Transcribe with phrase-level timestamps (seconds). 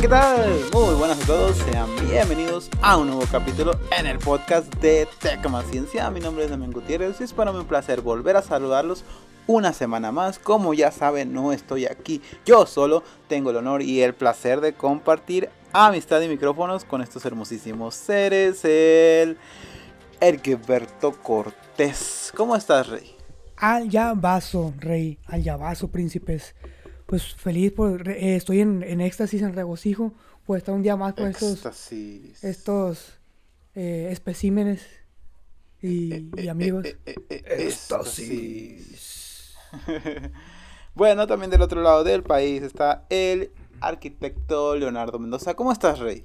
[0.00, 0.60] ¿qué tal?
[0.74, 5.62] Muy buenas a todos, sean bienvenidos a un nuevo capítulo en el podcast de Tecma
[5.62, 6.10] Ciencia.
[6.10, 9.04] Mi nombre es Damián Gutiérrez y es para mí un placer volver a saludarlos
[9.46, 10.38] una semana más.
[10.38, 14.74] Como ya saben, no estoy aquí yo solo, tengo el honor y el placer de
[14.74, 18.66] compartir amistad y micrófonos con estos hermosísimos seres.
[18.66, 19.38] El
[20.20, 22.34] Erqueberto Cortés.
[22.36, 23.16] ¿Cómo estás, Rey?
[23.56, 26.54] Al Yabazo, Rey, al Yabazo, príncipes
[27.06, 30.12] pues feliz por eh, estoy en, en, éxtasis, en regocijo,
[30.44, 31.92] por estar un día más con estos
[32.42, 33.14] estos
[33.74, 34.84] eh, especímenes
[35.80, 36.84] y, eh, y amigos.
[37.30, 38.96] éxtasis.
[40.94, 43.50] bueno, también del otro lado del país está el
[43.80, 45.54] arquitecto Leonardo Mendoza.
[45.54, 46.24] ¿Cómo estás, Rey?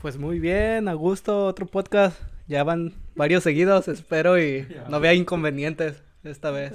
[0.00, 2.20] Pues muy bien, a gusto, otro podcast.
[2.48, 6.72] Ya van varios seguidos, espero y no vea inconvenientes esta vez.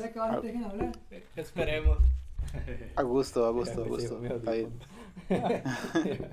[1.36, 2.00] Esperemos.
[2.96, 4.24] A gusto, a gusto, a gusto.
[4.24, 4.72] Está bien.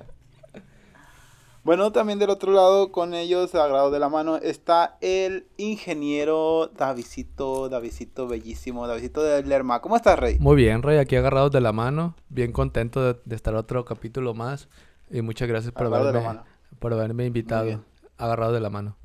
[1.65, 7.69] bueno, también del otro lado, con ellos, agarrado de la mano, está el ingeniero Davidito,
[7.69, 9.81] Davidito bellísimo, Davidito de Lerma.
[9.81, 10.39] ¿Cómo estás, Rey?
[10.39, 12.15] Muy bien, Rey, aquí agarrados de la mano.
[12.29, 14.69] Bien contento de, estar otro capítulo más.
[15.11, 16.41] Y muchas gracias por, haberme,
[16.79, 17.85] por haberme invitado.
[18.17, 18.97] Agarrado de la mano.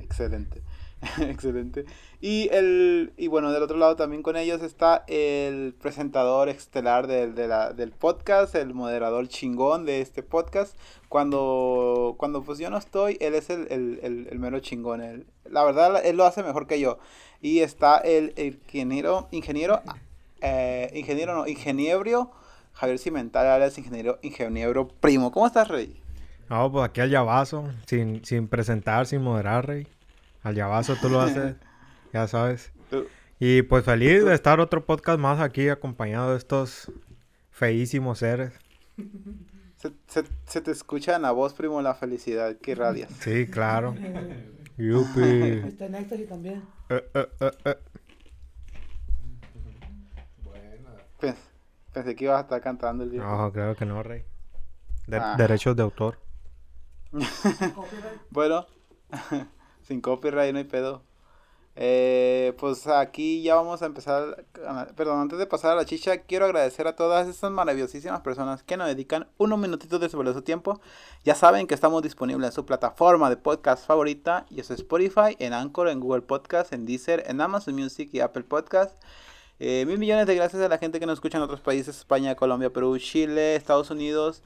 [0.00, 0.62] Excelente.
[1.20, 1.84] Excelente.
[2.20, 7.34] Y, el, y bueno, del otro lado también con ellos está el presentador estelar del,
[7.34, 10.76] del podcast, el moderador chingón de este podcast.
[11.08, 15.00] Cuando, cuando pues yo no estoy, él es el, el, mero chingón.
[15.00, 16.98] Él, la verdad, él lo hace mejor que yo.
[17.40, 18.34] Y está el,
[18.72, 19.80] ingeniero, ingeniero,
[20.40, 22.32] eh, ingeniero no, ingeniero
[22.72, 25.30] Javier Cimental, es ingeniero, ingeniero primo.
[25.30, 26.00] ¿Cómo estás, Rey?
[26.50, 29.86] No, pues aquí al llavazo, sin, sin presentar, sin moderar, Rey.
[30.42, 31.56] Al llavazo tú lo haces,
[32.12, 32.72] ya sabes.
[33.40, 36.90] Y pues feliz de estar otro podcast más aquí acompañado de estos
[37.50, 38.52] feísimos seres.
[40.46, 43.12] Se, te escucha en la voz, primo, la felicidad que radias.
[43.20, 43.94] Sí, claro.
[44.76, 45.68] Yupi.
[45.68, 46.64] Está en éxtasis también.
[46.88, 47.28] Eh, eh,
[47.64, 47.76] eh,
[51.92, 53.22] Pensé, que ibas a estar cantando el día.
[53.22, 54.24] No, creo que no, Rey.
[55.12, 55.36] Ah.
[55.38, 56.18] Derechos de autor.
[58.30, 58.66] bueno.
[59.88, 61.02] Sin copyright no hay pedo.
[61.80, 64.44] Eh, pues aquí ya vamos a empezar.
[64.96, 68.76] Perdón, antes de pasar a la chicha, quiero agradecer a todas estas maravillosísimas personas que
[68.76, 70.78] nos dedican unos minutitos de su tiempo.
[71.24, 75.54] Ya saben que estamos disponibles en su plataforma de podcast favorita, y es Spotify, en
[75.54, 79.02] Anchor, en Google Podcast, en Deezer, en Amazon Music y Apple Podcast.
[79.58, 82.34] Eh, mil millones de gracias a la gente que nos escucha en otros países: España,
[82.34, 84.42] Colombia, Perú, Chile, Estados Unidos.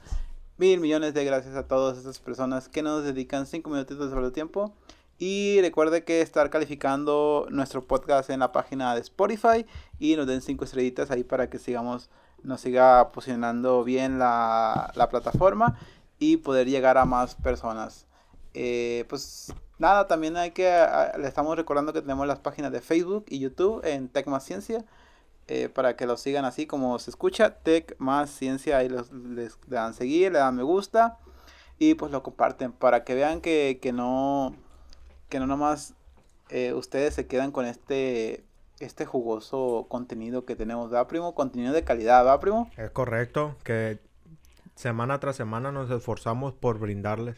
[0.57, 4.31] Mil millones de gracias a todas esas personas que nos dedican cinco minutitos de su
[4.31, 4.71] tiempo.
[5.19, 9.65] Y recuerde que estar calificando nuestro podcast en la página de Spotify
[9.99, 12.09] y nos den 5 estrellitas ahí para que sigamos,
[12.41, 15.77] nos siga posicionando bien la, plataforma
[16.19, 18.07] y poder llegar a más personas.
[18.55, 20.63] Eh, pues nada, también hay que,
[21.17, 24.83] le estamos recordando que tenemos las páginas de Facebook y YouTube en Tech Más Ciencia.
[25.47, 29.49] Eh, para que lo sigan así como se escucha, Tech Más Ciencia, ahí les, le
[29.67, 31.19] dan seguir, le dan me gusta
[31.79, 34.55] y pues lo comparten para que vean que, que no
[35.33, 35.95] que no nomás
[36.51, 38.43] eh, ustedes se quedan con este
[38.79, 41.33] este jugoso contenido que tenemos, ¿verdad, primo?
[41.33, 42.69] Contenido de calidad, ¿verdad, primo?
[42.77, 43.97] Es correcto, que
[44.75, 47.35] semana tras semana nos esforzamos por brindarles.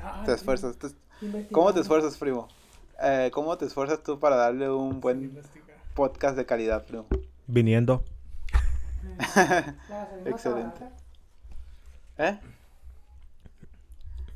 [0.00, 0.76] Ah, te esfuerzas.
[1.50, 2.46] ¿Cómo te esfuerzas, primo?
[3.02, 5.42] Eh, ¿Cómo te esfuerzas tú para darle un buen
[5.94, 7.08] podcast de calidad, primo?
[7.48, 8.04] Viniendo.
[10.24, 10.84] Excelente.
[12.16, 12.38] ¿Eh?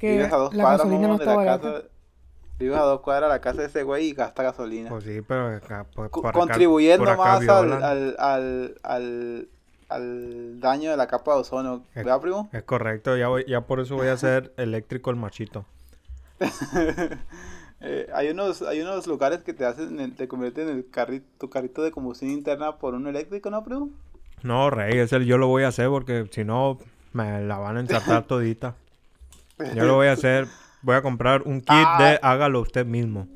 [0.01, 1.92] Que la gasolina no está barata.
[2.59, 4.91] Vives a dos cuadras de la casa de ese güey y gasta gasolina.
[4.91, 5.61] Pues sí, pero
[6.11, 9.49] contribuyendo más al, al, al,
[9.89, 11.85] al, daño de la capa de ozono.
[11.95, 12.49] ¿Verdad, primo?
[12.53, 15.65] Es correcto, ya, voy, ya por eso voy a ser eléctrico el machito.
[17.81, 21.51] eh, hay unos hay unos lugares que te hacen te convierten en el carrito, tu
[21.51, 23.91] carrito de combustión interna por un eléctrico, ¿no, primo?
[24.43, 26.79] No, rey, ese yo lo voy a hacer porque si no
[27.13, 28.75] me la van a ensartar todita.
[29.75, 30.49] Yo lo voy a hacer
[30.83, 32.21] Voy a comprar un kit de ah.
[32.23, 33.29] hágalo usted mismo.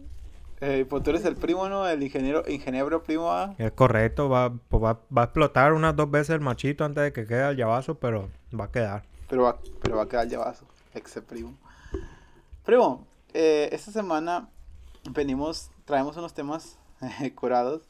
[0.60, 1.86] Eh, pues tú eres el primo, ¿no?
[1.86, 3.30] El ingeniero, ingeniero primo.
[3.30, 3.54] ¿ah?
[3.58, 7.12] Es correcto, va, pues va, va, a explotar unas dos veces el machito antes de
[7.12, 9.02] que quede el llavazo, pero va a quedar.
[9.28, 11.54] Pero va, pero va a quedar el llavazo, ex primo.
[12.64, 14.48] Primo, eh, esta semana
[15.10, 16.78] venimos, traemos unos temas
[17.34, 17.82] curados.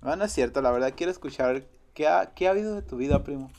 [0.00, 1.64] No, no es cierto, la verdad quiero escuchar
[1.94, 3.50] qué ha, qué ha habido de tu vida, primo.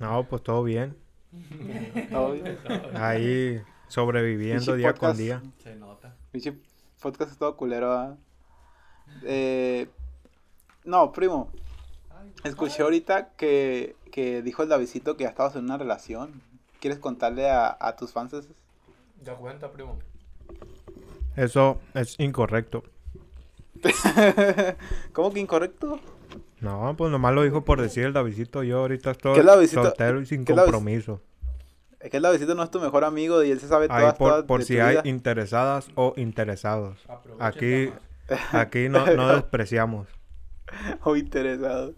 [0.00, 0.96] No, pues todo bien.
[2.94, 5.42] Ahí sobreviviendo día con día.
[5.62, 6.14] Se nota.
[7.00, 7.92] podcast es todo culero.
[7.92, 8.16] ¿ah?
[9.22, 9.88] Eh,
[10.84, 11.50] no, primo.
[12.44, 16.42] Escuché ahorita que, que dijo el Davidito que ya estabas en una relación.
[16.80, 18.32] ¿Quieres contarle a, a tus fans?
[19.24, 19.98] Ya cuenta, primo.
[21.36, 22.84] Eso es incorrecto.
[25.12, 26.00] ¿Cómo que incorrecto?
[26.60, 28.62] No, pues nomás lo dijo por decir el Davidito.
[28.62, 31.20] Yo ahorita estoy soltero y sin compromiso.
[32.00, 34.46] Es que el Davidito no es tu mejor amigo y él se sabe todas, por,
[34.46, 36.98] por si hay interesadas o interesados.
[37.38, 37.92] aquí,
[38.52, 40.08] aquí no, no despreciamos.
[41.02, 41.94] o interesados.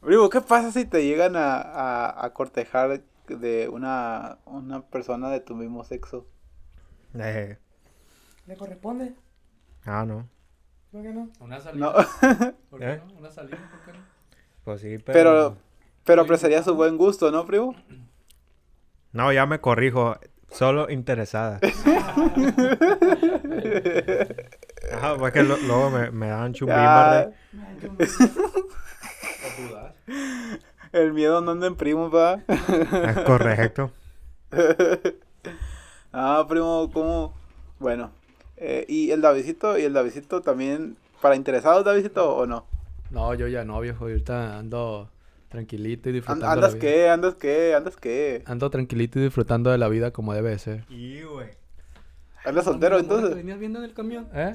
[0.00, 5.54] Primo, ¿qué pasa si te llegan a, a, cortejar de una, una persona de tu
[5.54, 6.26] mismo sexo?
[7.14, 7.58] Eh.
[8.46, 9.14] ¿Le corresponde?
[9.84, 10.28] Ah, no.
[10.90, 11.28] ¿Por qué no?
[11.40, 11.92] Una salida.
[12.70, 13.02] ¿Por qué ¿Eh?
[13.06, 13.12] no?
[13.18, 14.04] Una salida, ¿por qué no?
[14.64, 15.14] Pues sí, pero...
[15.14, 15.56] Pero,
[16.04, 17.74] pero apreciaría su buen gusto, ¿no, primo?
[19.12, 20.16] No, ya me corrijo.
[20.52, 21.58] Solo interesada.
[24.92, 27.30] Ajá, pues que luego me, me dan chumbimba.
[30.92, 32.38] El miedo no anda en primo, pa.
[32.48, 33.90] Es correcto.
[36.12, 37.34] ah, primo, ¿cómo?
[37.80, 38.12] Bueno,
[38.60, 39.78] eh, ¿y el Davidito?
[39.78, 42.66] ¿Y el Davidito también para interesados, Davidito, o no?
[43.10, 44.04] No, yo ya no, viejo.
[44.04, 45.10] Ahorita ando
[45.48, 46.92] tranquilito y disfrutando ¿Andas de la vida.
[46.92, 47.08] qué?
[47.08, 47.74] ¿Andas qué?
[47.74, 48.42] ¿Andas qué?
[48.46, 50.84] Ando tranquilito y disfrutando de la vida como debe ser.
[50.88, 51.48] Y, güey.
[52.44, 53.34] ¿Andas soltero entonces?
[53.34, 54.28] venías viendo en el camión?
[54.32, 54.52] ¿Eh?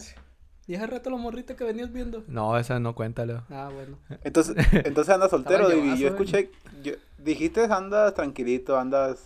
[0.68, 2.24] ¿Y hace rato la morrita que venías viendo?
[2.28, 3.44] No, esa no cuéntalo.
[3.50, 3.98] Ah, bueno.
[4.24, 6.50] Entonces, entonces andas soltero, y Yo escuché,
[6.82, 9.24] yo, dijiste andas tranquilito, andas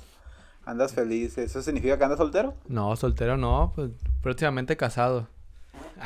[0.69, 1.36] ¿Andas feliz?
[1.39, 2.54] ¿Eso significa que andas soltero?
[2.68, 3.89] No, soltero no, pues
[4.21, 5.27] próximamente casado.
[5.98, 6.04] no,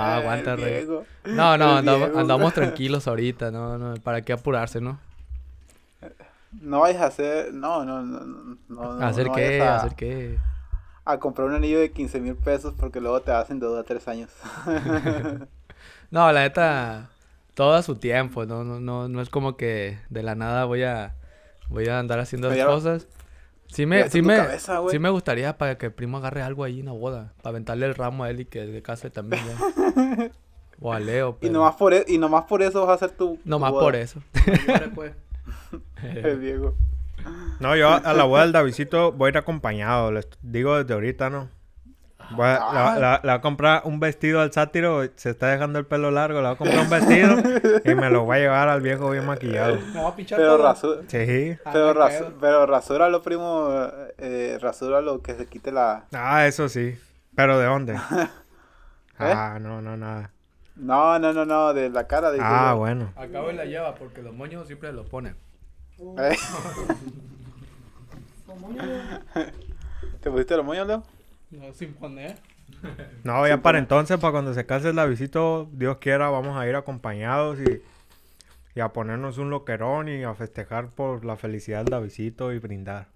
[0.00, 0.86] aguanta, rey.
[1.24, 5.00] No, no, andamos, tranquilos ahorita, no, no, ¿para qué apurarse, no?
[6.52, 9.04] No vayas a hacer, no, no, no, no.
[9.04, 9.60] ¿Hacer qué?
[9.62, 10.38] A, ¿Hacer qué?
[11.04, 14.30] A comprar un anillo de 15 mil pesos porque luego te hacen deuda tres años.
[16.12, 17.10] no, la neta,
[17.54, 20.84] todo a su tiempo, no, no, no, no es como que de la nada voy
[20.84, 21.16] a
[21.68, 23.08] Voy a andar haciendo las cosas.
[23.68, 24.38] Sí me, sí, me,
[24.90, 27.32] sí me gustaría para que el primo agarre algo ahí en la boda.
[27.38, 29.42] Para aventarle el ramo a él y que se case también.
[30.80, 31.38] o a Leo.
[31.40, 33.38] Y, nomás por e, y nomás por eso vas a hacer tu.
[33.44, 34.20] Nomás por eso.
[36.02, 36.74] el Diego.
[37.58, 40.12] No, yo a la boda del Davidito voy a ir acompañado.
[40.12, 41.48] Les digo desde ahorita, ¿no?
[42.30, 46.10] Voy a, la, voy a comprar un vestido al sátiro, se está dejando el pelo
[46.10, 47.36] largo, le voy a comprar un vestido
[47.84, 49.78] y me lo voy a llevar al viejo bien maquillado.
[49.94, 51.02] Me va a pichar pero rasura.
[51.06, 51.56] Sí.
[51.64, 53.70] Ah, pero, rasu pero rasúralo, primo,
[54.18, 56.04] eh, rasúralo que se quite la...
[56.12, 56.98] Ah, eso sí.
[57.34, 57.94] ¿Pero de dónde?
[59.18, 59.18] ¿Eh?
[59.18, 60.32] Ah, no, no, nada.
[60.74, 62.30] No, no, no, no, de la cara.
[62.30, 63.12] De ah, bueno.
[63.16, 65.36] Acabo la lleva porque los moños siempre los ponen.
[66.18, 66.36] ¿Eh?
[70.20, 71.02] ¿Te pusiste los moños, Leo?
[71.50, 72.36] No, sin poner.
[73.24, 75.40] No, ya para entonces, para cuando se case la visita,
[75.72, 77.82] Dios quiera, vamos a ir acompañados y,
[78.74, 83.08] y a ponernos un loquerón y a festejar por la felicidad del Davidito y brindar.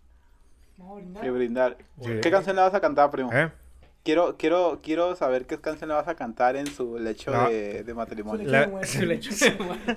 [1.22, 1.76] Y brindar.
[2.02, 3.30] ¿Qué canción le vas a cantar, primo?
[3.32, 3.50] ¿Eh?
[4.02, 7.94] Quiero, quiero, quiero saber qué canción le vas a cantar en su lecho de, de,
[7.94, 8.48] matrimonio.
[8.84, 9.96] Su lecho de muerte.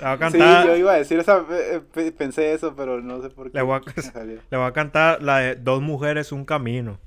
[0.00, 0.62] a cantar...
[0.62, 1.44] Sí, yo iba a decir esa,
[2.16, 3.58] pensé eso, pero no sé por qué.
[3.58, 3.80] Le voy
[4.50, 6.98] le voy a cantar la de Dos mujeres, un camino.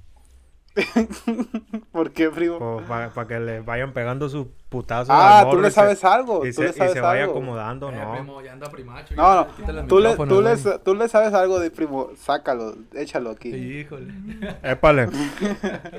[1.92, 2.82] ¿Por qué, primo?
[2.88, 5.10] Para que le vayan pegando sus putazos.
[5.12, 6.46] Ah, tú le sabes algo.
[6.46, 8.14] Y tú se, vaya acomodando, eh, ¿no?
[8.14, 9.48] Primo, ya anda primacho, no, no.
[9.88, 12.10] Tú le, tú, le, tú le sabes algo de primo.
[12.16, 13.50] Sácalo, échalo aquí.
[13.50, 14.14] Híjole.
[14.64, 15.10] Épale.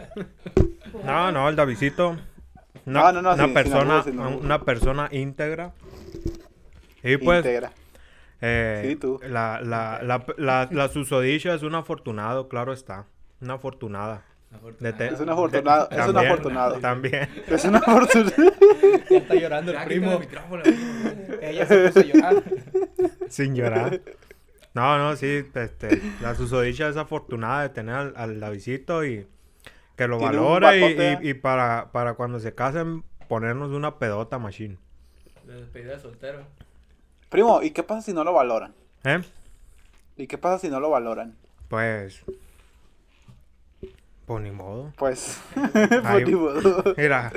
[1.05, 2.17] no, no, el Davidito.
[2.87, 4.05] Una, no, no, no, una persona,
[4.41, 5.73] una persona íntegra.
[7.05, 7.39] Y pues.
[7.39, 7.73] Íntegra.
[8.41, 9.21] Eh, sí, tú.
[9.23, 13.07] La, la, la, la, la susodicha es un afortunado, claro está.
[13.41, 14.25] Una afortunada.
[14.81, 15.89] Es un afortunado.
[15.91, 16.79] es un afortunado.
[16.81, 17.29] También.
[17.47, 18.33] Es un afortunado.
[19.11, 20.21] ya está llorando el primo.
[21.41, 22.43] Ella se puso a llorar.
[23.29, 24.01] Sin llorar.
[24.75, 25.45] No, no, sí.
[25.55, 29.27] Este, la susodicha es afortunada de tener al, al Davidito y
[29.97, 34.79] que lo valora y, y, para, para cuando se casen ponernos una pedota machine.
[35.45, 36.45] De despedida de soltero.
[37.29, 38.75] Primo, ¿y qué pasa si no lo valoran?
[39.05, 39.23] ¿Eh?
[40.17, 41.37] ¿Y qué pasa si no lo valoran?
[41.69, 42.25] Pues
[44.27, 44.93] pues ni modo.
[44.97, 46.95] Pues, pues ni modo.
[46.97, 47.33] Mira,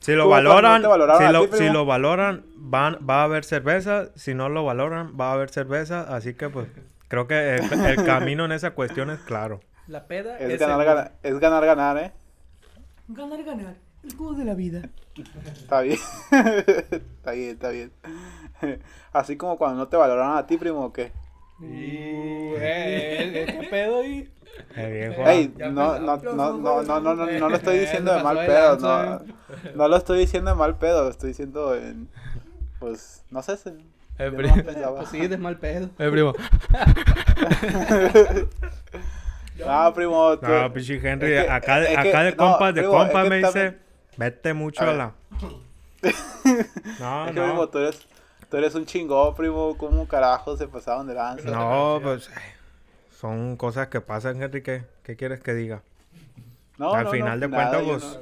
[0.00, 4.10] si lo valoran, si, lo, valoran, van, va a haber cerveza.
[4.14, 6.02] Si no lo valoran, va a haber cerveza.
[6.14, 6.68] Así que, pues,
[7.08, 9.60] creo que el, camino en esa cuestión es claro.
[9.86, 12.12] La peda es, ganar, ganar, es ganar, ganar, ¿eh?
[13.08, 13.74] Ganar, ganar.
[14.04, 14.82] El juego de la vida.
[15.52, 15.98] Está bien.
[16.30, 17.92] está bien, está bien.
[19.12, 21.12] Así como cuando no te valoran a ti, primo, ¿o qué?
[21.60, 24.30] Uh, eh, eh, eh, ¿Qué pedo ahí?
[25.58, 26.16] No, no, no,
[26.56, 29.22] no, no, no, no, lo estoy diciendo de mal pedo,
[29.74, 32.08] no, lo estoy diciendo de mal pedo, estoy diciendo en,
[32.78, 33.70] pues, no sé, si,
[34.16, 34.54] primo.
[34.96, 35.90] Pues sí, de mal pedo.
[35.98, 36.34] El primo.
[39.58, 40.38] no, primo.
[40.38, 40.46] Tú...
[40.46, 43.76] No, pinche Henry, acá, es acá de compas, de compas me dice,
[44.16, 45.12] vete mucho a, la...
[45.40, 45.50] no,
[46.02, 47.46] es que, no.
[47.46, 48.06] Primo, tú eres,
[48.50, 49.76] tú eres un chingón, primo.
[49.78, 51.50] ¿Cómo carajo se pasaron de lanza?
[51.50, 52.30] No, pues...
[53.18, 54.62] Son cosas que pasan, Henry.
[54.62, 54.84] ¿Qué,
[55.16, 55.82] quieres que diga?
[56.78, 58.18] No, Al final de cuentas, pues...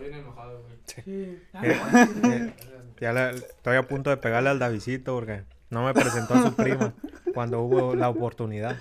[0.86, 1.42] Sí.
[3.00, 6.92] ya estoy a punto de pegarle al Davidito porque no me presentó a su prima
[7.34, 8.76] cuando hubo la oportunidad.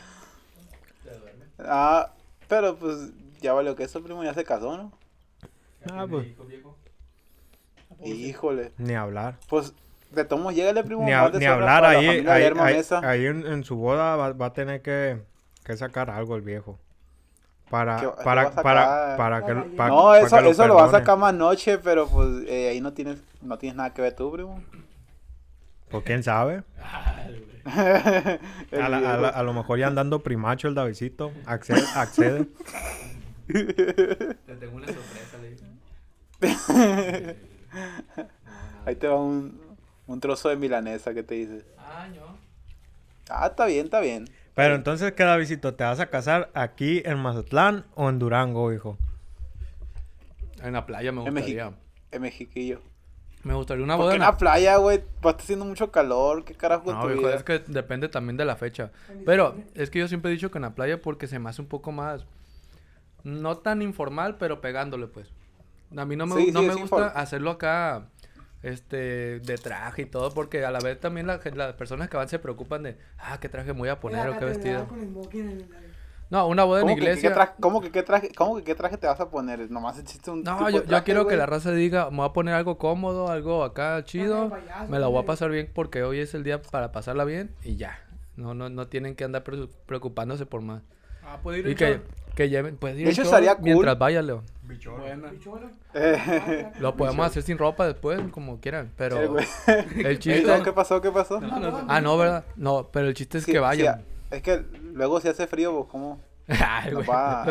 [1.59, 2.11] Ah,
[2.47, 3.11] pero pues
[3.41, 4.91] ya valió que eso primo ya se casó, ¿no?
[5.91, 6.27] Ah, pues.
[8.03, 8.71] Híjole.
[8.77, 9.37] Ni hablar.
[9.49, 9.73] Pues
[10.11, 11.03] de todos modos, el primo.
[11.03, 12.25] Ni, ni hablar ahí.
[12.27, 15.19] Ahí, ahí, en, su boda va, a tener que,
[15.63, 16.79] que sacar algo el viejo.
[17.69, 22.07] Para, para, para, para, que, No, eso, eso lo, vas a sacar más noche, pero
[22.07, 24.63] pues eh, ahí no tienes, no tienes nada que ver tú, primo.
[25.89, 26.63] Pues quién sabe.
[27.65, 31.33] a, a, lo mejor ya andando primacho el Davidito.
[31.45, 31.83] Accede.
[31.95, 32.47] accede.
[33.47, 35.57] Te tengo una sorpresa, le
[38.85, 39.66] Ahí te va un,
[40.07, 41.65] un trozo de milanesa que te dice.
[41.77, 42.37] Ah, no.
[43.29, 44.29] Ah, está bien, está bien.
[44.55, 45.75] Pero entonces, ¿qué Davidito?
[45.75, 48.97] ¿Te vas a casar aquí en Mazatlán o en Durango, hijo?
[50.63, 51.73] En la playa me gustaría.
[52.11, 52.81] En, Mexiquillo.
[53.43, 54.97] Me gustaría una boda en la playa, güey.
[54.97, 56.43] Va a estar haciendo mucho calor.
[56.43, 58.91] ¿Qué carajo No, viejo, es que depende también de la fecha.
[59.25, 61.61] Pero es que yo siempre he dicho que en la playa porque se me hace
[61.61, 62.25] un poco más...
[63.23, 65.29] No tan informal, pero pegándole, pues.
[65.95, 68.07] A mí no me, no me gusta hacerlo acá
[68.63, 71.39] este, de traje y todo, porque a la vez también las
[71.73, 74.45] personas que van se preocupan de, ah, qué traje me voy a poner o qué
[74.45, 74.87] vestido.
[76.29, 77.33] No, una boda en iglesia.
[77.33, 79.71] Que, ¿Cómo que qué traje, cómo que qué traje te vas a poner?
[79.71, 80.43] Nomás existe un.
[80.43, 83.63] No, yo, yo, quiero que la raza diga, me voy a poner algo cómodo, algo
[83.63, 84.51] acá chido.
[84.89, 87.77] me la voy a pasar bien porque hoy es el día para pasarla bien y
[87.77, 87.99] ya.
[88.35, 90.83] No, no, no tienen que andar preocupándose por más.
[91.23, 92.01] Ah, puede ir y que,
[92.37, 93.63] que lleven, pues ir estaría cool.
[93.63, 94.43] mientras vaya, Leo.
[96.79, 99.37] Lo podemos hacer sin ropa después, como quieran, pero
[99.95, 100.61] el chiste...
[100.63, 101.01] ¿Qué pasó?
[101.01, 101.39] ¿Qué pasó?
[101.87, 102.45] ah, no, ¿verdad?
[102.55, 104.03] No, pero el chiste es que vayan.
[104.29, 104.63] es que
[104.93, 106.21] luego si hace frío, pues, ¿cómo?
[106.93, 107.43] nos, va,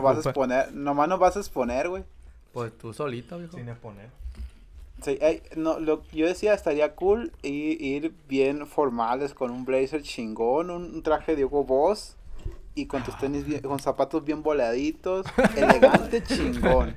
[0.00, 2.02] vas a exponer, nomás nos vas a exponer, güey.
[2.52, 3.56] Pues tú solito, viejo.
[3.56, 4.08] Sin exponer.
[5.02, 5.18] Sí,
[5.56, 11.02] no, lo, yo decía, estaría cool ir, ir bien formales con un blazer chingón, un,
[11.02, 12.16] traje de Hugo Boss
[12.80, 16.94] y con tus tenis bien, con zapatos bien voladitos, elegante chingón.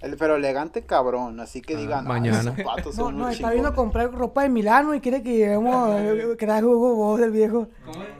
[0.00, 2.54] El, pero elegante cabrón, así que ah, digan, mañana.
[2.56, 6.00] zapatos no, no, está viendo comprar ropa de Milano y quiere que llevemos
[6.38, 7.68] que traje Hugo Boss del viejo.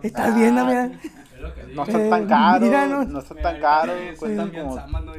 [0.03, 0.93] Estás viendo, mira.
[1.75, 4.77] No están tan caros, no, no están tan caros, cuestan como...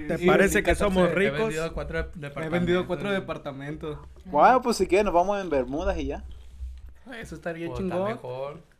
[0.07, 1.39] ¿Te parece que somos ricos?
[1.39, 2.45] He vendido cuatro departamentos.
[2.45, 3.97] He vendido cuatro departamentos.
[4.25, 6.23] Bueno, pues si quieres nos vamos en Bermudas y ya.
[7.19, 8.03] Eso estaría chingón.
[8.03, 8.70] mejor.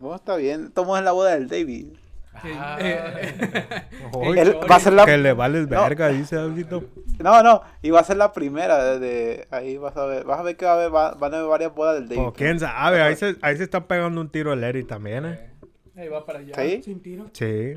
[0.00, 0.72] Bueno, está bien.
[0.72, 1.88] Tomamos en la boda del David.
[2.32, 2.78] Ah.
[4.70, 5.04] va a ser la...
[5.04, 6.84] Que le vales verga, dice Davidito.
[7.18, 10.42] No, no, y va a ser la primera de, ahí vas a ver, vas a
[10.42, 12.22] ver que va a haber, van a haber varias bodas del David.
[12.22, 15.50] Oh, quién sabe, ahí se, ahí se está pegando un tiro el Eri también, eh.
[15.96, 16.54] Ahí va para allá.
[16.54, 16.82] ¿Sí?
[16.82, 17.26] Sin tiro.
[17.32, 17.74] Sí.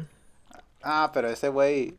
[0.81, 1.95] Ah, pero ese güey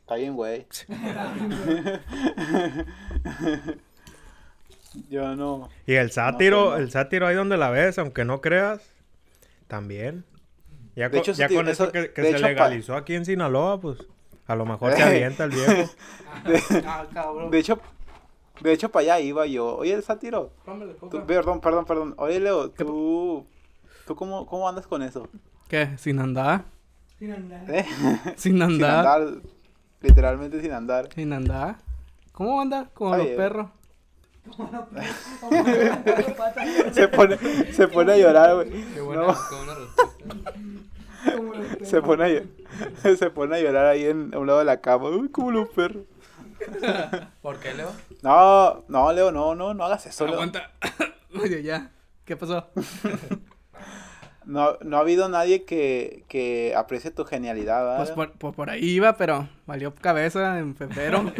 [0.00, 0.66] está bien, güey.
[5.08, 5.70] Yo no.
[5.86, 8.95] Y el sátiro, el sátiro ahí donde la ves, aunque no creas,
[9.66, 10.24] también.
[10.94, 13.98] Ya, con, ya con eso, que, se legalizó aquí en Sinaloa, pues
[14.46, 15.90] a lo mejor se avienta el viejo.
[16.84, 17.04] Ah,
[17.50, 17.80] de, hecho,
[18.60, 19.76] de hecho, para allá iba yo.
[19.76, 20.52] Oye, el sátiro.
[21.26, 22.14] perdón, perdón, perdón.
[22.18, 23.46] Oye, Leo, tú,
[24.06, 25.28] ¿tú cómo, cómo andas con eso?
[25.66, 25.96] ¿Qué?
[25.96, 26.64] ¿Sin andar?
[27.18, 27.74] Sin andar.
[27.74, 27.86] ¿Eh?
[28.36, 28.76] Sin andar.
[28.76, 29.42] Sin andar.
[30.00, 31.08] Literalmente sin andar.
[31.14, 31.76] Sin andar.
[32.32, 32.90] ¿Cómo andar?
[32.92, 33.70] Como los perros.
[36.92, 37.36] se, pone,
[37.72, 38.70] se pone a llorar, güey.
[38.94, 39.34] Qué buena,
[41.82, 42.42] se pone, a,
[43.16, 45.10] se pone a llorar ahí en, a un lado de la cama.
[45.10, 46.04] Uy, como los perros.
[47.42, 47.90] ¿Por qué, Leo?
[48.22, 50.26] No, no, Leo, no, no, no hagas eso.
[50.26, 50.70] Aguanta.
[51.42, 51.90] Oye, ya.
[52.24, 52.70] ¿Qué pasó?
[54.46, 57.96] No, no ha habido nadie que, que aprecie tu genialidad, ¿verdad?
[57.96, 61.32] Pues por, por, por, ahí iba, pero valió cabeza en febrero.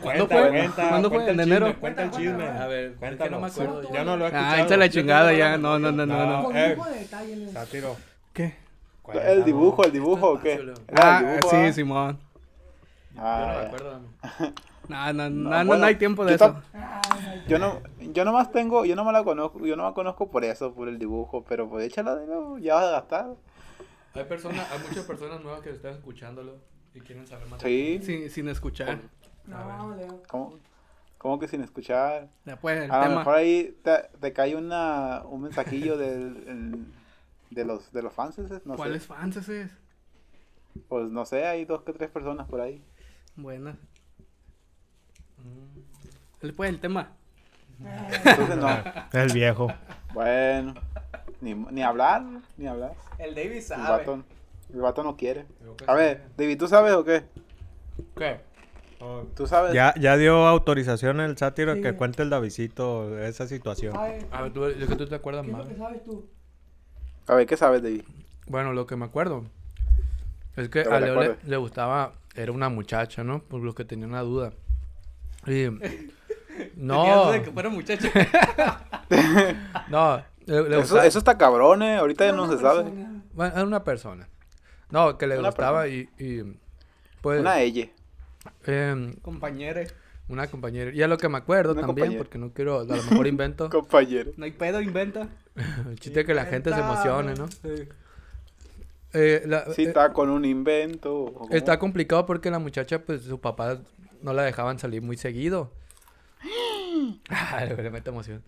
[0.00, 0.70] ¿Cuándo fue?
[0.74, 1.30] ¿Cuándo fue?
[1.30, 1.74] ¿En enero?
[1.80, 2.44] Cuenta el chisme.
[2.44, 3.30] A ver, cuéntalo.
[3.32, 3.92] No me acuerdo.
[3.92, 4.52] Ya no lo he escuchado.
[4.54, 5.58] Ah, echa la chingada ya.
[5.58, 6.26] No, no, no, no.
[6.26, 6.56] no.
[6.56, 6.76] Eh,
[7.52, 7.96] sátiro.
[8.32, 8.54] ¿Qué?
[9.14, 10.72] ¿El dibujo, el dibujo o qué?
[10.94, 11.72] Ah, sí, ah?
[11.72, 12.18] Simón.
[13.16, 14.00] Ah, yo no me acuerdo.
[14.88, 16.60] No, no, no, no, hay tiempo de eso.
[17.46, 20.44] Yo no, yo nomás tengo, yo no me la conozco, yo no me conozco por
[20.44, 23.26] eso, por el dibujo, pero pues échala de nuevo, ya vas a gastar.
[24.14, 26.56] Hay personas, hay muchas personas nuevas que están escuchándolo
[26.94, 27.62] y quieren saber más.
[27.62, 28.00] Sí.
[28.02, 29.00] Sin, sin escuchar.
[29.46, 30.22] No, Leo.
[30.28, 30.58] ¿Cómo?
[31.22, 32.28] ¿Cómo que sin escuchar?
[32.44, 33.78] Después, a lo mejor ahí
[34.20, 36.84] te, cae una, un mensajillo del,
[37.48, 39.70] de los de los fans, no ¿Cuáles fans es?
[40.88, 42.82] Pues no sé, hay dos que tres personas por ahí.
[43.36, 43.76] Bueno.
[46.40, 47.12] Después el tema.
[47.78, 48.68] Entonces no.
[49.12, 49.68] El viejo.
[50.12, 50.74] Bueno.
[51.40, 52.24] Ni, ni hablar,
[52.56, 52.94] ni hablar.
[53.18, 54.02] El David sabe.
[54.02, 54.24] El
[54.72, 55.46] el vato no quiere.
[55.86, 57.24] A ver, David, ¿tú sabes o qué?
[58.16, 58.40] ¿Qué?
[59.34, 59.72] ¿Tú sabes?
[59.72, 63.96] Ya, ya dio autorización el sátiro que cuente el Davidito esa situación.
[63.96, 65.66] A ver, tú, que tú te acuerdas más.
[65.66, 66.28] ¿Qué sabes tú?
[67.26, 68.02] A ver, ¿qué sabes, David?
[68.46, 69.44] Bueno, lo que me acuerdo
[70.56, 73.42] es que a Leo le, gustaba, era una muchacha, ¿no?
[73.42, 74.52] Por lo que tenía una duda.
[75.46, 75.66] Y...
[76.76, 77.32] No.
[77.32, 78.10] de que fuera muchacha.
[79.88, 80.22] no.
[80.46, 81.96] eso, eso, está cabrón, ¿eh?
[81.96, 82.84] Ahorita ya no se sabe.
[83.32, 84.28] Bueno, es una persona.
[84.92, 86.42] No, que le gustaba y, y,
[87.22, 87.88] Pues, una ella.
[88.66, 89.84] Eh, compañera.
[90.28, 90.92] Una compañera.
[90.92, 93.70] Y a lo que me acuerdo también, porque no quiero, a lo mejor invento.
[93.70, 94.30] compañera.
[94.36, 95.28] No hay pedo, inventa.
[95.88, 97.48] El chiste es que la gente se emocione, ¿no?
[97.48, 97.88] Sí.
[99.14, 101.40] Eh, sí, está con un invento.
[101.50, 103.80] Está complicado porque la muchacha, pues, su papá
[104.20, 105.72] no la dejaban salir muy seguido.
[107.78, 108.42] le mete emoción.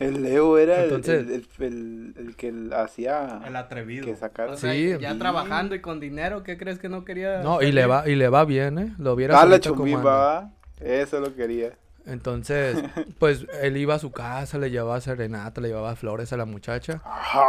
[0.00, 3.42] El Leo era el, el, el, que hacía...
[3.46, 4.06] El atrevido.
[4.06, 4.56] Que sacar...
[4.56, 4.96] sí.
[4.98, 7.42] Ya trabajando y con dinero, ¿qué crees que no quería?
[7.42, 8.94] No, y le va y le va bien, ¿eh?
[8.98, 11.74] Lo hubiera Dale chumimba, eso lo quería.
[12.06, 12.82] Entonces,
[13.18, 17.02] pues él iba a su casa, le llevaba serenata, le llevaba flores a la muchacha.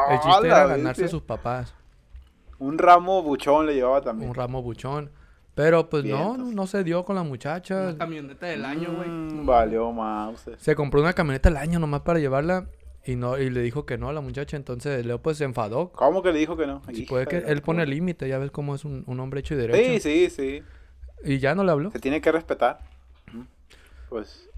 [0.10, 1.74] el chiste era ganarse a sus papás.
[2.60, 4.30] Un ramo buchón le llevaba también.
[4.30, 5.10] Un ramo buchón.
[5.56, 7.82] Pero pues no, no se dio con la muchacha.
[7.82, 9.10] Una camioneta del año, güey.
[9.10, 10.50] Mm, valió más.
[10.58, 12.68] Se compró una camioneta del año nomás para llevarla
[13.04, 14.56] y no y le dijo que no a la muchacha.
[14.56, 15.92] Entonces Leo pues se enfadó.
[15.92, 16.82] ¿Cómo que le dijo que no?
[16.94, 19.58] Sí, puede que él pone límite, ya ves cómo es un, un, hombre hecho y
[19.58, 20.00] derecho.
[20.00, 20.64] Sí, sí, sí.
[21.24, 21.92] Y ya no le habló.
[21.92, 22.80] Se tiene que respetar.
[24.10, 24.50] Pues.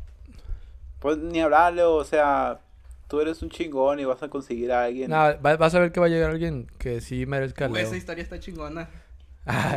[1.00, 2.62] Pues ni hablarle, o sea,
[3.08, 5.10] tú eres un chingón y vas a conseguir a alguien.
[5.10, 7.84] Nada, vas a ver que va a llegar alguien que sí merezca Leo.
[7.86, 8.90] esa historia está chingona.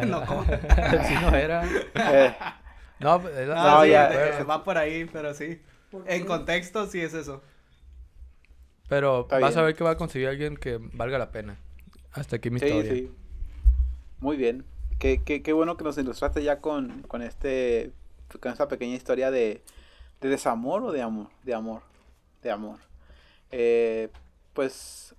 [0.06, 0.44] No, ¿cómo?
[1.08, 1.64] si no era.
[1.94, 2.36] Eh.
[2.98, 5.60] No, no, no ya, va por ahí, pero sí.
[6.06, 7.42] En contexto sí es eso.
[8.88, 11.58] Pero vas a ver que va a conseguir alguien que valga la pena.
[12.12, 12.92] Hasta aquí mi sí, historia.
[12.92, 13.10] Sí.
[14.20, 14.64] Muy bien.
[14.98, 17.92] Qué, qué, qué bueno que nos ilustraste ya con, con este
[18.40, 19.62] con esta pequeña historia de,
[20.20, 21.28] de desamor o de amor.
[21.42, 21.82] De amor.
[22.42, 22.78] De amor.
[23.50, 24.08] Eh,
[24.52, 25.14] pues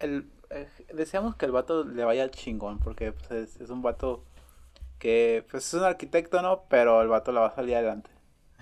[0.00, 4.24] el, eh, deseamos que el vato le vaya chingón, porque pues, es, un vato
[4.98, 6.64] que pues es un arquitecto, ¿no?
[6.68, 8.10] Pero el vato la va a salir adelante.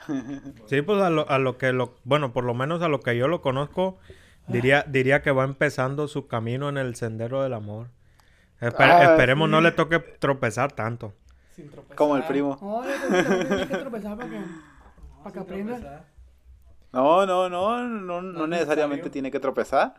[0.67, 3.17] sí, pues a lo, a lo que lo, bueno, por lo menos a lo que
[3.17, 3.99] yo lo conozco,
[4.47, 7.89] diría, diría que va empezando su camino en el sendero del amor.
[8.61, 11.15] Ah, esperemos no le toque tropezar tanto.
[11.95, 12.59] Como el primo.
[16.93, 19.95] No, no, no, no, no, necesariamente tiene que tropezar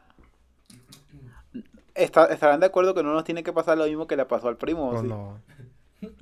[2.04, 4.58] estarán de acuerdo que no nos tiene que pasar lo mismo que le pasó al
[4.58, 4.92] primo.
[4.92, 5.40] Pues no.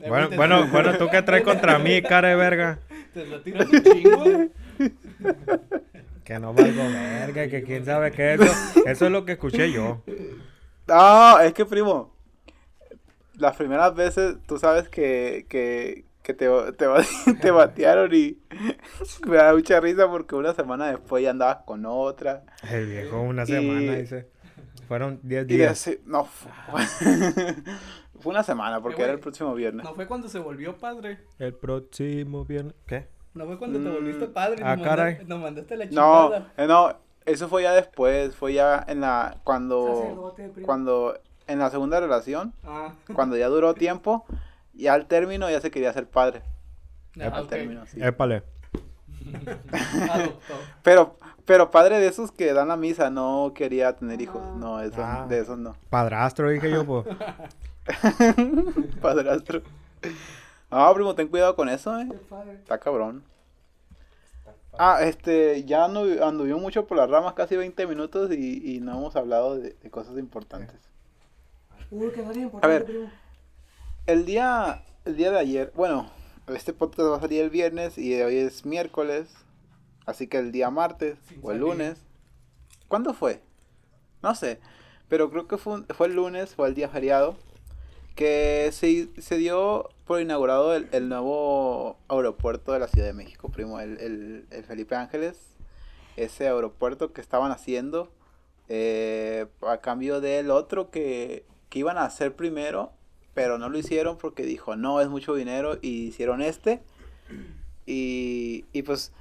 [0.07, 2.79] Bueno, bueno, bueno, ¿tú qué traes contra mí, cara de verga?
[3.13, 4.23] Te lo tiras un chingo.
[6.25, 8.53] que no valgo verga, que quién sabe qué es eso.
[8.85, 10.01] Eso es lo que escuché yo.
[10.87, 12.11] No, es que primo,
[13.39, 16.87] las primeras veces tú sabes que, que, que te, te,
[17.41, 18.37] te batearon y
[19.27, 22.43] me da mucha risa porque una semana después ya andabas con otra.
[22.69, 24.27] El viejo una semana dice.
[24.89, 25.89] Fueron 10 días.
[26.05, 26.25] no,
[28.19, 29.85] fue una semana porque era el próximo viernes.
[29.85, 31.19] ¿No fue cuando se volvió padre?
[31.37, 32.73] El próximo viernes.
[32.87, 33.07] ¿Qué?
[33.35, 34.63] ¿No fue cuando te volviste mm, padre?
[34.65, 35.23] Ah, caray.
[35.27, 36.39] Nos mandaste la chingada.
[36.57, 36.97] No, eh, no,
[37.27, 42.95] eso fue ya después, fue ya en la, cuando, cuando, en la segunda relación, ah.
[43.13, 44.25] cuando ya duró tiempo,
[44.73, 46.41] y al término ya se quería ser padre.
[47.21, 48.01] Ah, al término, sí.
[48.01, 48.41] Épale.
[50.83, 54.41] Pero, pero padre de esos que dan la misa, no quería tener hijos.
[54.57, 55.25] No, eso, ah.
[55.27, 55.75] de esos no.
[55.89, 57.05] Padrastro, dije yo, pues.
[59.01, 59.61] Padrastro.
[60.69, 62.07] No, primo, ten cuidado con eso, eh.
[62.61, 63.23] Está cabrón.
[64.77, 69.15] Ah, este, ya anduvimos mucho por las ramas, casi 20 minutos y, y no hemos
[69.15, 70.77] hablado de, cosas importantes.
[72.61, 72.85] A ver,
[74.05, 76.09] el día, el día de ayer, bueno,
[76.55, 79.29] este podcast va a salir el viernes y hoy es miércoles.
[80.05, 81.99] Así que el día martes o el lunes.
[82.87, 83.41] ¿Cuándo fue?
[84.23, 84.59] No sé.
[85.07, 87.35] Pero creo que fue, fue el lunes, fue el día feriado.
[88.15, 93.79] Que se, se dio por inaugurado el, nuevo aeropuerto de la Ciudad de México, primo.
[93.79, 95.37] El, el, Felipe Ángeles.
[96.17, 98.11] Ese aeropuerto que estaban haciendo.
[98.67, 102.91] Eh, a cambio del otro que, que iban a hacer primero
[103.33, 106.81] pero no lo hicieron porque dijo, no, es mucho dinero y hicieron este.
[107.85, 109.11] Y, y pues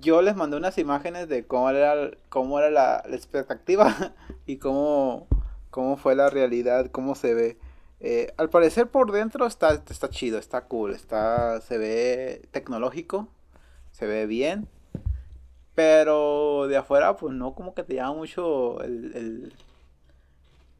[0.00, 4.14] yo les mandé unas imágenes de cómo era, cómo era la, expectativa
[4.46, 5.26] y cómo,
[5.70, 7.58] cómo fue la realidad, cómo se ve.
[8.00, 13.28] Eh, al parecer por dentro está, está chido, está cool, está, se ve tecnológico,
[13.92, 14.68] se ve bien.
[15.74, 19.54] Pero de afuera, pues no como que te llama mucho el, el...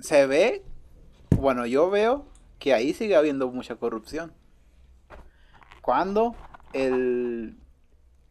[0.01, 0.63] Se ve,
[1.37, 2.27] bueno, yo veo
[2.63, 4.33] que ahí sigue habiendo mucha corrupción.
[5.81, 6.37] Cuando
[6.73, 7.57] el,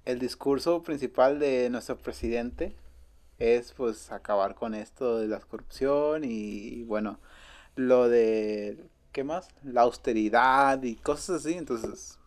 [0.06, 2.74] el discurso principal de nuestro presidente
[3.40, 7.20] es pues acabar con esto de la corrupción y bueno,
[7.76, 9.50] lo de, ¿qué más?
[9.64, 11.56] La austeridad y cosas así.
[11.56, 12.18] Entonces,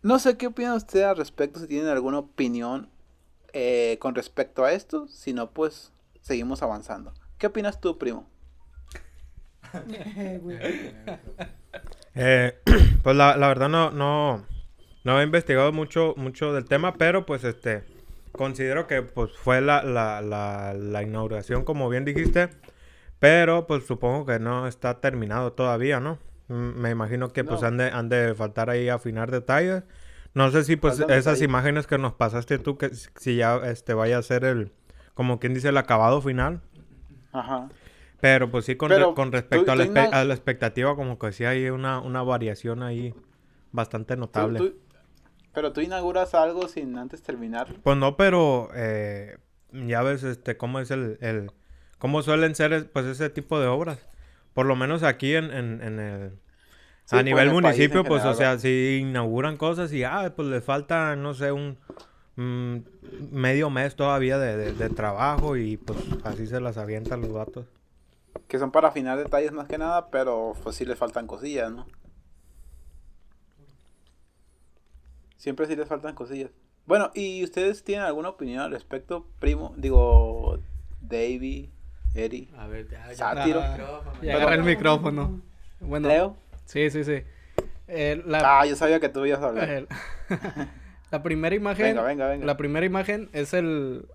[0.00, 2.88] no sé qué opina usted al respecto, si tienen alguna opinión
[3.52, 5.06] eh, con respecto a esto.
[5.08, 7.12] Si no, pues seguimos avanzando.
[7.36, 8.26] ¿Qué opinas tú, primo?
[12.14, 12.58] Eh,
[13.02, 14.46] pues la, la, verdad no, no,
[15.04, 17.84] no he investigado mucho, mucho del tema, pero pues este
[18.32, 22.50] considero que pues fue la, la, la, la inauguración, como bien dijiste,
[23.18, 26.18] pero pues supongo que no está terminado todavía, ¿no?
[26.48, 29.82] Me imagino que pues han de, han de faltar ahí afinar detalles.
[30.32, 34.18] No sé si pues esas imágenes que nos pasaste tú, que si ya este vaya
[34.18, 34.72] a ser el,
[35.14, 36.62] como quien dice, el acabado final.
[37.32, 37.68] Ajá.
[38.20, 41.68] Pero pues sí, con, con respecto a, la a, la expectativa, como que sí hay
[41.70, 43.14] una, una variación ahí
[43.70, 44.74] bastante notable.
[45.52, 47.74] pero tú inauguras algo sin antes terminar.
[47.82, 49.38] Pues no, pero eh,
[49.72, 51.52] ya ves este cómo es el, el
[51.98, 54.08] cómo suelen ser pues ese tipo de obras.
[54.52, 56.26] Por lo menos aquí en, en, el...
[56.26, 56.30] a
[57.10, 61.34] pues, nivel municipio, pues, o sea, si inauguran cosas y, ah, pues les falta, no
[61.34, 61.78] sé, un
[62.34, 62.78] mm,
[63.30, 67.66] medio mes todavía de, de, trabajo y pues así se las avientan los vatos.
[68.48, 71.86] Que son para afinar detalles más que nada, pero pues sí les faltan cosillas, ¿no?
[75.36, 76.50] Siempre sí les faltan cosillas.
[76.86, 79.74] Bueno, ¿y ustedes tienen alguna opinión al respecto, primo?
[79.76, 80.58] Digo,
[81.00, 81.70] Davy,
[82.14, 82.48] Eri.
[82.56, 83.60] A ver, ya, Sátiro.
[84.22, 85.42] Ya, agarra el micrófono.
[85.80, 86.36] Bueno, ¿Leo?
[86.64, 87.22] Sí, sí, sí.
[87.86, 88.60] Eh, la...
[88.60, 89.86] Ah, yo sabía que tú ibas a hablar.
[91.10, 91.86] la primera imagen.
[91.86, 92.46] Venga, venga, venga.
[92.46, 94.06] La primera imagen es el.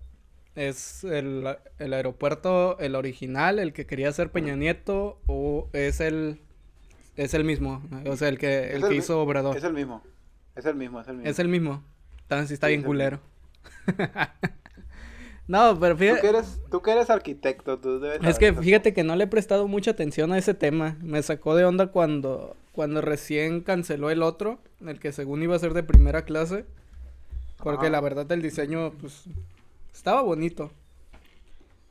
[0.54, 6.40] Es el, el aeropuerto, el original, el que quería ser Peña Nieto, o es el.
[7.16, 7.82] Es el mismo.
[8.06, 9.56] O sea, el que, el, que hizo Obrador.
[9.56, 10.02] Es el mismo.
[10.54, 11.30] Es el mismo, es el mismo.
[11.30, 11.84] Es el mismo.
[12.22, 13.20] Entonces está bien culero.
[15.46, 16.20] No, pero fíjate.
[16.20, 18.20] Tú que eres, tú que eres arquitecto, tú debes.
[18.26, 20.96] Es que fíjate que no le he prestado mucha atención a ese tema.
[21.02, 25.58] Me sacó de onda cuando, cuando recién canceló el otro, el que según iba a
[25.58, 26.64] ser de primera clase.
[27.62, 29.24] Porque la verdad el diseño, pues,
[29.94, 30.70] estaba bonito.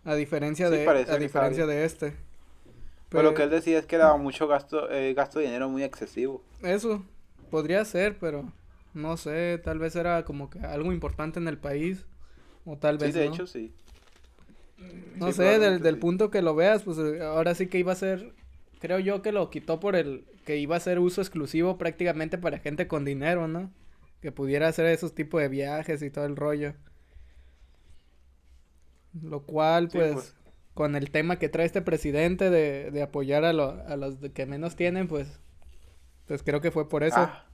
[0.06, 2.14] A diferencia de, a diferencia de este.
[3.10, 5.84] Pero, lo que él decía es que era mucho gasto, eh, gasto de dinero muy
[5.84, 6.44] excesivo.
[6.62, 7.06] Eso,
[7.50, 8.52] podría ser, pero
[8.94, 12.06] no sé, tal vez era como que algo importante en el país
[12.66, 13.14] o tal vez.
[13.14, 13.72] Sí, de hecho, sí.
[15.16, 17.96] No sé, del, del punto que lo veas, pues eh, ahora sí que iba a
[17.96, 18.34] ser.
[18.80, 20.26] Creo yo que lo quitó por el.
[20.44, 23.72] que iba a ser uso exclusivo prácticamente para gente con dinero, ¿no?
[24.22, 26.74] Que pudiera hacer esos tipos de viajes y todo el rollo.
[29.22, 30.36] Lo cual, pues, pues,
[30.74, 34.76] con el tema que trae este presidente de, de apoyar a, a los que menos
[34.76, 35.40] tienen, pues.
[36.28, 37.20] Pues creo que fue por eso.
[37.20, 37.46] Ah.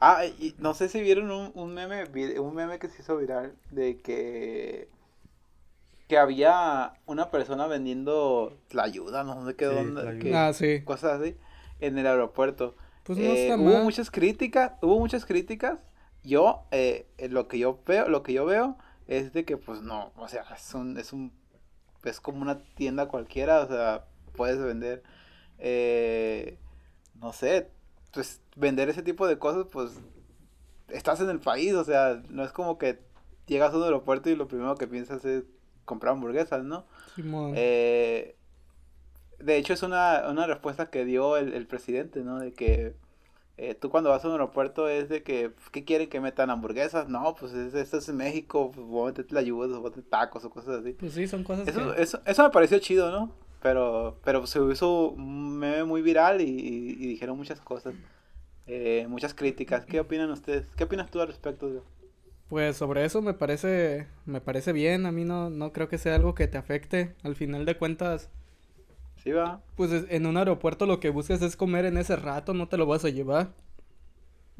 [0.00, 2.04] Ah, y no sé si vieron un, un meme,
[2.38, 4.88] un meme que se hizo viral de que
[6.08, 10.82] que había una persona vendiendo la ayuda, no sé qué dónde, ah, sí.
[10.84, 11.36] cosas así
[11.80, 12.76] en el aeropuerto.
[13.04, 15.78] Pues no eh, hubo muchas críticas, hubo muchas críticas.
[16.22, 20.12] Yo eh, lo que yo veo, lo que yo veo es de que pues no,
[20.16, 21.32] o sea, es un es un
[22.04, 24.04] es como una tienda cualquiera, o sea,
[24.36, 25.02] puedes vender
[25.58, 26.58] eh,
[27.20, 27.70] no sé,
[28.12, 29.92] pues vender ese tipo de cosas, pues
[30.88, 32.98] estás en el país, o sea, no es como que
[33.46, 35.44] llegas a un aeropuerto y lo primero que piensas es
[35.84, 36.86] comprar hamburguesas, ¿no?
[37.54, 38.36] Eh,
[39.38, 42.38] de hecho, es una, una respuesta que dio el, presidente, ¿no?
[42.38, 42.94] De que
[43.56, 47.08] eh, tú cuando vas a un aeropuerto es de que, ¿qué quieren que metan hamburguesas?
[47.08, 50.44] No, pues esto es México, pues voy a meterte la ayuda, voy a meter tacos
[50.44, 50.92] o cosas así.
[50.94, 53.32] Pues sí, son cosas eso, eso, eso me pareció chido, ¿no?
[53.62, 57.94] Pero, pero se hizo un meme muy viral y, dijeron muchas cosas,
[58.66, 59.86] eh, muchas críticas.
[59.86, 60.66] ¿Qué opinan ustedes?
[60.76, 61.82] ¿Qué opinas tú al respecto?
[62.48, 65.06] Pues sobre eso me parece, me parece bien.
[65.06, 67.14] A mí no, no creo que sea algo que te afecte.
[67.22, 68.28] Al final de cuentas,
[69.24, 69.60] sí va.
[69.74, 72.86] Pues en un aeropuerto lo que buscas es comer en ese rato, no te lo
[72.86, 73.48] vas a llevar.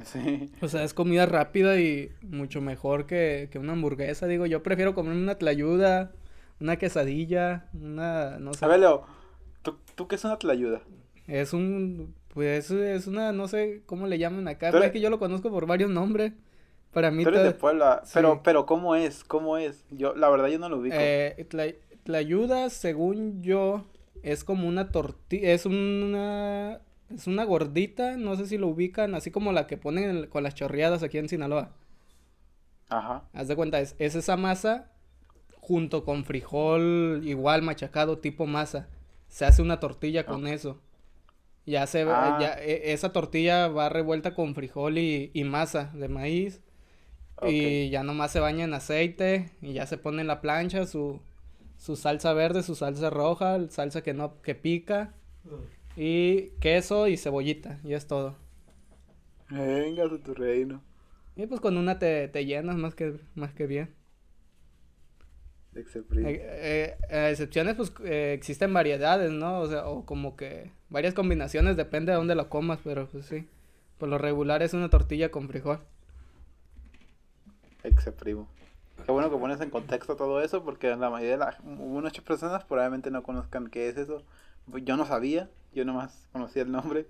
[0.02, 0.50] Sí.
[0.60, 4.26] O sea, es comida rápida y mucho mejor que, que una hamburguesa.
[4.26, 6.12] Digo, yo prefiero comer una tlayuda
[6.60, 8.64] una quesadilla, una, no sé.
[8.64, 9.04] A ver, Leo,
[9.62, 10.82] ¿tú, qué es una tlayuda?
[11.26, 14.84] Es un, pues es una, no sé cómo le llaman acá, Pero...
[14.84, 16.32] es que yo lo conozco por varios nombres.
[16.92, 17.24] Para mí...
[17.24, 19.24] Tú eres de Puebla, pero, pero ¿cómo es?
[19.24, 19.84] ¿Cómo es?
[19.90, 20.94] Yo, la verdad yo no lo ubico.
[20.96, 21.74] Eh,
[22.04, 23.84] la, ayuda, según yo,
[24.24, 26.80] es como una tortilla, es una...
[27.10, 30.54] Es una gordita, no sé si lo ubican, así como la que ponen con las
[30.54, 31.70] chorreadas aquí en Sinaloa.
[32.88, 33.24] Ajá.
[33.34, 34.90] Haz de cuenta, es, es esa masa
[35.60, 38.88] junto con frijol igual machacado tipo masa.
[39.28, 40.80] Se hace una tortilla con eso.
[41.66, 42.38] Ya se ah.
[42.40, 46.62] ya, e, esa tortilla va revuelta con frijol y, y masa de maíz.
[47.42, 51.20] Y ya nomás se baña en aceite y ya se pone en la plancha su,
[51.78, 55.14] su salsa verde, su salsa roja, salsa que no que pica
[55.96, 58.36] y queso y cebollita y es todo.
[59.50, 60.82] Venga de tu reino.
[61.36, 63.94] Y pues con una te, te llenas más que más que bien.
[65.76, 69.60] Eh, eh, excepciones, pues eh, existen variedades, ¿no?
[69.60, 73.48] O sea, o como que varias combinaciones, depende de dónde lo comas, pero pues sí.
[73.98, 75.80] Por lo regular es una tortilla con frijol.
[77.82, 78.48] Exprimo.
[79.04, 82.64] Qué bueno que pones en contexto todo eso, porque la mayoría de las muchas personas
[82.64, 84.22] probablemente no conozcan qué es eso.
[84.82, 87.06] Yo no sabía, yo nomás conocía el nombre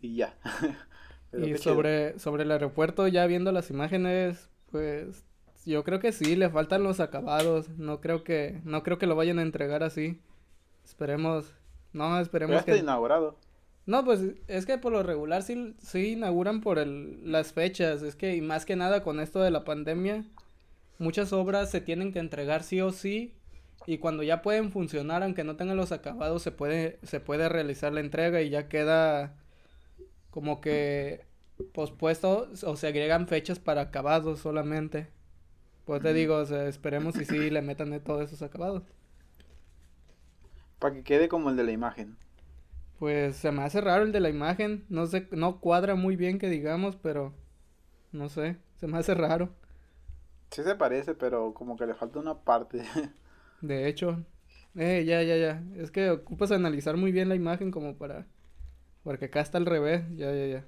[0.00, 0.34] y ya.
[1.32, 5.24] y sobre, sobre el aeropuerto, ya viendo las imágenes, pues
[5.64, 7.70] yo creo que sí, le faltan los acabados.
[7.70, 10.20] No creo que, no creo que lo vayan a entregar así.
[10.84, 11.54] Esperemos,
[11.92, 12.76] no, esperemos que.
[12.76, 13.36] inaugurado.
[13.86, 18.02] No, pues es que por lo regular sí, sí inauguran por el, las fechas.
[18.02, 20.24] Es que, y más que nada con esto de la pandemia,
[20.98, 23.34] muchas obras se tienen que entregar sí o sí.
[23.86, 27.92] Y cuando ya pueden funcionar, aunque no tengan los acabados, se puede, se puede realizar
[27.92, 29.36] la entrega y ya queda
[30.30, 31.26] como que
[31.72, 35.08] pospuesto o se agregan fechas para acabados solamente.
[35.84, 38.82] Pues te digo, o sea, esperemos y sí le metan de todos esos acabados.
[40.78, 42.16] Para que quede como el de la imagen.
[42.98, 44.84] Pues se me hace raro el de la imagen.
[44.88, 47.34] No sé, no cuadra muy bien que digamos, pero
[48.12, 49.50] no sé, se me hace raro.
[50.54, 52.82] Sí se parece, pero como que le falta una parte.
[53.60, 54.24] De hecho,
[54.76, 55.62] eh, ya, ya, ya.
[55.76, 58.26] Es que ocupas analizar muy bien la imagen como para...
[59.02, 60.64] Porque acá está al revés, ya, ya, ya.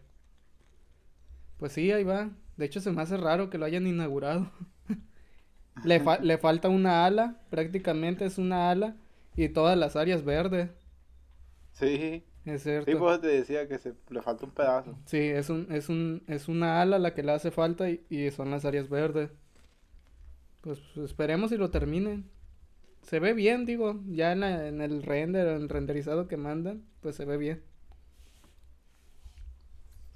[1.59, 2.31] Pues sí, ahí va.
[2.57, 4.51] De hecho, se me hace raro que lo hayan inaugurado.
[5.85, 8.96] Le, le falta una ala, prácticamente es una ala,
[9.37, 10.70] y todas las áreas verdes.
[11.75, 12.25] Sí.
[12.46, 12.90] Es cierto.
[12.90, 14.96] Sí, pues te decía que se, le falta un pedazo.
[15.05, 18.51] Sí, es, un, es, un, es una ala la que le hace falta y, son
[18.51, 19.31] las áreas verdes.
[20.66, 22.29] Pues, esperemos y lo terminen.
[23.02, 27.14] Se ve bien, digo, ya en, en el render, en el renderizado que mandan, pues
[27.14, 27.62] se ve bien.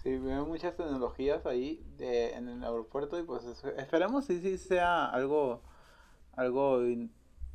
[0.02, 3.44] Sí, veo muchas tecnologías ahí de, en el aeropuerto y pues
[3.76, 5.62] esperemos si sí sea algo,
[6.32, 6.82] algo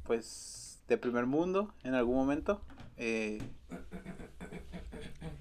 [0.04, 2.62] pues de primer mundo en algún momento.
[2.96, 3.42] Eh,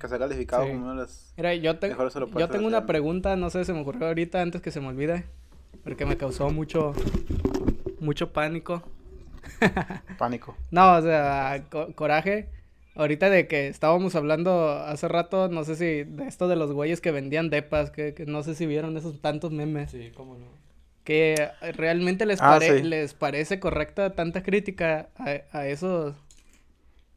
[0.00, 1.72] que sea calificado como uno de los Mira, yo,
[2.36, 5.24] yo tengo una pregunta, no sé, se me ocurrió ahorita antes que se me olvide,
[5.84, 6.94] porque me causó mucho,
[8.04, 8.82] mucho pánico.
[10.18, 10.56] pánico.
[10.70, 11.64] no, o sea,
[11.94, 12.48] coraje.
[12.96, 17.00] Ahorita de que estábamos hablando hace rato, no sé si de esto de los güeyes
[17.00, 19.90] que vendían depas, que, que no sé si vieron esos tantos memes.
[19.90, 20.46] Sí, cómo no.
[21.02, 26.14] Que realmente les, ah, les parece correcta tanta crítica a, a esos...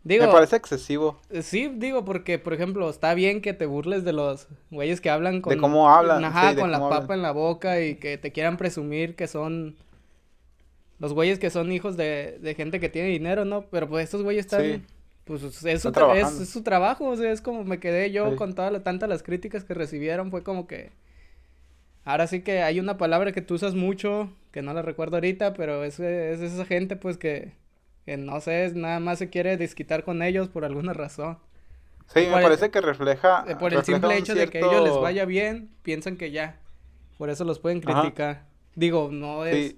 [0.03, 1.19] Digo, Me parece excesivo.
[1.41, 5.41] Sí, digo, porque, por ejemplo, está bien que te burles de los güeyes que hablan
[5.41, 5.53] con...
[5.53, 6.23] De cómo hablan.
[6.23, 9.75] Ajá, con la papa en la boca y que te quieran presumir que son...
[10.99, 13.63] Los güeyes que son hijos de, de gente que tiene dinero, ¿no?
[13.69, 14.83] Pero pues estos güeyes están
[15.27, 18.71] pues es su, es, su, trabajo, o sea, es como me quedé yo con todas
[18.71, 20.91] la, tantas las críticas que recibieron, fue como que...
[22.05, 25.53] Ahora sí que hay una palabra que tú usas mucho, que no la recuerdo ahorita,
[25.53, 27.51] pero es, es esa gente pues que,
[28.05, 31.37] que no sé, nada más se quiere desquitar con ellos por alguna razón.
[32.13, 33.43] Sí, me parece que refleja...
[33.49, 36.57] Eh, por el simple hecho de que a ellos les vaya bien, piensan que ya.
[37.17, 38.45] Por eso los pueden criticar.
[38.75, 39.75] Digo, no es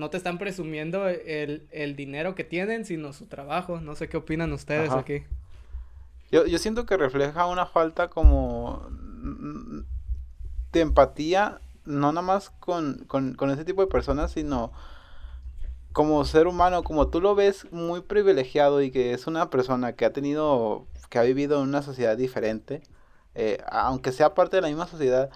[0.00, 3.80] no te están presumiendo el, el, dinero que tienen, sino su trabajo.
[3.80, 5.24] No sé qué opinan ustedes aquí.
[6.32, 8.88] Yo, yo siento que refleja una falta como
[10.72, 14.72] de empatía, no nada más con, con, con ese tipo de personas, sino
[15.92, 20.06] como ser humano, como tú lo ves muy privilegiado y que es una persona que
[20.06, 22.80] ha tenido, que ha vivido en una sociedad diferente,
[23.34, 25.30] eh, aunque sea parte de la misma sociedad,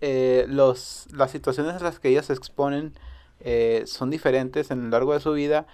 [0.00, 2.98] eh, los, las situaciones en las que ellos se exponen
[3.40, 5.66] eh, son diferentes en lo largo de su vida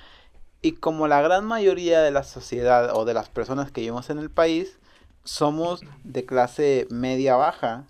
[0.62, 4.18] y como la gran mayoría de la sociedad o de las personas que vivimos en
[4.18, 4.78] el país
[5.24, 7.84] somos de clase media baja,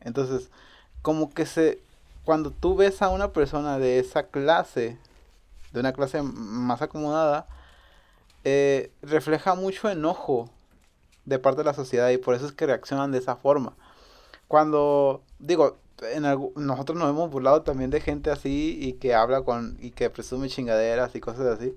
[0.00, 0.50] entonces
[1.02, 1.80] como que se
[2.24, 4.96] cuando tú ves a una persona de esa clase,
[5.72, 7.46] de una clase más acomodada,
[8.44, 10.48] eh, refleja mucho enojo
[11.24, 13.74] de parte de la sociedad y por eso es que reaccionan de esa forma.
[14.48, 16.22] Cuando, digo, en
[16.56, 20.48] nosotros nos hemos burlado también de gente así y que habla con y que presume
[20.48, 21.76] chingaderas y cosas así.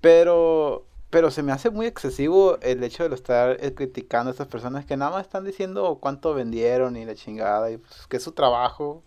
[0.00, 4.48] Pero pero se me hace muy excesivo el hecho de estar eh, criticando a estas
[4.48, 8.22] personas que nada más están diciendo cuánto vendieron y la chingada y pues, que es
[8.22, 9.02] su trabajo,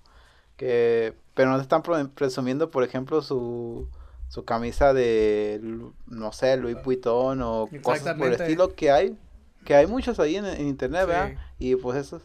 [0.58, 1.84] que pero no están
[2.16, 3.88] presumiendo, por ejemplo, su
[4.30, 5.60] su camisa de
[6.08, 9.18] no sé, Louis Vuitton o cosas por el estilo que hay,
[9.66, 11.32] que hay muchos ahí en, internet, ¿verdad?
[11.60, 12.24] Y pues esos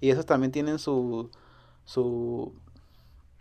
[0.00, 1.30] y esos también tienen su
[1.84, 2.54] su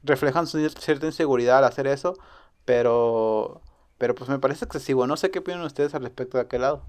[0.03, 2.17] reflejan su cierta inseguridad al hacer eso,
[2.65, 3.61] pero
[3.97, 5.05] pero pues me parece excesivo.
[5.07, 6.85] No sé qué opinan ustedes al respecto de aquel lado.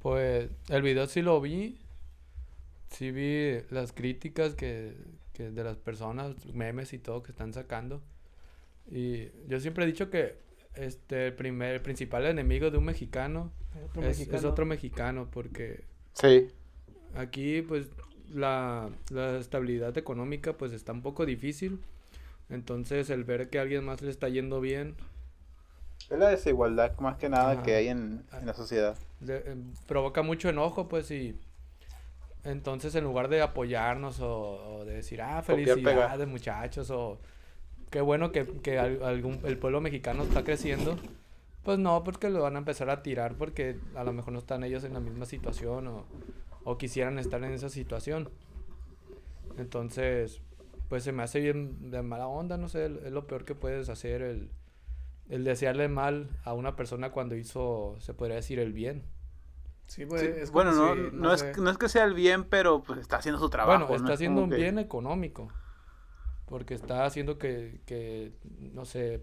[0.00, 1.78] Pues el video sí lo vi.
[2.88, 4.96] Sí vi las críticas que,
[5.34, 8.00] que de las personas, memes y todo que están sacando.
[8.90, 10.38] Y yo siempre he dicho que
[10.74, 13.52] este el primer el principal enemigo de un mexicano,
[14.00, 16.48] es, es, otro mexicano porque sí
[17.14, 17.88] aquí pues
[18.32, 21.80] la, la estabilidad económica pues está un poco difícil.
[22.50, 24.94] Entonces el ver que a alguien más le está yendo bien.
[26.10, 28.96] Es la desigualdad más que nada que hay en, la sociedad.
[29.26, 31.38] Eh, provoca mucho enojo, pues, y
[32.44, 37.18] entonces en lugar de apoyarnos o, de decir, ah, felicidades muchachos, o
[37.90, 40.96] qué bueno que, que algún, el pueblo mexicano está creciendo,
[41.62, 44.64] pues no, porque lo van a empezar a tirar porque a lo mejor no están
[44.64, 46.04] ellos en la misma situación o,
[46.68, 48.30] o quisieran estar en esa situación.
[49.56, 50.40] Entonces,
[50.88, 53.88] pues se me hace bien de mala onda, no sé, es lo peor que puedes
[53.88, 54.50] hacer el
[55.28, 59.04] el desearle mal a una persona cuando hizo, se podría decir, el bien.
[59.86, 63.16] Sí, pues, bueno, no, no, es, no, es, que sea el bien, pero pues está
[63.16, 63.86] haciendo su trabajo.
[63.86, 65.48] Bueno, está haciendo un bien económico.
[66.46, 69.22] Porque está haciendo que, que, no sé,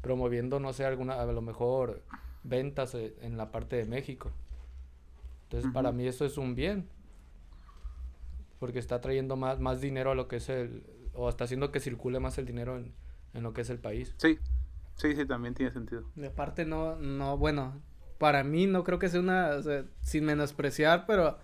[0.00, 2.02] promoviendo, no sé, alguna, a lo mejor
[2.42, 4.30] ventas e, en la parte de México.
[5.56, 6.88] Entonces, para mí eso es un bien.
[8.58, 11.80] Porque está trayendo más, más dinero a lo que es el, o está haciendo que
[11.80, 12.92] circule más el dinero en,
[13.34, 14.14] en lo que es el país.
[14.18, 14.38] Sí,
[14.96, 16.04] Sí, sí, también tiene sentido.
[16.14, 17.80] De parte no, no, bueno,
[18.18, 21.38] para mí no creo que sea una, o sea, sin menospreciar, pero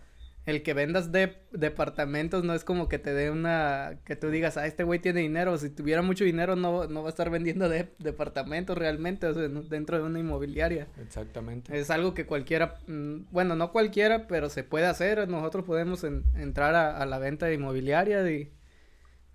[0.47, 4.57] el que vendas de departamentos no es como que te dé una, que tú digas,
[4.57, 7.69] ah, este güey tiene dinero, si tuviera mucho dinero no, no va a estar vendiendo
[7.69, 10.89] de departamentos realmente, o sea, dentro de una inmobiliaria.
[11.01, 11.79] Exactamente.
[11.79, 16.75] Es algo que cualquiera, mm, bueno, no cualquiera, pero se puede hacer, nosotros podemos entrar
[16.75, 18.51] a, a la venta de inmobiliaria y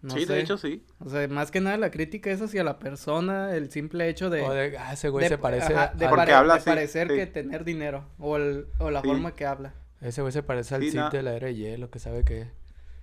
[0.08, 0.86] sí, de hecho sí.
[1.00, 4.42] O sea, más que nada la crítica es hacia la persona, el simple hecho de...
[4.42, 5.74] O de ah, ese güey se parece...
[5.74, 9.74] de, parecer que tener dinero, o, el, o la forma que habla.
[10.02, 12.48] Ese güey se parece al Cid de la era de hielo, que sabe que...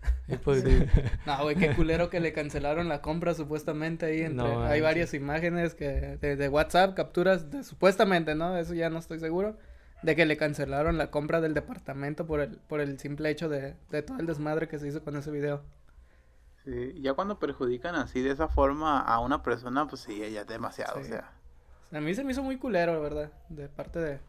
[0.44, 0.64] Pues,
[1.26, 4.46] no, güey, qué culero que le cancelaron la compra supuestamente ahí entre...
[4.46, 8.57] hay varias imágenes que de, WhatsApp, capturas, de, supuestamente, ¿no?
[8.57, 9.57] Eso ya no estoy seguro.
[10.02, 13.76] De que le cancelaron la compra del departamento por el, por el simple hecho de,
[13.90, 15.62] de todo el desmadre que se hizo con ese video.
[16.64, 20.46] Sí, ya cuando perjudican así de esa forma a una persona, pues sí, ya es
[20.46, 21.33] demasiado, o sea.
[21.90, 24.20] A mí se me hizo muy culero, la verdad, de parte de...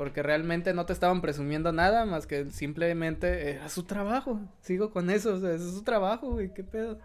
[0.00, 4.40] Porque realmente no te estaban presumiendo nada más que simplemente era su trabajo.
[4.62, 6.98] Sigo con eso, o sea, es su trabajo, güey, qué pedo.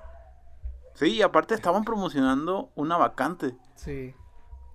[0.94, 3.54] Sí, y aparte estaban promocionando una vacante.
[3.76, 4.14] Sí.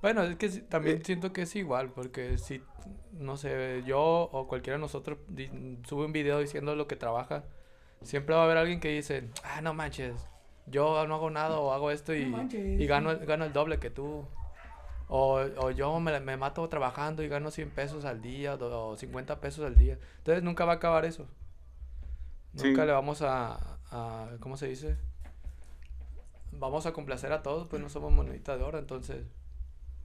[0.03, 1.03] Bueno, es que también eh.
[1.03, 2.63] siento que es igual, porque si,
[3.13, 5.17] no sé, yo o cualquiera de nosotros
[5.89, 7.45] sube un video diciendo lo que trabaja,
[8.03, 10.29] siempre va a haber alguien que dice, ah, no manches,
[10.67, 14.27] yo no hago nada o hago esto y, y gano, gano el doble que tú.
[15.13, 19.41] O, o yo me, me, mato trabajando y gano 100 pesos al día o 50
[19.41, 19.99] pesos al día.
[20.19, 21.27] Entonces nunca va a acabar eso.
[22.53, 24.97] Nunca le vamos a, a, ¿cómo se dice?
[26.53, 29.25] Vamos a complacer a todos, pues no somos monedita de oro, entonces,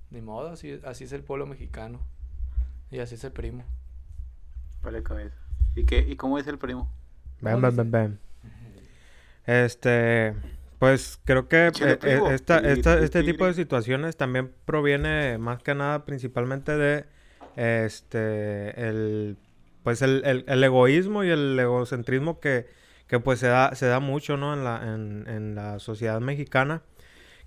[0.10, 2.00] ni modo, así, así es el pueblo mexicano.
[2.90, 3.64] Y así es el primo.
[4.82, 5.38] Vale, cabeza.
[5.76, 6.92] ¿Y, qué, ¿Y cómo es el primo?
[7.42, 8.20] Ven, ven, ven, ven.
[9.46, 10.36] Este,
[10.80, 15.76] pues creo que eh, eh, esta, esta, este tipo de situaciones también proviene más que
[15.76, 17.06] nada principalmente de
[17.56, 19.38] este el
[19.84, 22.66] pues el, el, egoísmo y el egocentrismo que,
[23.08, 24.56] que, pues se da, se da mucho ¿no?
[24.56, 26.82] en, la, en, en la sociedad mexicana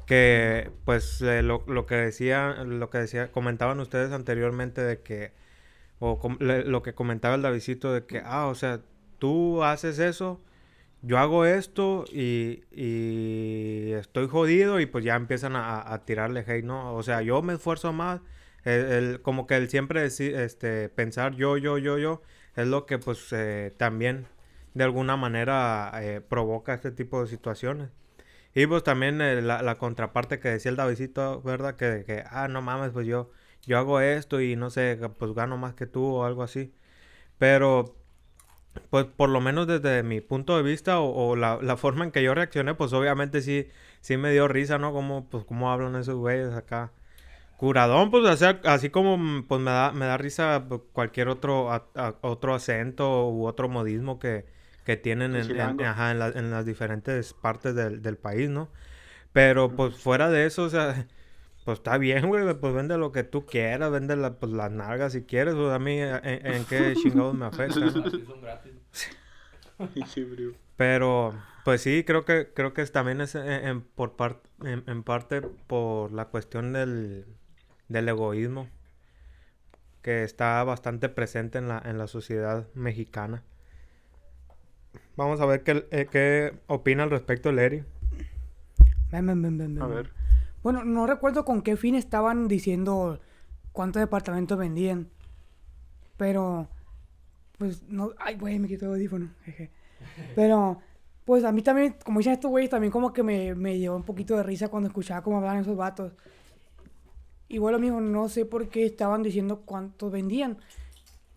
[0.06, 5.32] que pues eh, lo, lo, que decía lo que decía comentaban ustedes anteriormente de que
[5.98, 8.80] o lo que comentaba el Davidito de que ah o sea
[9.18, 10.40] tú haces eso,
[11.02, 16.64] yo hago esto y, y estoy jodido y pues ya empiezan a, a, tirarle hate,
[16.64, 16.94] ¿no?
[16.94, 18.20] O sea, yo me esfuerzo más,
[18.64, 22.22] el, como que el siempre este, pensar yo, yo, yo, yo,
[22.56, 24.26] es lo que pues eh, también
[24.74, 27.90] de alguna manera eh, provoca este tipo de situaciones.
[28.54, 31.76] Y pues también eh, la, la, contraparte que decía el Davidito, ¿verdad?
[31.76, 33.30] Que, que, ah, no mames, pues yo,
[33.66, 36.74] yo hago esto y no sé, pues gano más que tú o algo así.
[37.38, 37.97] Pero
[38.90, 42.22] pues por lo menos desde mi punto de vista o, la, la, forma en que
[42.22, 43.68] yo reaccioné, pues obviamente sí,
[44.00, 44.92] sí me dio risa, ¿no?
[44.92, 46.92] Como, pues, cómo hablan esos güeyes acá.
[47.56, 51.68] Curadón, pues, así como, pues, me da, me da risa cualquier otro,
[52.22, 54.46] otro acento u otro modismo que,
[54.84, 58.68] que tienen en, ajá, en, en, las diferentes partes del, del país, ¿no?
[59.32, 61.06] Pero, pues, fuera de eso, o sea
[61.68, 65.24] pues está bien, güey, pues vende lo que tú quieras, vende pues, las nalgas si
[65.24, 67.90] quieres, pues a mí en, qué chingados me afecta.
[67.90, 68.72] son gratis.
[70.78, 71.34] Pero,
[71.66, 74.16] pues sí, creo que creo que también es en, por
[74.64, 77.26] en, parte por la cuestión del,
[77.88, 78.66] del egoísmo
[80.00, 83.42] que está bastante presente en la, en la sociedad mexicana.
[85.16, 87.84] Vamos a ver qué, eh, qué opina al respecto Larry.
[89.82, 90.17] a ver.
[90.62, 93.20] Bueno, no recuerdo con qué fin estaban diciendo
[93.72, 95.08] cuántos departamentos vendían.
[96.16, 96.68] Pero,
[97.58, 98.12] pues, no.
[98.18, 99.30] Ay, güey, me quito el audífono.
[99.44, 99.70] Jeje.
[100.34, 100.80] Pero,
[101.24, 104.02] pues a mí también, como dicen estos güeyes, también como que me, me llevó un
[104.02, 106.12] poquito de risa cuando escuchaba cómo hablaban esos vatos.
[107.48, 110.58] Igual lo mismo, no sé por qué estaban diciendo cuántos vendían.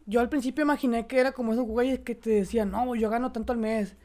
[0.05, 3.31] Yo al principio imaginé que era como esos güeyes que te decían, no, yo gano
[3.31, 3.95] tanto al mes.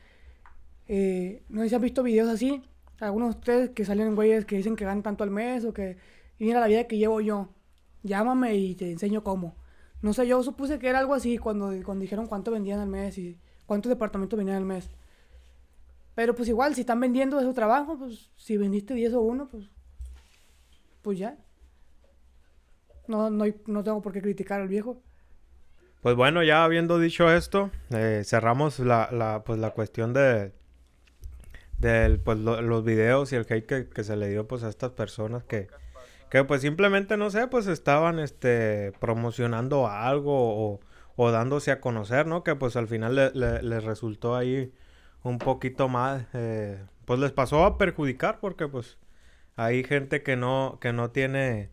[0.89, 2.63] Eh, no sé si han visto videos así
[3.01, 5.97] algunos de ustedes que salen güeyes que dicen que ganan tanto al mes o que
[6.39, 7.49] mira la vida que llevo yo.
[8.03, 9.57] Llámame y te enseño cómo.
[10.03, 13.19] No sé, yo supuse que era algo así cuando, cuando dijeron cuánto vendían al mes
[13.19, 14.91] y cuántos departamentos vendían al mes.
[16.15, 19.49] Pero pues igual, si están vendiendo de su trabajo, pues si vendiste 10 o 1,
[19.49, 19.69] pues,
[21.03, 21.37] pues ya.
[23.07, 25.03] No, no, no tengo por qué criticar al viejo.
[26.01, 30.53] Pues bueno, ya habiendo dicho esto, eh, cerramos la, la, pues la cuestión de,
[31.79, 35.45] del pues los videos y el hate que, se le dio pues a estas personas
[35.45, 35.69] que,
[36.31, 40.81] que pues simplemente no sé pues estaban este promocionando algo
[41.17, 44.73] o, dándose a conocer no que pues al final les le, resultó ahí
[45.23, 48.99] un poquito más eh, pues les pasó a perjudicar porque pues
[49.57, 51.71] hay gente que no que no tiene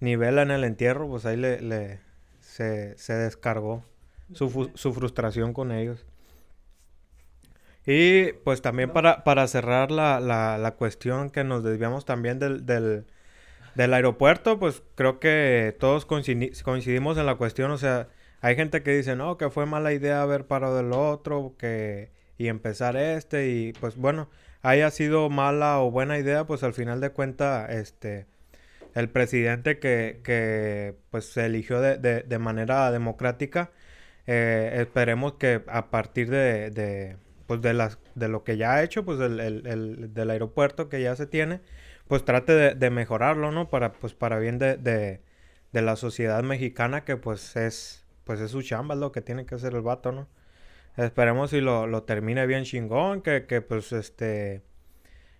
[0.00, 2.00] nivel en el entierro pues ahí le, le
[2.40, 3.84] se, se descargó
[4.32, 6.06] su, su frustración con ellos
[7.90, 12.66] y pues también para, para cerrar la, la, la cuestión que nos desviamos también del,
[12.66, 13.06] del,
[13.76, 18.08] del aeropuerto, pues creo que todos coincidimos en la cuestión, o sea,
[18.42, 22.48] hay gente que dice, no, que fue mala idea haber parado del otro, que y
[22.48, 24.28] empezar este, y pues bueno,
[24.60, 28.26] haya sido mala o buena idea, pues al final de cuentas, este,
[28.94, 33.70] el presidente que, que pues se eligió de, de, de manera democrática,
[34.26, 37.16] eh, esperemos que a partir de
[37.48, 41.02] pues de las de lo que ya ha hecho, pues el, el, del aeropuerto que
[41.02, 41.60] ya se tiene,
[42.06, 43.70] pues trate de, mejorarlo, ¿no?
[43.70, 45.20] Para, pues para bien de, de,
[45.82, 49.74] la sociedad mexicana que pues es, pues es su chamba, lo que tiene que hacer
[49.74, 50.28] el vato, ¿no?
[50.98, 54.62] Esperemos si lo, lo termine bien chingón, que, que pues este,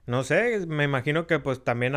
[0.06, 1.94] no sé, me imagino que pues también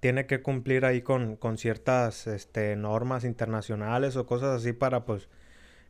[0.00, 5.28] tiene que cumplir ahí con, con ciertas este, normas internacionales o cosas así para pues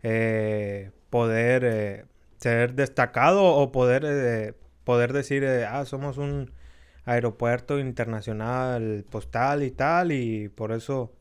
[0.02, 2.04] eh, poder eh,
[2.42, 6.50] ser destacado o poder, eh, poder decir, eh, ah, somos un
[7.04, 11.12] aeropuerto internacional postal y tal, y por eso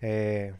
[0.00, 0.54] eh,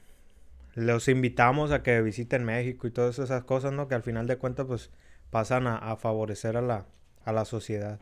[0.74, 3.88] los invitamos a que visiten México y todas esas cosas, ¿no?
[3.88, 4.90] Que al final de cuentas, pues,
[5.30, 6.86] pasan a, favorecer a la,
[7.24, 8.00] a la sociedad.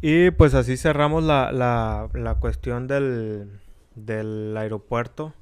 [0.00, 3.60] Y pues así cerramos la, la, la cuestión del,
[3.96, 5.34] del aeropuerto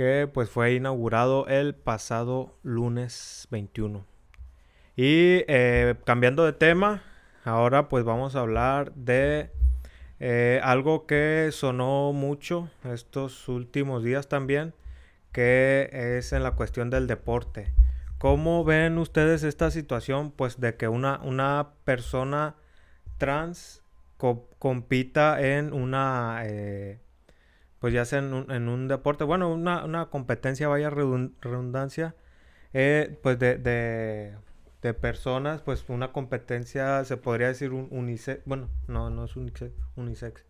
[0.00, 4.06] que pues fue inaugurado el pasado lunes 21.
[4.96, 7.02] Y eh, cambiando de tema,
[7.44, 9.50] ahora pues vamos a hablar de
[10.18, 14.72] eh, algo que sonó mucho estos últimos días también,
[15.32, 17.70] que es en la cuestión del deporte.
[18.16, 22.54] ¿Cómo ven ustedes esta situación pues de que una, una persona
[23.18, 23.82] trans
[24.16, 27.00] compita en una, eh,
[27.80, 32.14] pues ya sea en un, deporte, bueno, una, una competencia, vaya redundancia,
[33.22, 34.34] pues de
[34.82, 39.72] de personas, pues una competencia, se podría decir un unisex, bueno, no, no es unisex,
[39.96, 40.44] unisex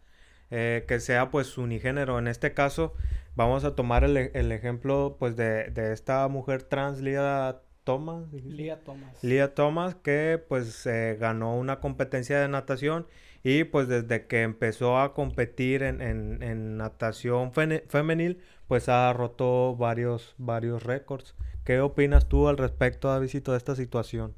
[0.51, 2.19] eh, que sea pues unigénero.
[2.19, 2.95] En este caso,
[3.35, 8.33] vamos a tomar el, el ejemplo pues de, de, esta mujer trans, Lía Thomas.
[8.33, 9.23] Lía Thomas.
[9.23, 13.07] Lía Thomas, que pues eh, ganó una competencia de natación
[13.43, 19.77] y pues desde que empezó a competir en, en, en natación femenil, pues ha roto
[19.77, 21.35] varios, varios récords.
[21.65, 24.35] ¿Qué opinas tú al respecto, Davidito, de esta situación?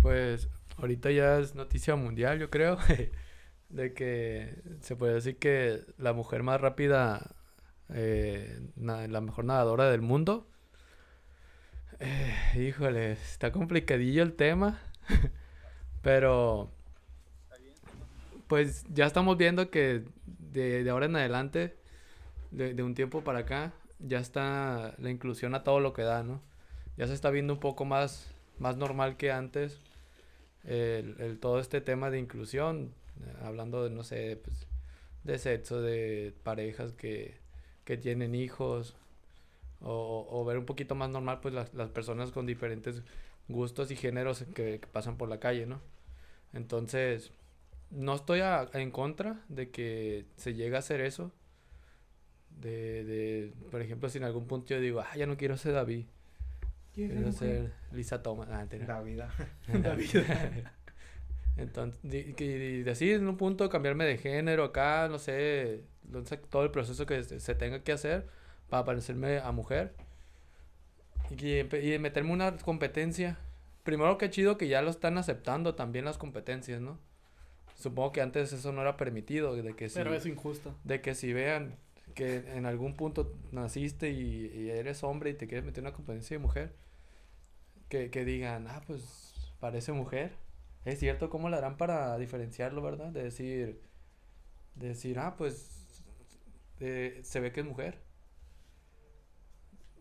[0.00, 2.78] Pues ahorita ya es noticia mundial, yo creo,
[3.68, 7.36] de que se puede decir que la mujer más rápida,
[7.90, 10.48] eh, la mejor nadadora del mundo,
[12.00, 14.78] Eh, híjole, está complicadillo el tema.
[16.02, 16.72] Pero
[18.48, 21.76] pues ya estamos viendo que de, ahora en adelante,
[22.50, 26.40] de, un tiempo para acá, ya está la inclusión a todo lo que da, ¿no?
[26.96, 29.78] Ya se está viendo un poco más, más normal que antes
[30.64, 32.92] el, todo este tema de inclusión,
[33.42, 34.66] hablando de, no sé, pues,
[35.24, 37.36] de sexo, de parejas que,
[38.02, 38.96] tienen hijos,
[39.80, 43.02] o, ver un poquito más normal, pues, las, personas con diferentes
[43.48, 45.80] gustos y géneros que, que pasan por la calle, ¿no?
[46.52, 47.30] Entonces,
[47.90, 48.40] no estoy
[48.74, 51.32] en contra de que se llegue a hacer eso.
[52.50, 55.74] De, de, por ejemplo, si en algún punto yo digo, ah, ya no quiero ser
[55.74, 56.06] David.
[56.94, 58.48] Quiero ser Lisa Thomas.
[58.50, 59.20] Ah, David.
[59.82, 60.10] David.
[61.56, 65.84] Entonces, y, decir en un punto cambiarme de género acá, no sé,
[66.50, 68.26] todo el proceso que se tenga que hacer
[68.68, 69.94] para parecerme a mujer.
[71.30, 73.38] Y, y meterme una competencia.
[73.82, 76.98] Primero que chido que ya lo están aceptando también las competencias, ¿no?
[77.78, 80.74] Supongo que antes eso no era permitido, de que si, Pero es injusto.
[80.82, 81.76] De que si vean
[82.14, 86.36] que en algún punto naciste y, eres hombre y te quieres meter en una competencia
[86.36, 86.74] de mujer,
[87.88, 90.32] que, digan, ah, pues parece mujer.
[90.84, 93.12] Es cierto, ¿cómo lo harán para diferenciarlo, verdad?
[93.12, 93.80] De decir,
[94.74, 96.02] de decir, ah, pues
[96.78, 98.07] se ve que es mujer.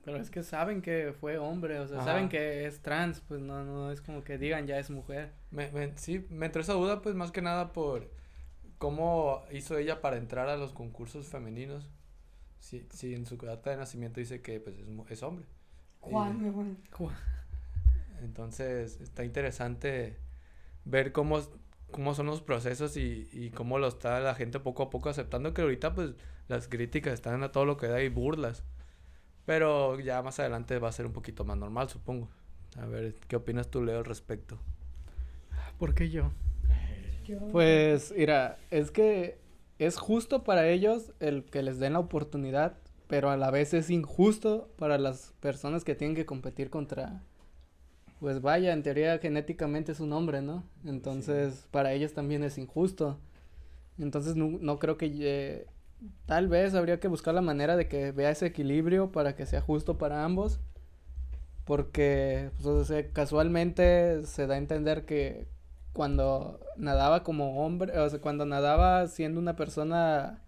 [0.08, 3.66] Pero es que saben que fue hombre, o sea, saben que es trans, pues no,
[3.66, 5.34] no es como que digan ya es mujer.
[5.52, 8.10] Me, sí, me entró esa duda, pues más que nada por
[8.78, 11.92] cómo hizo ella para entrar a los concursos femeninos.
[12.62, 15.46] Si, si en su data de nacimiento dice que pues es, es hombre.
[16.00, 17.18] Juan, Juan.
[18.22, 20.20] Entonces está interesante
[20.86, 21.42] ver cómo,
[21.92, 25.54] cómo son los procesos y, y cómo lo está la gente poco a poco aceptando
[25.54, 26.16] que ahorita pues
[26.48, 28.64] las críticas están a todo lo que da y burlas.
[29.48, 32.28] Pero ya más adelante va a ser un poquito más normal, supongo.
[32.78, 34.60] A ver, ¿qué opinas tú, Leo, al respecto?
[35.80, 36.32] ¿Por qué yo?
[37.54, 39.40] Pues, mira, es que
[39.80, 42.76] es justo para ellos el que les den la oportunidad,
[43.08, 47.24] pero a la vez es injusto para las personas que tienen que competir contra,
[48.20, 50.66] pues vaya, en teoría genéticamente es un hombre, ¿no?
[50.84, 53.18] Entonces, para ellos también es injusto.
[53.98, 55.68] Entonces, no, no creo que eh,
[56.26, 59.62] tal vez habría que buscar la manera de que vea ese equilibrio para que sea
[59.62, 60.60] justo para ambos.
[61.66, 65.48] Porque pues, casualmente se da a entender que
[65.94, 70.42] cuando nadaba como hombre, o sea, cuando nadaba siendo una persona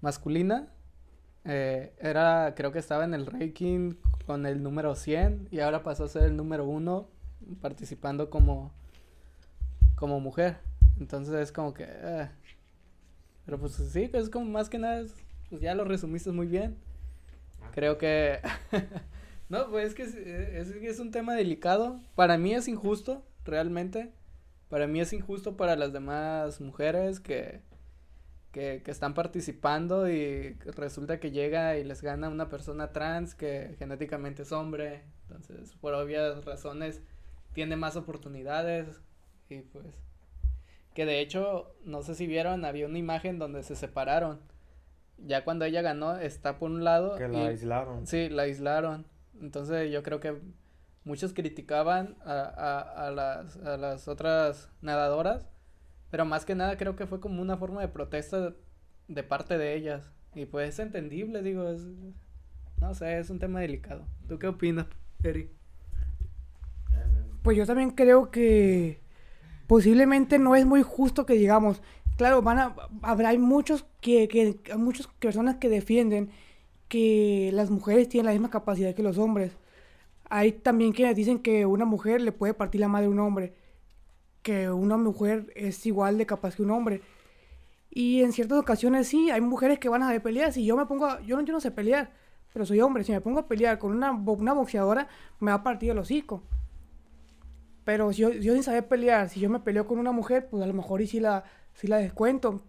[0.00, 0.68] masculina,
[1.44, 3.94] eh, era, creo que estaba en el ranking
[4.26, 7.08] con el número 100 y ahora pasó a ser el número 1
[7.62, 8.72] participando como,
[9.94, 10.58] como mujer.
[11.00, 11.84] Entonces es como que...
[11.88, 12.28] Eh,
[13.48, 15.06] pero pues sí, es como más que nada,
[15.48, 16.76] pues ya lo resumiste muy bien.
[17.62, 17.70] Ah.
[17.72, 18.40] Creo que...
[19.48, 21.98] no, pues es que es, es, un tema delicado.
[22.14, 24.12] Para mí es injusto, realmente.
[24.68, 27.62] Para mí es injusto para las demás mujeres que,
[28.52, 33.76] que, que, están participando y resulta que llega y les gana una persona trans que
[33.78, 35.04] genéticamente es hombre.
[35.22, 37.00] Entonces, por obvias razones,
[37.54, 39.00] tiene más oportunidades
[39.48, 40.07] y pues
[40.98, 44.40] que de hecho, no sé si vieron, había una imagen donde se separaron.
[45.16, 47.14] Ya cuando ella ganó, está por un lado.
[47.14, 48.04] Que la aislaron.
[48.04, 49.06] Sí, la aislaron.
[49.40, 50.34] Entonces yo creo que
[51.04, 55.48] muchos criticaban a, a, a, las, a las otras nadadoras.
[56.10, 58.54] Pero más que nada creo que fue como una forma de protesta
[59.06, 60.10] de parte de ellas.
[60.34, 61.86] Y pues es entendible, digo, es...
[62.80, 64.04] No sé, es un tema delicado.
[64.26, 64.86] ¿Tú qué opinas,
[65.22, 65.52] Eric?
[67.44, 69.06] Pues yo también creo que
[69.68, 71.82] posiblemente no es muy justo que digamos,
[72.16, 76.30] claro, van a, habrá hay muchos que, que muchas personas que defienden
[76.88, 79.52] que las mujeres tienen la misma capacidad que los hombres.
[80.30, 83.54] Hay también quienes dicen que una mujer le puede partir la madre a un hombre,
[84.42, 87.02] que una mujer es igual de capaz que un hombre.
[87.90, 90.52] Y en ciertas ocasiones sí, hay mujeres que van a de pelear.
[90.52, 92.10] Si yo me pongo, yo no, yo no sé pelear,
[92.54, 93.04] pero soy hombre.
[93.04, 95.08] Si me pongo a pelear con una, una boxeadora,
[95.40, 96.42] me va a partir el hocico.
[97.88, 100.66] Pero yo, yo sin saber pelear, si yo me peleo con una mujer, pues a
[100.66, 102.60] lo mejor y si la, si la descuento.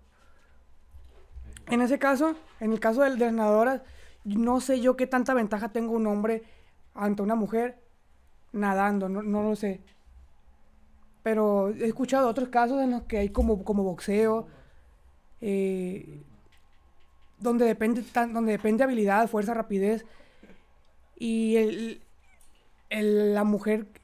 [1.67, 3.81] En ese caso, en el caso de, las nadadoras,
[4.23, 6.43] no sé yo qué tanta ventaja tengo un hombre
[6.93, 7.81] ante una mujer
[8.53, 9.81] nadando, no, lo sé.
[11.21, 14.47] Pero he escuchado otros casos en los que hay como, como boxeo,
[15.41, 16.23] eh,
[17.39, 20.05] donde, depende, donde depende habilidad, fuerza, rapidez.
[21.17, 22.01] Y el,
[22.89, 23.98] la mujer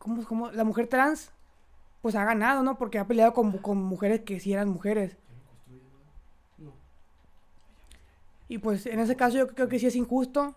[0.00, 1.30] ¿cómo, la mujer trans,
[2.02, 2.76] pues ha ganado, ¿no?
[2.78, 5.16] Porque ha peleado con, con mujeres que sí eran mujeres.
[8.48, 10.56] Y pues en ese caso yo creo que sí es injusto.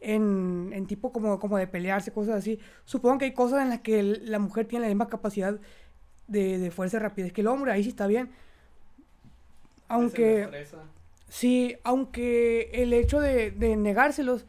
[0.00, 2.58] en, en tipo como, como de pelearse, cosas así.
[2.84, 5.58] Supongo que hay cosas en las que la mujer tiene la misma capacidad
[6.26, 8.30] de, de fuerza y rapidez que el hombre, ahí sí está bien.
[9.88, 10.66] Aunque...
[11.28, 14.46] Sí, aunque el hecho de, de negárselos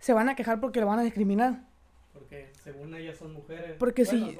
[0.00, 1.69] se van a quejar porque lo van a discriminar.
[2.12, 3.76] Porque según ellas son mujeres.
[3.78, 4.38] Porque si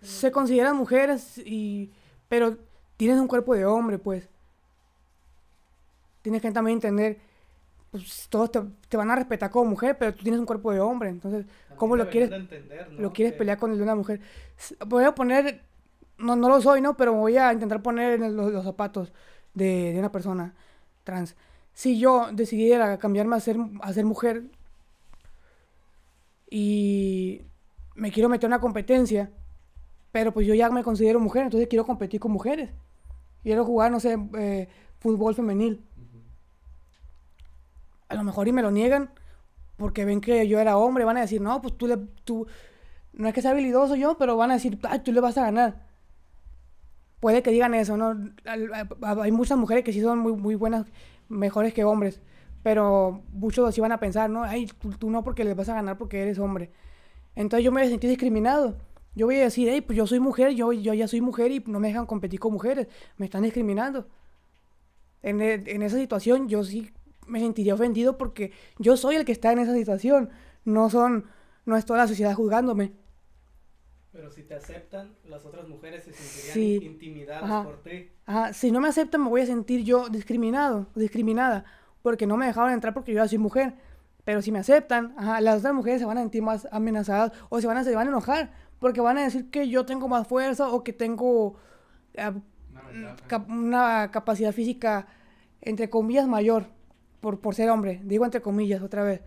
[0.00, 1.90] se consideran mujeres y
[2.28, 2.56] pero
[2.96, 4.28] tienes un cuerpo de hombre, pues.
[6.22, 7.18] Tienes que también entender
[7.92, 11.10] pues todos te, van a respetar como mujer, pero tú tienes un cuerpo de hombre,
[11.10, 11.44] entonces,
[11.76, 12.30] ¿cómo lo quieres,
[12.96, 14.18] lo quieres pelear con el de una mujer?
[14.86, 15.60] Voy a poner,
[16.16, 16.96] no, no lo soy, ¿no?
[16.96, 19.12] Pero voy a intentar poner en los, zapatos
[19.52, 20.54] de, de, una persona
[21.04, 21.36] trans.
[21.74, 24.44] Si yo decidiera cambiarme a ser, a ser mujer
[26.54, 27.46] y
[27.94, 29.30] me quiero meter en una competencia,
[30.10, 32.70] pero pues yo ya me considero mujer, entonces quiero competir con mujeres.
[33.42, 35.82] Quiero jugar, no sé, eh, fútbol femenil
[38.12, 39.10] a lo mejor y me lo niegan
[39.76, 42.46] porque ven que yo era hombre, van a decir, no, pues tú le, tú,
[43.14, 45.42] no es que sea habilidoso yo, pero van a decir, ay, tú le vas a
[45.42, 45.86] ganar.
[47.20, 48.14] Puede que digan eso, ¿no?
[49.00, 50.86] Hay muchas mujeres que sí son muy, muy buenas,
[51.28, 52.20] mejores que hombres,
[52.62, 54.44] pero muchos van a pensar, ¿no?
[54.44, 56.70] Ay, tú, no porque le vas a ganar porque eres hombre.
[57.34, 58.76] Entonces yo me sentí discriminado.
[59.14, 61.62] Yo voy a decir, hey, pues yo soy mujer, yo, yo ya soy mujer y
[61.66, 62.88] no me dejan competir con mujeres,
[63.18, 64.06] me están discriminando.
[65.22, 66.90] En, en esa situación yo sí
[67.26, 70.30] me sentiría ofendido porque yo soy el que está en esa situación,
[70.64, 71.26] no son,
[71.66, 72.92] no es toda la sociedad juzgándome.
[74.12, 78.10] Pero si te aceptan, las otras mujeres se sentirían intimidadas por ti.
[78.26, 81.64] Ajá, si no me aceptan me voy a sentir yo discriminado, discriminada,
[82.02, 83.74] porque no me dejaron entrar porque yo ya soy mujer.
[84.24, 87.60] Pero si me aceptan, ajá, las otras mujeres se van a sentir más amenazadas o
[87.60, 90.26] se van a, se van a enojar porque van a decir que yo tengo más
[90.26, 91.56] fuerza o que tengo
[92.18, 92.34] ah,
[93.48, 95.06] una capacidad física,
[95.60, 96.66] entre comillas, mayor
[97.20, 98.00] por, por ser hombre.
[98.04, 99.22] Digo entre comillas otra vez.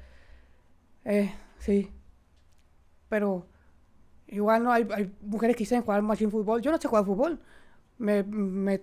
[1.05, 1.89] Eh, sí.
[3.09, 3.47] Pero
[4.27, 6.61] igual no hay, hay mujeres que dicen jugar machine fútbol.
[6.61, 7.39] Yo no sé jugar fútbol.
[7.97, 8.81] Me, me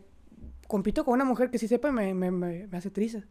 [0.66, 3.24] compito con una mujer que sí sepa y me, me, me, hace triste.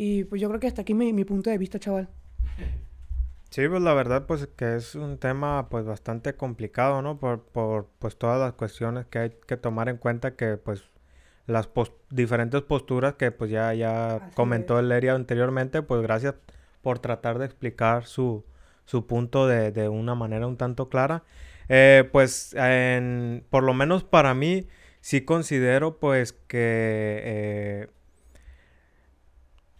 [0.00, 2.08] Y pues yo creo que hasta aquí mi, mi punto de vista, chaval.
[3.50, 7.18] Sí, pues la verdad pues que es un tema pues bastante complicado, ¿no?
[7.18, 10.84] Por, por pues todas las cuestiones que hay que tomar en cuenta que pues
[11.46, 11.66] las
[12.10, 16.34] diferentes posturas que pues ya, ya comentó el Leria anteriormente, pues gracias
[16.82, 18.44] por tratar de explicar su,
[18.84, 21.22] su punto de, de, una manera un tanto clara.
[21.70, 24.68] Eh, pues en, por lo menos para mí
[25.00, 27.88] sí considero pues que eh,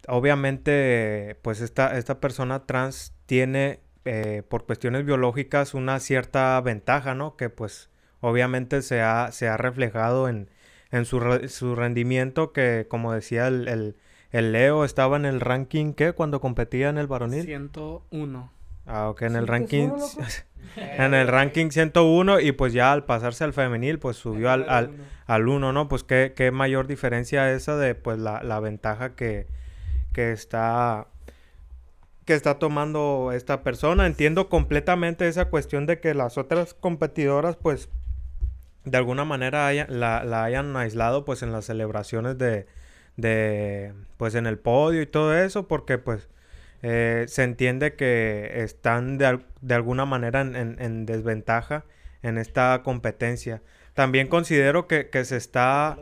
[0.08, 7.36] obviamente pues esta, esta persona trans tiene eh, por cuestiones biológicas una cierta ventaja, ¿no?
[7.36, 7.90] Que pues
[8.20, 10.50] obviamente se ha, se ha reflejado en,
[10.90, 13.96] en su, su rendimiento, que como decía el,
[14.30, 16.12] el, Leo, estaba en el ranking, ¿qué?
[16.12, 17.44] Cuando competía en el varonil.
[17.44, 18.52] 101.
[18.86, 19.90] Ah, ok, en el ranking...
[20.76, 24.90] en el ranking 101 y pues ya al pasarse al femenil pues subió al, al,
[25.26, 25.88] al 1, ¿no?
[25.88, 29.46] Pues qué, qué mayor diferencia esa de pues la, la ventaja que,
[30.12, 31.06] que está
[32.24, 34.06] que está tomando esta persona.
[34.06, 37.88] Entiendo completamente esa cuestión de que las otras competidoras pues
[38.84, 42.66] de alguna manera la, hayan aislado pues en las celebraciones de,
[43.16, 46.28] de, pues en el podio y todo eso porque pues
[46.82, 51.84] eh, se entiende que están de, de alguna manera en, en, desventaja
[52.22, 53.62] en esta competencia.
[53.94, 55.98] También considero que, que, se está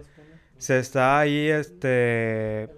[0.58, 2.68] se está ahí este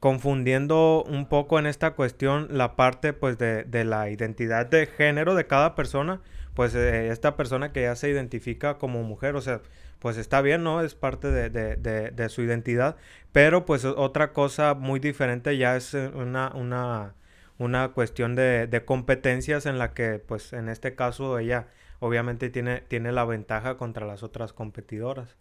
[0.00, 5.34] confundiendo un poco en esta cuestión la parte pues de, de la identidad de género
[5.34, 6.20] de cada persona
[6.58, 9.60] pues eh, esta persona que ya se identifica como mujer, o sea,
[10.00, 10.80] pues está bien, ¿no?
[10.80, 12.96] Es parte de, de, de, su identidad,
[13.30, 17.14] pero pues otra cosa muy diferente ya es eh, una, una,
[17.58, 21.68] una cuestión de, competencias en la que pues en este caso ella
[22.00, 25.36] obviamente tiene, tiene la ventaja contra las otras competidoras.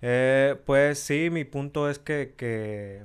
[0.00, 3.04] Eh, pues sí, mi punto es que, que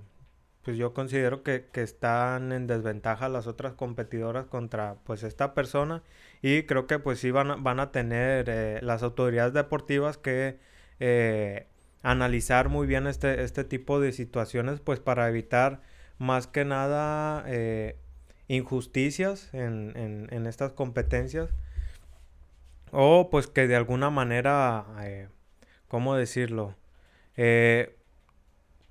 [0.68, 6.04] pues yo considero que, que, están en desventaja las otras competidoras contra pues esta persona
[6.42, 10.60] y creo que pues sí van a, van a tener eh, las autoridades deportivas que
[11.00, 11.68] eh,
[12.04, 15.80] analizar muy bien este, este tipo de situaciones pues para evitar
[16.18, 17.98] más que nada eh,
[18.50, 21.50] injusticias en, en, en, estas competencias
[22.92, 24.86] o pues que de alguna manera,
[25.88, 26.76] ¿cómo decirlo?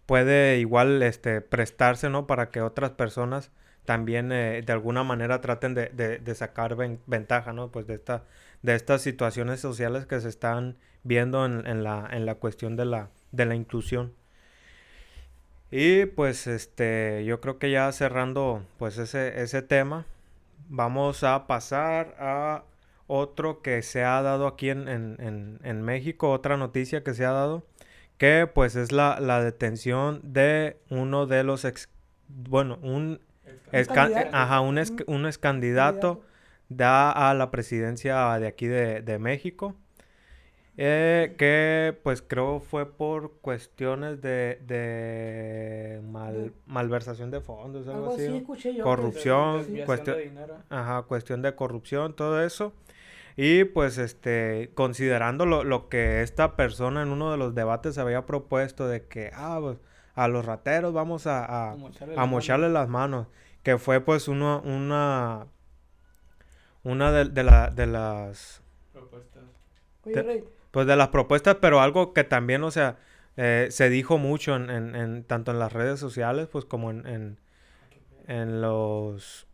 [0.06, 2.26] Puede igual este, prestarse, ¿no?
[2.26, 3.50] Para que otras personas
[3.84, 6.76] también eh, de alguna manera traten de, de, sacar
[7.06, 7.70] ventaja, ¿no?
[7.70, 8.24] Pues de, esta,
[8.62, 12.84] de estas situaciones sociales que se están viendo en, en, la, en la cuestión de
[12.84, 14.12] la, de la inclusión.
[15.70, 20.06] Y pues este, yo creo que ya cerrando pues ese, ese tema,
[20.68, 22.64] vamos a pasar a
[23.08, 27.32] otro que se ha dado aquí en, en, en, México, otra noticia que se ha
[27.32, 27.64] dado,
[28.18, 31.88] que pues es la, la detención de uno de los ex,
[32.28, 33.20] bueno, un,
[33.72, 36.22] ex, ajá, un, ex, un ex candidato
[36.68, 39.74] da a la presidencia de aquí de, de México.
[40.78, 48.44] Eh, que pues creo fue por cuestiones de, de mal, malversación de fondos, algo, así.
[48.82, 50.18] corrupción, cuestión,
[50.68, 52.74] ajá, cuestión de corrupción, todo eso.
[53.36, 58.24] Y pues este, considerando lo, lo, que esta persona en uno de los debates había
[58.24, 59.78] propuesto de que, ah, pues,
[60.14, 63.26] a los rateros vamos a, a, a mocharle, las, manos.
[63.62, 65.46] Que fue pues uno, una,
[66.82, 68.62] una de, de, la, de las...
[68.92, 69.44] Propuestas.
[70.04, 70.44] Oye,
[70.76, 72.98] pues de las propuestas, pero algo que también, o sea,
[73.38, 77.38] eh, se dijo mucho en, en, tanto en las redes sociales, pues como en,
[78.26, 79.46] en, los,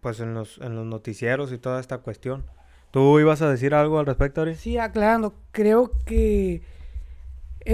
[0.00, 2.44] pues en los, en los noticieros y toda esta cuestión.
[2.90, 4.54] ¿Tú ibas a decir algo al respecto, Ari?
[4.54, 6.62] Sí, aclarando, creo que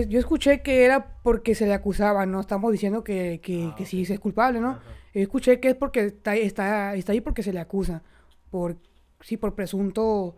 [0.08, 4.02] yo escuché que era porque se le acusaba, no estamos diciendo que, que, ah, sí
[4.02, 4.78] es culpable, ¿no?
[5.12, 8.02] Escuché que es porque está, está, está ahí porque se le acusa,
[8.50, 8.76] por,
[9.20, 10.34] sí, por presunto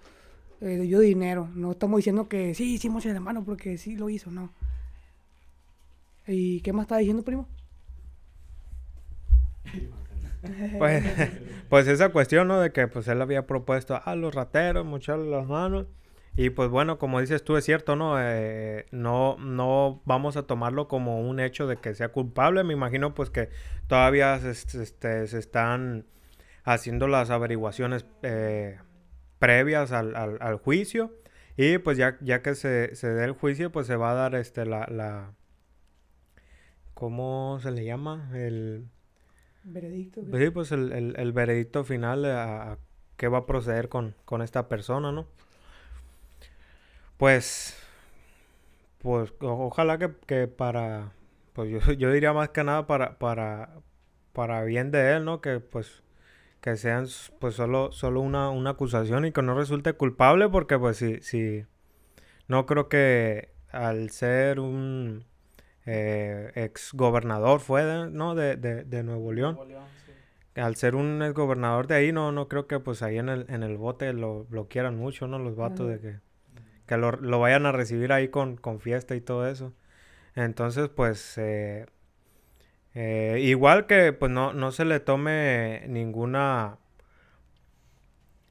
[0.60, 1.48] eh, dio dinero.
[1.54, 4.52] No estamos diciendo que sí, hicimos en la mano porque sí lo hizo, no.
[6.26, 7.46] ¿Y qué más está diciendo, primo?
[10.78, 11.04] Pues,
[11.68, 12.60] pues esa cuestión, ¿no?
[12.60, 15.86] De que pues él había propuesto a los rateros, mocharle las manos.
[16.36, 18.16] Y pues bueno, como dices tú, es cierto, ¿no?
[18.20, 22.64] Eh, no, no vamos a tomarlo como un hecho de que sea culpable.
[22.64, 23.50] Me imagino pues que
[23.86, 24.50] todavía se,
[24.82, 26.06] este, se están
[26.64, 28.78] haciendo las averiguaciones eh,
[29.38, 31.12] previas al, al, juicio.
[31.56, 34.34] Y pues ya, ya que se, se dé el juicio, pues se va a dar
[34.34, 35.34] este la, la
[36.94, 38.30] ¿cómo se le llama?
[38.34, 38.88] El
[39.64, 40.22] veredicto.
[40.22, 42.78] Pues sí, pues el, el, veredicto final a,
[43.16, 45.26] qué va a proceder con, con esta persona, ¿no?
[47.16, 47.76] Pues,
[48.98, 51.12] pues ojalá que, que para,
[51.52, 53.80] pues yo, yo, diría más que nada para, para,
[54.32, 55.40] para bien de él, ¿no?
[55.40, 56.02] Que pues
[56.60, 57.06] que sean
[57.40, 61.66] pues solo, solo una, una acusación y que no resulte culpable porque pues si, si
[62.48, 65.26] no creo que al ser un
[65.86, 68.34] eh, ex gobernador fue de, ¿no?
[68.34, 69.58] De, de, Nuevo León.
[70.54, 73.46] Al ser un ex gobernador de ahí, no, no creo que pues ahí en el,
[73.48, 75.38] en el bote lo, lo quieran mucho, ¿no?
[75.38, 76.16] Los vatos de que,
[76.86, 79.72] que lo, lo, vayan a recibir ahí con, con fiesta y todo eso.
[80.36, 81.86] Entonces, pues, eh,
[82.94, 86.78] eh, igual que pues no, no se le tome ninguna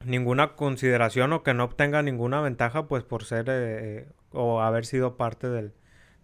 [0.04, 5.16] ninguna consideración o que no obtenga ninguna ventaja pues por ser eh, o haber sido
[5.16, 5.72] parte del,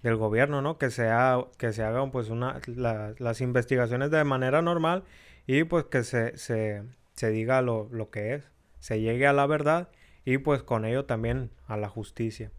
[0.03, 0.79] del, gobierno, ¿no?
[0.79, 5.05] Que sea que se hagan pues una las investigaciones de manera normal
[5.47, 6.83] y pues que se, se,
[7.15, 9.89] se diga lo, lo que es, se llegue a la verdad
[10.25, 12.51] y pues con ello también a la justicia.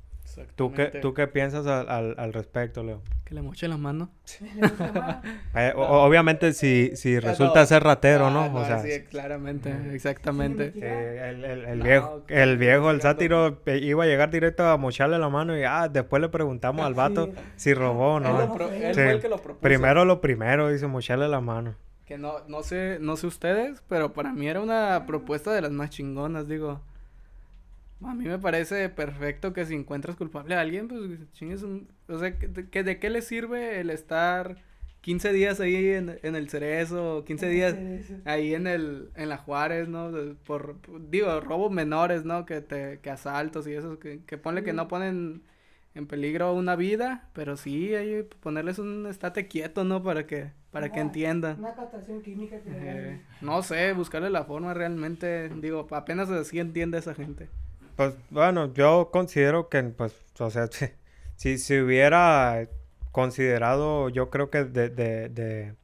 [0.56, 3.02] ¿Tú qué, ¿Tú qué piensas al, al, respecto, Leo?
[3.26, 4.10] Que le moche las manos.
[5.54, 8.54] Eh, obviamente si, si resulta ser ratero, ¿no?
[8.56, 10.72] o sea, sí, claramente, exactamente.
[10.76, 15.28] el, el, el, viejo, el viejo, el sátiro iba a llegar directo a mocharle la
[15.28, 18.42] mano y ah, después le preguntamos al vato si robó o no.
[18.42, 19.62] Él, fue el que lo propuso.
[19.62, 21.76] Primero lo primero, dice mocharle la mano.
[22.06, 25.72] Que no, no sé, no sé ustedes, pero para mí era una propuesta de las
[25.72, 26.82] más chingonas, digo.
[28.04, 31.02] A mí me parece perfecto que si encuentras culpable a alguien, pues
[31.34, 31.88] chingues un...
[32.08, 34.58] O sea, que, ¿de qué le sirve el estar
[35.02, 37.76] 15 días ahí en, en el Cerezo, 15 días
[38.26, 40.12] ahí en el en la Juárez, ¿no?
[40.46, 40.78] Por,
[41.10, 42.46] digo, robos menores, ¿no?
[42.46, 45.44] Que te que asaltos y eso que, que ponle que no ponen
[45.96, 50.04] en peligro una vida, pero sí hay ponerles un estate quieto, ¿no?
[50.04, 51.60] Para que para que entiendan.
[51.60, 56.98] Una captación química que eh, no sé, buscarle la forma realmente, digo, apenas así entiende
[56.98, 57.50] esa gente.
[58.02, 60.68] Pues bueno, yo considero que, pues, o sea,
[61.36, 62.68] si, si, hubiera
[63.12, 65.76] considerado, yo creo que de, de, de,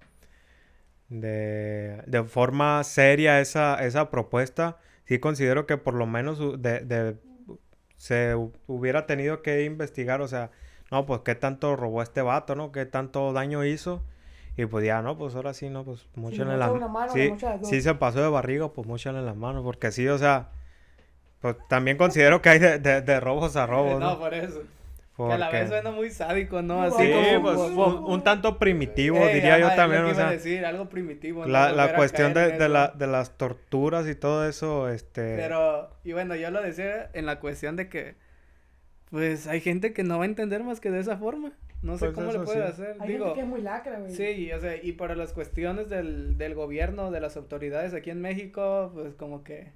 [1.10, 7.18] de, de forma seria esa, esa propuesta, sí considero que por lo menos de, de,
[7.98, 8.34] se
[8.66, 10.50] hubiera tenido que investigar, o sea,
[10.90, 12.72] no, pues qué tanto robó este vato, ¿no?
[12.72, 14.02] ¿Qué tanto daño hizo?
[14.58, 17.14] Y pues ya, no, pues ahora sí, no, pues mucho en la mano.
[17.14, 20.50] Sí, sí se pasó de barriga, pues mucho en las manos, porque sí, o sea,
[21.42, 24.00] pues también considero que hay de, de, robos a robos.
[24.00, 24.64] No, por eso.
[25.16, 26.84] Que a la vez suena muy sádico, ¿no?
[26.84, 30.04] Así como, pues, un, tanto primitivo, diría yo también.
[30.04, 31.46] o sea, decir, algo primitivo.
[31.46, 35.36] La, la cuestión de, de, la, de las torturas y todo eso, este...
[35.36, 38.16] Pero, y bueno, yo lo decía en la cuestión de que,
[39.10, 41.54] pues, hay gente que no va a entender más que de esa forma.
[41.82, 42.98] No sé pues cómo lo puede hacer.
[43.00, 44.14] Hay Digo, que es muy lacra, güey.
[44.14, 48.22] Sí, o sea, y para las cuestiones del, del gobierno, de las autoridades aquí en
[48.22, 49.72] México, pues como que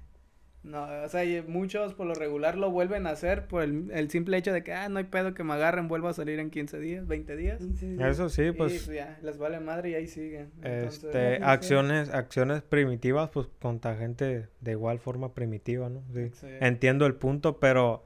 [0.64, 4.52] no, o sea, muchos por lo regular lo vuelven a hacer por el, simple hecho
[4.52, 7.06] de que, ah, no hay pedo que me agarren, vuelvo a salir en 15 días,
[7.06, 7.60] 20 días.
[7.60, 8.74] Eso sí, pues.
[8.74, 10.52] Y pues ya, les vale madre y ahí siguen.
[10.62, 16.04] este, acciones, acciones primitivas, pues contra gente de igual forma primitiva, ¿no?
[16.14, 16.30] Sí.
[16.60, 18.04] Entiendo el punto, pero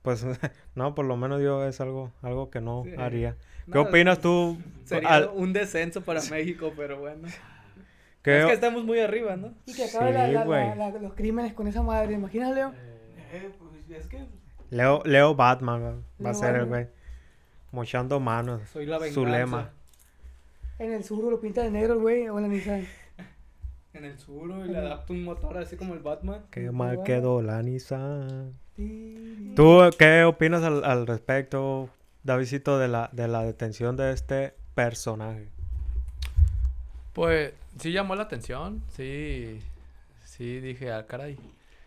[0.00, 0.24] pues
[0.74, 3.36] no, por lo menos yo es algo, algo que no haría.
[3.70, 4.56] ¿Qué opinas tú?
[4.84, 7.28] Sería un descenso para México, pero bueno.
[8.26, 9.54] Es que estamos muy arriba, ¿no?
[9.66, 12.14] Y que acabe los crímenes con esa madre.
[12.14, 12.72] Imagínate, Leo.
[13.32, 14.24] Eh, pues es que...
[14.70, 16.88] Leo, Leo Batman va a ser el güey.
[17.70, 18.62] Mochando manos.
[18.72, 19.72] Soy la Su lema.
[20.78, 22.86] En el sur lo pinta de negro el güey o la Nissan.
[23.94, 26.46] en el sur y le adapta un motor así como el Batman.
[26.50, 28.54] Qué mal quedó la Nissan.
[29.54, 31.88] ¿Tú qué opinas al, al respecto,
[32.22, 35.48] Davidito, de la, de la detención de este personaje?
[37.16, 39.62] Pues sí llamó la atención, sí,
[40.22, 41.38] sí dije, ah, caray.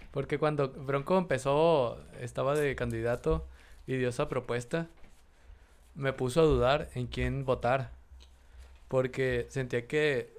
[0.09, 3.45] Porque cuando Bronco empezó, estaba de candidato
[3.85, 4.87] y dio esa propuesta,
[5.93, 7.91] me puso a dudar en quién votar.
[8.87, 10.33] Porque sentía que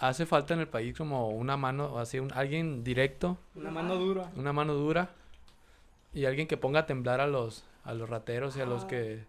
[0.00, 3.38] hace falta en el país como una mano, así, un, alguien directo.
[3.54, 4.28] Una mano dura.
[4.34, 5.10] Una mano dura.
[6.12, 8.88] Y alguien que ponga a temblar a los, a los rateros y a los ah.
[8.88, 9.24] que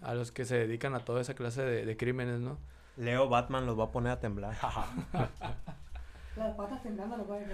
[0.00, 2.56] a los que se dedican a toda esa clase de, de crímenes, ¿no?
[2.96, 4.56] Leo Batman los va a poner a temblar.
[6.36, 7.46] Las patas temblando lo puede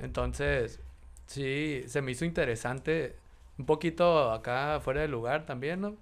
[0.00, 0.80] Entonces,
[1.26, 3.16] sí, se me hizo interesante.
[3.58, 5.96] Un poquito acá fuera de lugar también, ¿no?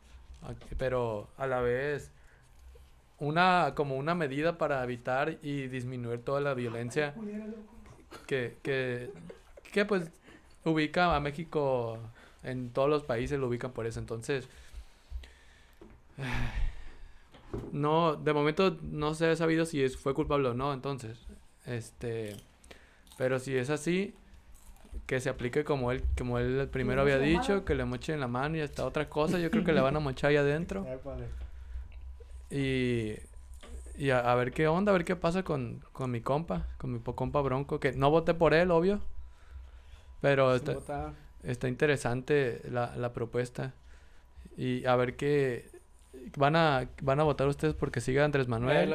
[0.78, 2.10] Pero a la vez
[3.18, 7.14] una como una medida para evitar y disminuir toda la violencia
[8.26, 9.10] que, que,
[9.72, 10.10] que pues
[10.64, 11.98] ubica a México
[12.42, 14.48] en todos los países lo ubican por eso entonces
[17.72, 21.18] no, de momento no se ha sabido si es, fue culpable o no, entonces,
[21.66, 22.36] este,
[23.18, 24.14] pero si es así,
[25.06, 28.56] que se aplique como él, como él primero había dicho, que le mochen la mano
[28.56, 30.86] y hasta otra cosa, yo creo que le van a mochar ahí adentro.
[32.48, 33.14] Y,
[33.96, 37.00] y a, ver qué onda, a ver qué pasa con, con mi compa, con mi
[37.00, 39.00] compa Bronco, que no voté por él, obvio,
[40.20, 43.74] pero está, está interesante la, la propuesta.
[44.56, 45.68] Y a ver qué,
[46.36, 48.92] van a, van a votar ustedes porque siga Andrés Manuel.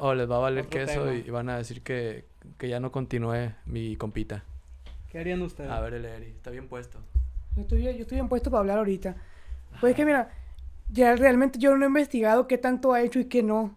[0.00, 2.24] O les va a valer queso y, van a decir que,
[2.60, 4.44] ya no continúe mi compita.
[5.10, 5.70] ¿Qué harían ustedes?
[5.70, 6.98] A ver, el Eri, está bien puesto.
[7.56, 9.14] Yo estoy, yo estoy bien puesto para hablar ahorita.
[9.80, 10.30] Pues es que mira,
[10.90, 13.74] ya realmente yo no he investigado qué tanto ha hecho y qué no.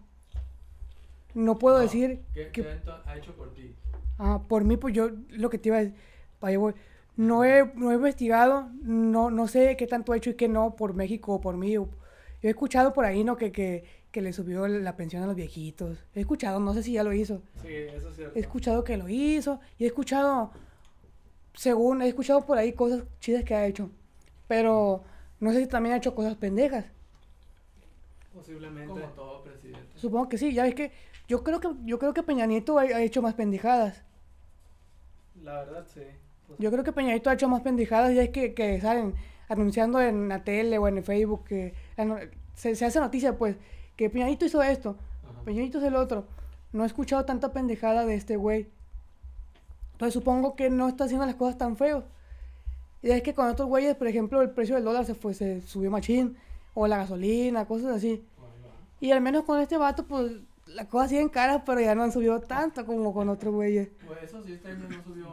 [1.34, 2.22] No puedo decir...
[2.32, 2.66] ¿Qué, que,
[3.06, 3.74] ha hecho por ti?
[4.18, 5.94] Ah, por mí, pues yo lo que te iba a decir...
[7.16, 10.76] No he, no he investigado, no, no sé qué tanto ha hecho y qué no
[10.76, 11.76] por México o por mí.
[11.78, 11.88] O,
[12.46, 13.36] yo he escuchado por ahí, ¿no?
[13.36, 13.82] Que, que,
[14.12, 15.98] que le subió la pensión a los viejitos.
[16.14, 17.42] He escuchado, no sé si ya lo hizo.
[17.60, 18.38] Sí, eso es cierto.
[18.38, 19.58] He escuchado que lo hizo.
[19.78, 20.52] Y he escuchado,
[21.54, 23.90] según, he escuchado por ahí cosas chidas que ha hecho.
[24.46, 25.02] Pero
[25.40, 26.84] no sé si también ha hecho cosas pendejas.
[28.32, 28.86] Posiblemente.
[28.92, 29.88] Como todo presidente.
[29.96, 30.92] Supongo que sí, ya ves que
[31.26, 34.04] yo creo que yo creo que Peña Nieto ha, hecho más pendejadas.
[35.42, 36.02] La verdad, sí.
[36.60, 39.16] Yo creo que Peña Nieto ha hecho más pendejadas y es que, que salen
[39.48, 41.74] anunciando en la tele o en el Facebook que
[42.54, 43.56] se, hace noticia, pues,
[43.96, 44.96] que Peñanito hizo esto,
[45.44, 46.26] Peñanito es el otro.
[46.72, 48.68] No he escuchado tanta pendejada de este güey.
[49.92, 52.04] Entonces supongo que no está haciendo las cosas tan feos.
[53.02, 55.62] Y es que con otros güeyes, por ejemplo, el precio del dólar se fue, se
[55.62, 56.36] subió machín,
[56.74, 58.24] o la gasolina, cosas así.
[59.00, 60.32] Y al menos con este vato, pues,
[60.66, 63.88] las cosas siguen caras, pero ya no han subido tanto como con otros güeyes.
[64.06, 65.28] Pues eso sí, este no subió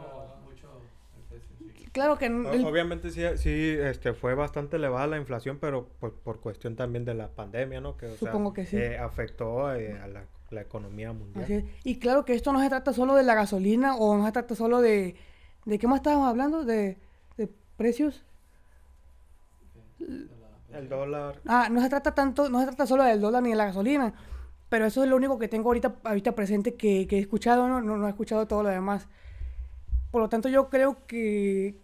[1.94, 2.26] Claro que...
[2.26, 7.14] Obviamente sí, sí este, fue bastante elevada la inflación, pero por, por cuestión también de
[7.14, 7.96] la pandemia, ¿no?
[7.96, 8.76] Que, Supongo que sí.
[8.76, 11.66] Eh, afectó eh, a la, la, economía mundial.
[11.84, 14.56] Y claro que esto no se trata solo de la gasolina o no se trata
[14.56, 15.14] solo de...
[15.66, 16.64] ¿De qué más estábamos hablando?
[16.64, 16.98] ¿De,
[17.36, 18.24] de precios?
[20.72, 21.40] El dólar.
[21.46, 24.14] Ah, no se trata tanto, no se trata solo del dólar ni de la gasolina.
[24.68, 27.80] Pero eso es lo único que tengo ahorita, ahorita presente que, que he escuchado, ¿no?
[27.80, 27.96] ¿no?
[27.96, 29.06] No he escuchado todo lo demás.
[30.10, 31.83] Por lo tanto, yo creo que,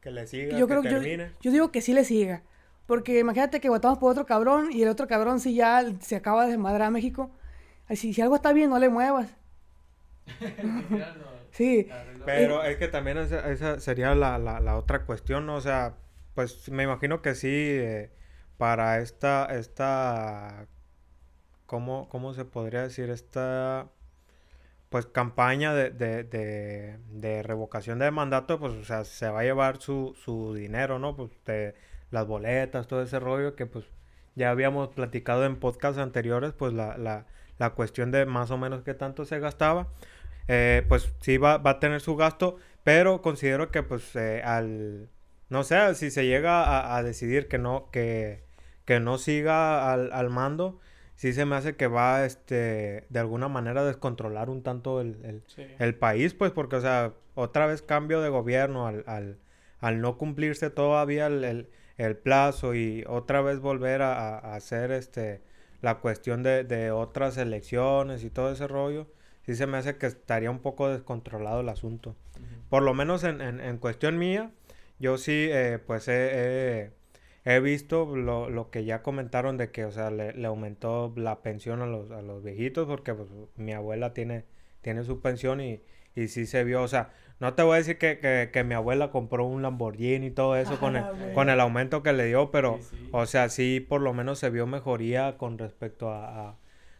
[0.00, 1.32] que le siga, yo que creo, termine.
[1.40, 2.42] Yo, digo que sí le siga.
[2.86, 6.44] Porque imagínate que votamos por otro cabrón y el otro cabrón si ya se acaba
[6.44, 7.30] de desmadrar a México.
[7.88, 9.28] Así, si algo está bien, no le muevas.
[11.50, 11.88] sí.
[12.24, 15.56] Pero es que también esa, sería la, la, otra cuestión, ¿no?
[15.56, 15.94] O sea,
[16.34, 18.10] pues me imagino que sí, eh,
[18.58, 20.66] para esta, esta,
[21.66, 23.10] ¿cómo, ¿cómo se podría decir?
[23.10, 23.88] Esta
[24.90, 29.44] pues campaña de, de, de, de, revocación de mandato, pues, o sea, se va a
[29.44, 31.16] llevar su, su dinero, ¿no?
[31.16, 31.74] Pues de
[32.10, 33.86] las boletas, todo ese rollo que pues
[34.34, 37.26] ya habíamos platicado en podcasts anteriores, pues la, la,
[37.58, 39.88] la cuestión de más o menos qué tanto se gastaba.
[40.48, 45.08] Eh, pues sí va, va, a tener su gasto, pero considero que pues eh, al,
[45.50, 48.44] no sé, si se llega a, a decidir que no, que,
[48.84, 50.80] que no siga al, al mando,
[51.20, 55.42] sí se me hace que va, este, de alguna manera descontrolar un tanto el,
[55.78, 59.36] el, país, pues, porque, o sea, otra vez cambio de gobierno al, al,
[59.80, 61.68] al no cumplirse todavía el,
[61.98, 65.42] el, plazo y otra vez volver a, a, hacer, este,
[65.82, 69.06] la cuestión de, de, otras elecciones y todo ese rollo,
[69.44, 72.16] sí se me hace que estaría un poco descontrolado el asunto.
[72.70, 74.52] Por lo menos en, en, en, cuestión mía,
[74.98, 76.92] yo sí, eh, pues, he
[77.44, 81.40] he visto lo, lo, que ya comentaron de que, o sea, le, le, aumentó la
[81.42, 84.44] pensión a los, a los viejitos porque pues, mi abuela tiene,
[84.82, 85.80] tiene su pensión y,
[86.14, 88.74] y sí se vio, o sea, no te voy a decir que, que, que mi
[88.74, 92.50] abuela compró un Lamborghini y todo eso con, el, con el aumento que le dio,
[92.50, 92.78] pero,
[93.12, 96.58] o sea, sí por lo menos se vio mejoría con respecto a,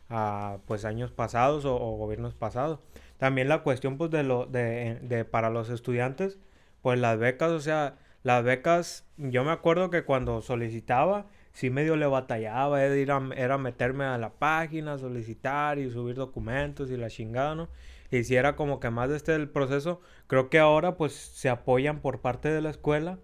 [0.09, 2.81] a, pues años pasados o, o, gobiernos pasados.
[3.19, 6.39] También la cuestión pues de lo de, de para los estudiantes,
[6.81, 11.97] pues las becas, o sea, las becas, yo me acuerdo que cuando solicitaba, sí medio
[11.97, 17.55] le batallaba, era, era meterme a la página, solicitar y subir documentos y la chingada,
[17.55, 17.69] ¿no?
[18.11, 21.49] Y si era como que más de este el proceso, creo que ahora pues se
[21.49, 23.19] apoyan por parte de la escuela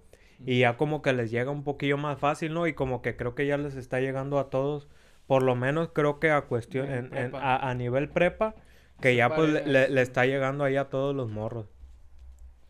[0.44, 2.66] y ya como que les llega un poquillo más fácil, ¿no?
[2.66, 4.88] Y como que creo que ya les está llegando a todos,
[5.26, 8.54] por lo menos creo que a cuestión, en, a, nivel prepa,
[9.00, 11.66] que ya pues le, le, está llegando ahí a todos los morros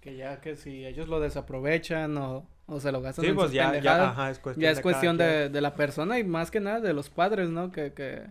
[0.06, 3.54] que ya que si ellos lo desaprovechan o, o se lo gastan en pues sus
[3.54, 6.60] ya, ya, es cuestión, ya es de, cuestión de, de, la persona y más que
[6.60, 7.72] nada de los padres, ¿no?
[7.72, 8.22] Que, que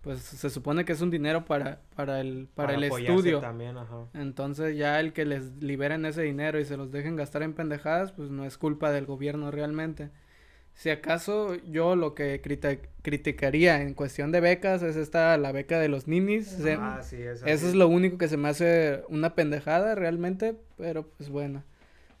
[0.00, 3.40] pues se supone que es un dinero para, para el, para, el estudio.
[3.40, 4.06] También, ajá.
[4.14, 8.12] Entonces ya el que les liberen ese dinero y se los dejen gastar en pendejadas,
[8.12, 10.10] pues no es culpa del gobierno realmente.
[10.78, 12.40] Si acaso yo lo que
[13.02, 16.56] criticaría en cuestión de becas es esta, la beca de los ninis.
[16.78, 21.30] Ah, sí, eso es lo único que se me hace una pendejada realmente, pero pues
[21.30, 21.64] bueno.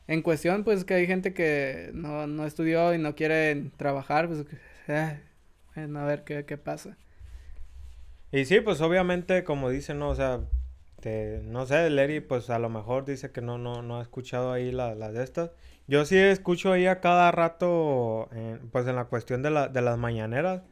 [0.08, 4.44] En cuestión, pues que hay gente que no, no estudió y no quiere trabajar, pues
[4.88, 5.20] eh,
[5.76, 6.96] bueno, a ver qué, qué pasa.
[8.32, 10.08] Y sí, pues obviamente, como dicen, ¿no?
[10.08, 10.40] O sea,
[11.44, 14.72] no sé, Leri, pues a lo mejor dice que no, no, no ha escuchado ahí
[14.72, 15.52] las la de estas.
[15.88, 18.28] Yo sí escucho ahí a cada rato,
[18.72, 20.62] pues en la cuestión de, la, de las mañaneras,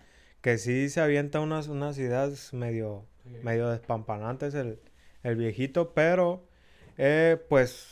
[0.43, 3.07] que sí se avienta unas, unas ideas medio,
[3.43, 4.79] medio despampanantes el,
[5.23, 6.45] el viejito, pero
[6.99, 7.89] eh, pues,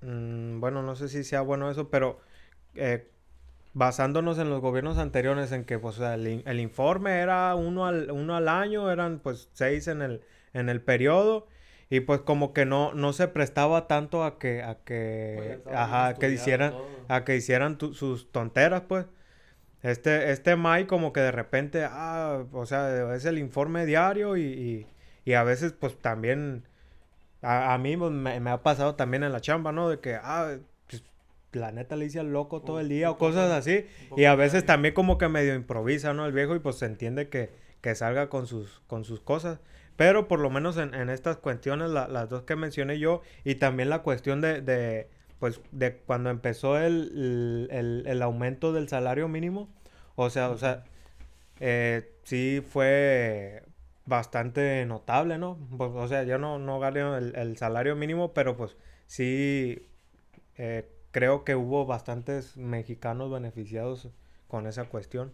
[0.00, 2.20] mm, bueno, no sé si sea bueno eso, pero
[2.74, 3.10] eh,
[3.74, 8.36] basándonos en los gobiernos anteriores en que pues el, el informe era uno al, uno
[8.36, 10.22] al año, eran pues seis en el,
[10.54, 11.48] en el periodo
[11.88, 16.30] y pues como que no, no se prestaba tanto a que, a que, ajá, que
[16.30, 16.74] hicieran,
[17.08, 19.06] a que hicieran sus tonteras, pues.
[19.82, 24.86] Este, este Mike como que de repente, ah, o sea, es el informe diario y,
[25.24, 26.64] y, a veces pues también,
[27.40, 29.88] a, a mí pues, me, me, ha pasado también en la chamba, ¿no?
[29.88, 30.56] De que, ah,
[30.88, 31.04] pues,
[31.52, 33.86] la neta le hice al loco todo el día o cosas así.
[34.16, 36.26] Y a veces también como que medio improvisa, ¿no?
[36.26, 39.60] El viejo y pues se entiende que, que salga con sus, con sus cosas.
[39.96, 43.88] Pero por lo menos en, en estas cuestiones, las dos que mencioné yo, y también
[43.90, 49.68] la cuestión de, de pues, de cuando empezó el, el, el, aumento del salario mínimo,
[50.14, 50.84] o sea, o sea,
[51.60, 53.62] eh, sí fue
[54.06, 55.58] bastante notable, ¿no?
[55.76, 58.76] Pues, o sea, yo no, no gané el, el salario mínimo, pero pues
[59.06, 59.86] sí
[60.56, 64.10] eh, creo que hubo bastantes mexicanos beneficiados
[64.48, 65.32] con esa cuestión.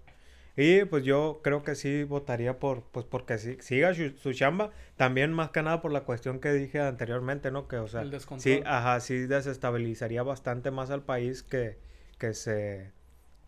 [0.57, 5.33] Y pues yo creo que sí votaría por, pues porque sí, siga su, chamba, también
[5.33, 7.69] más que nada por la cuestión que dije anteriormente, ¿no?
[7.69, 8.05] Que, o sea,
[8.37, 11.79] sí, ajá, sí desestabilizaría bastante más al país que,
[12.19, 12.93] que se,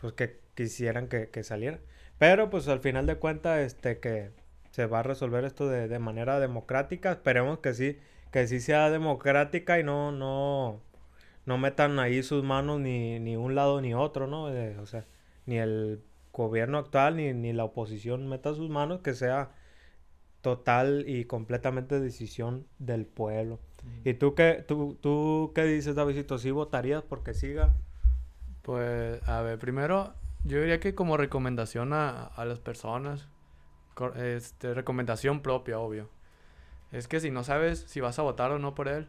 [0.01, 1.79] pues que quisieran que, que saliera.
[2.19, 4.31] Pero pues al final de cuentas, este, que
[4.71, 7.99] se va a resolver esto de, de manera democrática, esperemos que sí,
[8.33, 10.81] que sí sea democrática y no, no,
[11.45, 14.45] no metan ahí sus manos ni, ni un lado ni otro, ¿no?
[14.81, 15.05] o sea,
[15.47, 16.01] ni el
[16.35, 19.53] gobierno actual ni, ni la oposición meta sus manos, que sea
[20.43, 23.61] total y completamente decisión del pueblo.
[24.05, 26.39] ¿Y tú qué, tú, tú qué dices, Davidito?
[26.39, 27.75] ¿Sí votarías porque siga?
[28.63, 30.15] Pues, a ver, primero,
[30.45, 33.29] yo diría que como recomendación a, a las personas,
[34.17, 36.09] este, recomendación propia, obvio.
[36.93, 39.09] Es que si no sabes si vas a votar o no por él,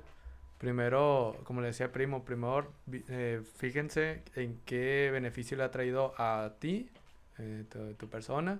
[0.57, 2.71] primero, como le decía Primo, primero
[3.09, 6.89] eh, fíjense en qué beneficio le ha traído a ti
[7.37, 7.65] eh,
[7.97, 8.59] tu, persona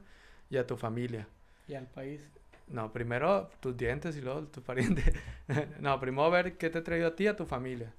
[0.50, 1.28] y a tu familia.
[1.68, 2.22] Y al país.
[2.68, 5.14] No, primero tus dientes y luego tus parientes.
[5.80, 7.94] no, primero ver qué te ha traído a ti y a tu familia.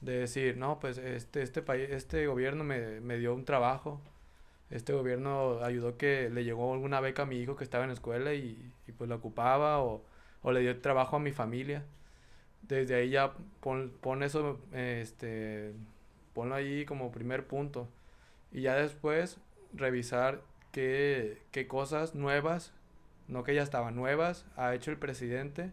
[0.00, 4.00] De decir, no, pues este, este país, este gobierno me, me dio un trabajo.
[4.70, 7.94] Este gobierno ayudó que le llegó alguna beca a mi hijo que estaba en la
[7.94, 10.02] escuela y, y pues la ocupaba o,
[10.42, 11.84] o, le dio trabajo a mi familia.
[12.62, 15.72] Desde ahí ya pon, pon eso, este,
[16.34, 17.88] ponlo ahí como primer punto.
[18.52, 19.38] Y ya después
[19.74, 22.72] revisar qué, qué cosas nuevas
[23.28, 25.70] no que ya estaban nuevas, ha hecho el presidente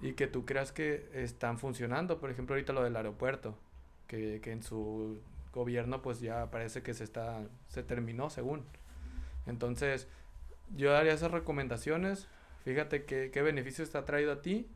[0.00, 2.18] y que tú creas que están funcionando.
[2.20, 3.56] Por ejemplo, ahorita lo del aeropuerto,
[4.06, 5.18] que, que en su
[5.52, 8.64] gobierno pues ya parece que se está se terminó según.
[9.46, 10.08] Entonces,
[10.76, 12.28] yo daría esas recomendaciones,
[12.64, 14.66] fíjate qué, qué beneficios te ha traído a ti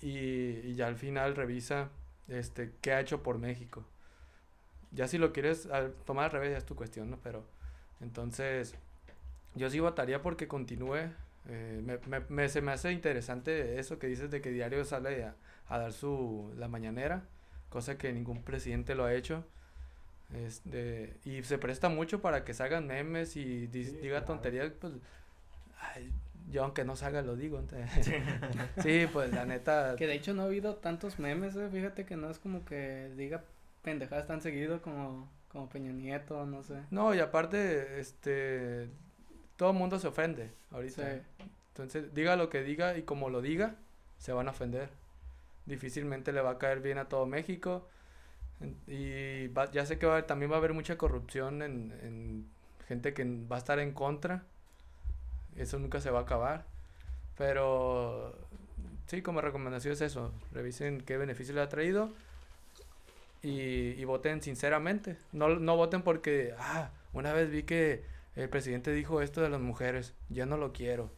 [0.00, 1.90] y, y, ya al final revisa
[2.28, 3.84] este qué ha hecho por México.
[4.96, 5.68] Ya si lo quieres
[6.06, 7.18] tomar al revés ya es tu cuestión, ¿no?
[7.22, 7.44] Pero
[8.00, 8.74] entonces
[9.54, 11.10] yo sí votaría porque continúe.
[11.48, 15.36] Eh, me, me, se me hace interesante eso que dices de que diario sale a,
[15.68, 17.22] a, dar su la mañanera,
[17.68, 19.44] cosa que ningún presidente lo ha hecho.
[20.34, 24.94] Este, y se presta mucho para que salgan memes y diga tonterías, pues
[26.50, 27.62] yo aunque no salga lo digo.
[28.82, 29.94] sí, pues la neta.
[29.96, 33.12] Que de hecho no ha habido tantos memes, eh, fíjate que no es como que
[33.16, 33.44] diga
[33.86, 36.82] pendejadas tan seguido como, como Peña Nieto, no sé.
[36.90, 38.90] No, y aparte, este,
[39.54, 41.22] todo el mundo se ofende ahorita.
[41.68, 43.76] Entonces, diga lo que diga y como lo diga,
[44.18, 44.88] se van a ofender.
[45.66, 47.86] Difícilmente le va a caer bien a todo México.
[48.88, 52.48] Y ya sé que va, también va a haber mucha corrupción en, en
[52.88, 54.42] gente que va a estar en contra.
[55.54, 56.64] Eso nunca se va a acabar.
[57.38, 58.36] Pero
[59.06, 60.32] sí, como recomendación es eso.
[60.50, 62.12] Revisen qué beneficio le ha traído
[63.42, 65.16] y, y voten sinceramente.
[65.32, 68.04] No, no voten porque, ah, una vez vi que
[68.36, 71.10] el presidente dijo esto de las mujeres, ya no lo quiero.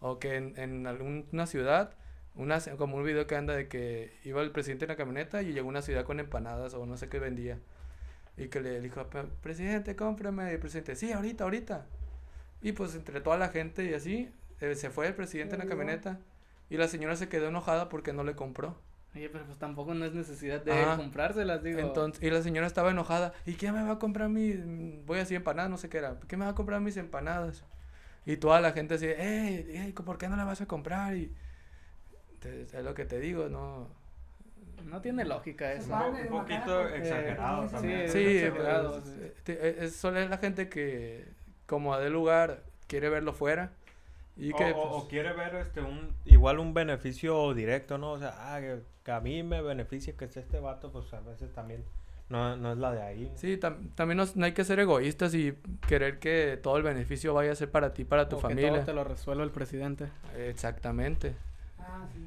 [0.00, 1.94] O que en, en alguna ciudad,
[2.34, 5.52] una, como un video que anda de que iba el presidente en la camioneta y
[5.52, 7.58] llegó a una ciudad con empanadas o no sé qué vendía.
[8.36, 9.06] Y que le dijo,
[9.42, 10.50] presidente, cómprame.
[10.50, 11.86] Y el presidente, sí, ahorita, ahorita.
[12.62, 15.66] Y pues entre toda la gente y así, eh, se fue el presidente en la
[15.68, 16.18] camioneta.
[16.70, 18.76] Y la señora se quedó enojada porque no le compró.
[19.14, 21.78] Oye, pero pues tampoco no es necesidad de comprárselas, digo.
[21.78, 23.32] Entonces, y la señora estaba enojada.
[23.46, 24.54] ¿Y quién me va a comprar mi,
[25.06, 26.18] voy a decir empanadas, no sé qué era.
[26.26, 27.64] ¿Quién me va a comprar mis empanadas?
[28.26, 31.16] Y toda la gente así, ¡Ey, ¿por qué no la vas a comprar?
[31.16, 31.32] Y
[32.42, 33.88] es lo que te digo, no...
[34.84, 35.94] No tiene lógica eso.
[35.94, 38.08] Un, poquito exagerado también.
[38.08, 39.02] Sí, sí exagerado.
[39.46, 41.26] Es, solo es la gente que,
[41.66, 43.72] como de lugar, quiere verlo fuera
[44.36, 48.12] y o, que, o, pues, quiere ver este un igual un beneficio directo, ¿no?
[48.12, 51.52] O sea, ah, que, a mí me beneficia que esté este vato, pues a veces
[51.52, 51.84] también
[52.28, 53.32] no, no es la de ahí.
[53.36, 55.54] Sí, también no, hay que ser egoístas y
[55.86, 58.70] querer que todo el beneficio vaya a ser para ti, para tu familia.
[58.70, 60.08] Que todo te lo resuelva el presidente.
[60.36, 61.36] Exactamente.
[61.78, 62.26] Ah, sí,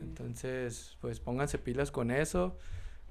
[0.00, 2.56] Entonces, pues pónganse pilas con eso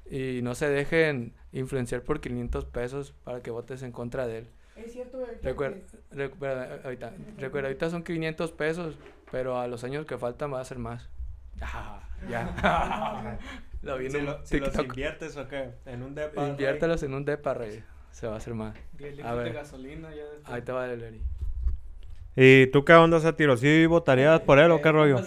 [0.10, 4.48] y no se dejen influenciar por 500 pesos para que votes en contra de él.
[4.76, 5.26] Es cierto.
[5.42, 5.78] Recuerda,
[6.12, 8.96] recuerda, ahorita, recuerda, ahorita son 500 pesos,
[9.32, 11.10] pero a los años que faltan va a ser más.
[11.62, 13.40] Ah, ya.
[13.82, 16.50] lo vi si, lo, si los inviertes o qué, en un depa.
[16.50, 17.82] Inviértelos en un depa, rey.
[18.12, 18.76] Se va a hacer más.
[19.24, 19.46] A ver.
[19.46, 21.22] De gasolina ya Ahí te va el Eri.
[22.36, 23.56] ¿Y tú qué onda, Satiro?
[23.56, 25.22] ¿Sí votarías por él o qué rollo?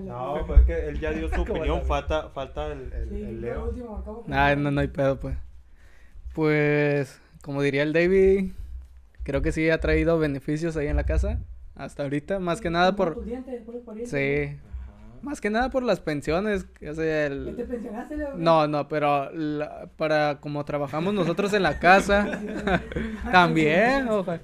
[0.00, 3.72] no, pues es que él ya dio su opinión, falta, falta el, el, el Leo.
[4.26, 5.36] no, no hay pedo, pues.
[6.34, 8.52] Pues, como diría el David,
[9.22, 11.38] creo que sí ha traído beneficios ahí en la casa.
[11.74, 13.22] Hasta ahorita, más que nada por...
[14.04, 14.56] Sí.
[15.22, 16.66] Más que nada por las pensiones.
[16.88, 17.54] O sea, el...
[17.56, 19.30] ¿Te pensionaste, No, no, pero
[19.96, 22.40] para como trabajamos nosotros en la casa,
[23.32, 24.40] también, ojalá.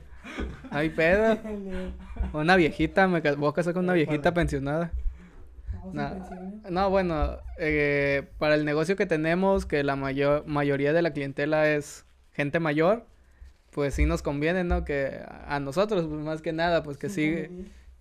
[0.71, 1.39] Hay pedo.
[2.33, 4.93] Una viejita, me voy a casar con una viejita pensionada.
[5.93, 11.71] No, bueno, eh, para el negocio que tenemos, que la mayor mayoría de la clientela
[11.71, 13.07] es gente mayor,
[13.71, 14.85] pues sí nos conviene, ¿no?
[14.85, 17.51] Que a nosotros, pues, más que nada, pues que sigue,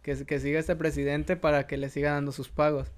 [0.01, 2.91] que, que siga este presidente para que le siga dando sus pagos.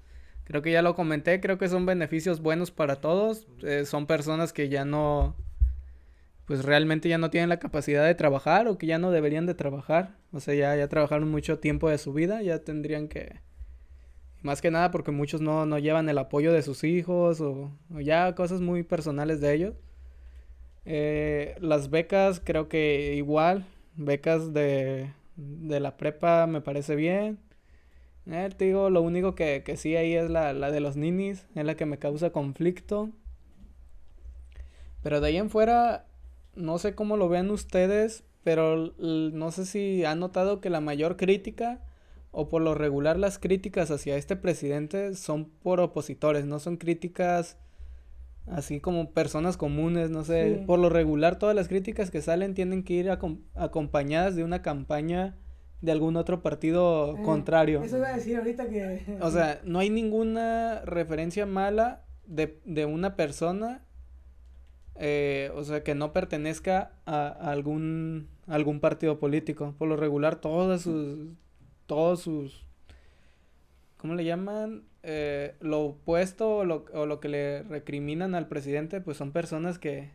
[0.44, 3.46] Creo que ya lo comenté, creo que son beneficios buenos para todos.
[3.62, 5.36] Eh, son personas que ya no,
[6.44, 9.54] pues realmente ya no tienen la capacidad de trabajar o que ya no deberían de
[9.54, 10.16] trabajar.
[10.32, 13.38] O sea, ya, ya trabajaron mucho tiempo de su vida, ya tendrían que,
[14.42, 18.34] más que nada porque muchos no, no llevan el apoyo de sus hijos o, ya
[18.34, 19.74] cosas muy personales de ellos.
[20.84, 27.38] Eh, las becas creo que igual, becas de, de la prepa me parece bien.
[28.26, 31.46] Eh, te digo, lo único que, que sí ahí es la, la, de los ninis,
[31.54, 33.10] es la que me causa conflicto.
[35.02, 36.06] Pero de ahí en fuera,
[36.54, 41.16] no sé cómo lo vean ustedes, pero no sé si han notado que la mayor
[41.16, 41.80] crítica
[42.32, 47.58] o por lo regular las críticas hacia este presidente son por opositores, no son críticas
[48.46, 52.82] así como personas comunes, no sé, por lo regular todas las críticas que salen tienen
[52.82, 53.10] que ir
[53.54, 55.36] acompañadas de una campaña
[55.80, 57.82] de algún otro partido eh, contrario.
[57.82, 59.18] Eso iba a decir ahorita que...
[59.20, 63.82] o sea, no hay ninguna referencia mala de, de una persona,
[64.96, 69.74] eh, o sea, que no pertenezca a, algún, algún partido político.
[69.78, 71.30] Por lo regular, todas sus,
[71.90, 72.64] todos sus,
[73.96, 74.84] ¿cómo le llaman?
[75.02, 79.80] Eh, lo opuesto o lo, o lo que le recriminan al presidente, pues son personas
[79.80, 80.12] que,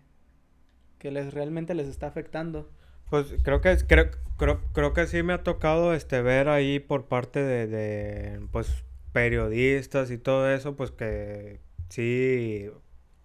[0.99, 2.71] que les realmente les está afectando.
[3.09, 7.09] Pues creo que creo, creo, creo que sí me ha tocado este ver ahí por
[7.09, 12.69] parte de, de pues periodistas y todo eso, pues que sí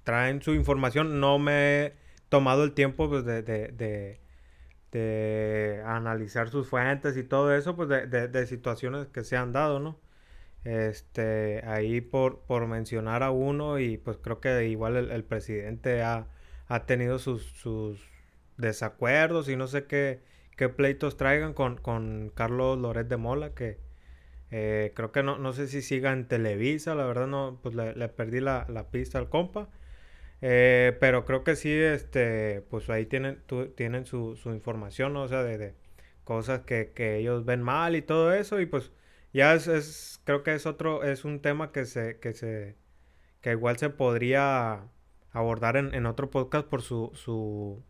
[0.02, 1.20] traen su información.
[1.20, 1.92] No me he
[2.28, 4.20] tomado el tiempo pues, de, de, de,
[5.86, 9.98] analizar sus fuentes y todo eso, pues de, de, situaciones que se han dado, ¿no?
[10.64, 16.26] Este, ahí por, por mencionar a uno y pues creo que igual el, presidente ha,
[16.68, 18.10] ha tenido sus, sus,
[18.60, 20.20] desacuerdos y no sé qué,
[20.56, 23.78] qué pleitos traigan con, con Carlos Loret de Mola, que
[24.50, 28.08] eh, creo que no, no sé si siga en Televisa, la verdad no, pues le,
[28.08, 29.68] perdí la, pista al compa.
[30.42, 33.42] Eh, pero creo que sí, este, pues ahí tienen,
[33.76, 35.74] tienen su, información, O sea, de,
[36.24, 38.60] cosas que, ellos ven mal y todo eso.
[38.60, 38.92] Y pues
[39.32, 42.76] ya es, es, creo que es otro, es un tema que se, que se,
[43.42, 44.88] que igual se podría
[45.32, 47.84] abordar en, en otro podcast por su, su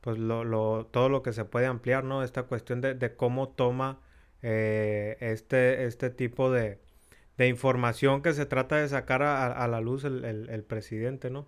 [0.00, 2.22] pues lo, lo, todo lo que se puede ampliar, ¿no?
[2.22, 4.00] Esta cuestión de, cómo toma
[4.42, 6.80] eh, este, este tipo de,
[7.38, 11.46] información que se trata de sacar a, la luz el, presidente, ¿no?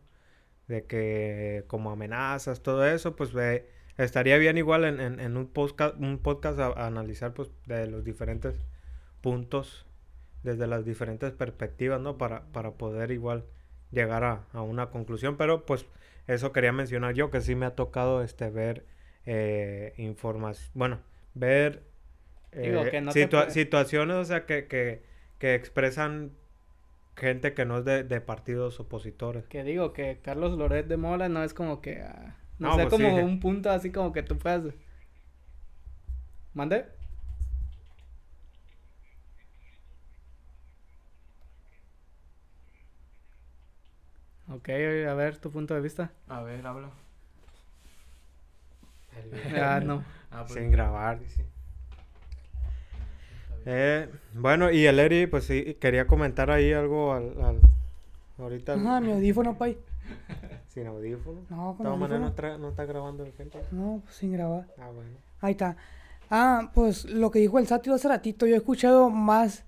[0.71, 3.33] De que como amenazas, todo eso, pues
[3.99, 8.05] estaría bien igual en, en, en un podcast, un podcast a, analizar pues de los
[8.05, 8.55] diferentes
[9.21, 9.85] puntos,
[10.45, 12.19] desde las diferentes perspectivas, ¿no?
[12.19, 13.45] Para, para poder igual
[13.91, 15.87] llegar a, a una conclusión, pero pues
[16.29, 18.87] eso quería mencionar yo, que sí me ha tocado este ver
[19.27, 21.01] eh, información, bueno,
[21.35, 21.83] ver
[22.53, 23.03] eh,
[23.49, 25.03] situaciones, o sea, que, que,
[25.41, 26.31] que, expresan
[27.21, 29.47] gente que no es de, de, partidos opositores.
[29.47, 32.91] Que digo que Carlos Loret de Mola no es como que, ah, no, sé, pues
[32.91, 34.63] como un punto así como que tú puedas...
[36.55, 36.87] ¿Mande?
[44.49, 46.11] Ok, a ver tu punto de vista.
[46.29, 46.91] A ver, habla.
[49.63, 50.05] ah, no.
[50.31, 50.55] Ah, pues.
[50.55, 51.47] Sin grabar, dice.
[53.67, 57.61] Eh, bueno, y el Eri, pues sí, quería comentar ahí algo al, al
[58.39, 58.75] ahorita.
[58.75, 59.79] Ajá, mi audífono, pay.
[60.69, 61.41] ¿Sin audífono?
[61.51, 62.19] No, con audífono.
[62.19, 63.59] No, no está grabando el gente.
[63.71, 64.67] No, pues sin grabar.
[64.79, 65.11] Ah, bueno.
[65.41, 65.77] Ahí está.
[66.31, 69.65] Ah, pues lo que dijo el sátiro hace ratito, yo he escuchado más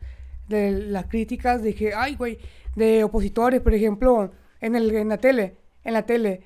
[0.49, 2.39] de las críticas de que, ay, güey,
[2.77, 6.45] de opositores, por ejemplo, en, el, en la tele, en la tele,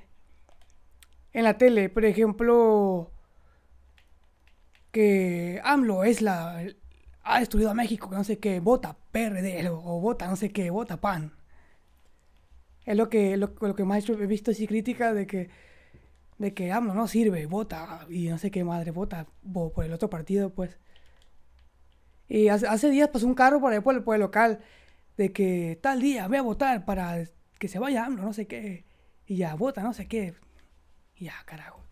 [1.33, 3.11] en la tele, por ejemplo,
[4.91, 6.65] que AMLO es la,
[7.27, 10.71] ha destruido a México, que no sé qué, vota PRD o, vota no sé qué,
[10.71, 11.33] vota PAN.
[12.85, 15.51] Es lo que, lo, que más he visto así crítica de que,
[16.39, 20.09] de que AMLO no sirve, vota y no sé qué madre, vota por el otro
[20.09, 20.79] partido, pues.
[22.29, 24.61] Y hace, días pasó un carro por ahí por el, por local
[25.17, 27.25] de que tal día voy a votar para
[27.59, 28.85] que se vaya AMLO, no sé qué,
[29.27, 30.35] y ya vota, no sé qué,
[31.17, 31.83] y ya, carajo.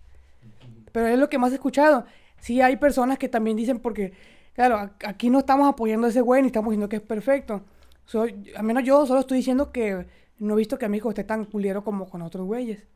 [0.93, 2.06] Pero es lo que más he escuchado.
[2.39, 4.12] Sí hay personas que también dicen porque,
[4.55, 7.63] claro, aquí no estamos apoyando a ese güey ni estamos diciendo que es perfecto.
[8.07, 10.07] Soy, al menos yo solo estoy diciendo que
[10.39, 12.87] no he visto que a México esté tan culero como con otros güeyes.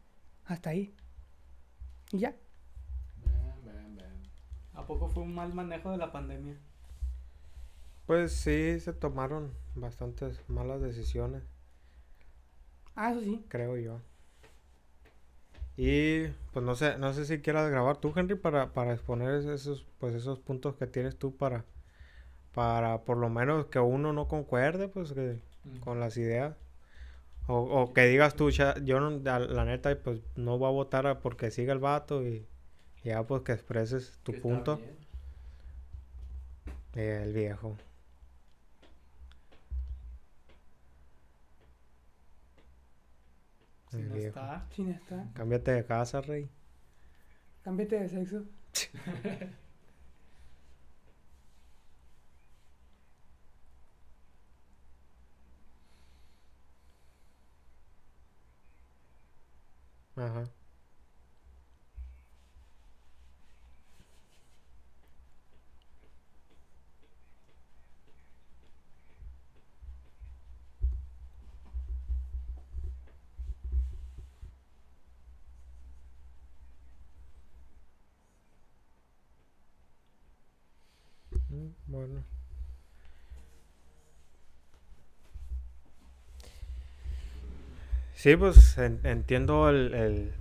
[0.47, 0.95] Hasta ahí.
[2.13, 2.35] Y ya.
[4.75, 6.57] ¿A poco fue un mal manejo de la pandemia?
[8.07, 11.43] Pues sí, se tomaron bastantes malas decisiones.
[12.95, 13.45] Ah, eso sí.
[13.49, 14.01] Creo yo.
[15.81, 19.87] Y pues no sé, no sé si quieras grabar tú, Henry, para, para exponer esos,
[20.01, 21.65] pues esos puntos que tienes tú para,
[22.53, 25.41] para por lo menos que uno no concuerde, pues que,
[25.79, 26.57] con las ideas.
[27.47, 31.53] O, o, que digas tú, yo no, la, neta, pues no voy a votar porque
[31.53, 32.45] siga el vato y,
[33.05, 34.81] ya pues que expreses tu punto.
[36.95, 37.77] el viejo.
[43.91, 44.67] Sin estar.
[44.71, 45.33] Sin estar.
[45.35, 46.49] Cámbiate de casa, rey.
[47.63, 48.45] Cámbiate de sexo.
[60.17, 60.45] Ajá.
[81.89, 82.23] Bueno.
[88.19, 90.35] Sí, pues entiendo el,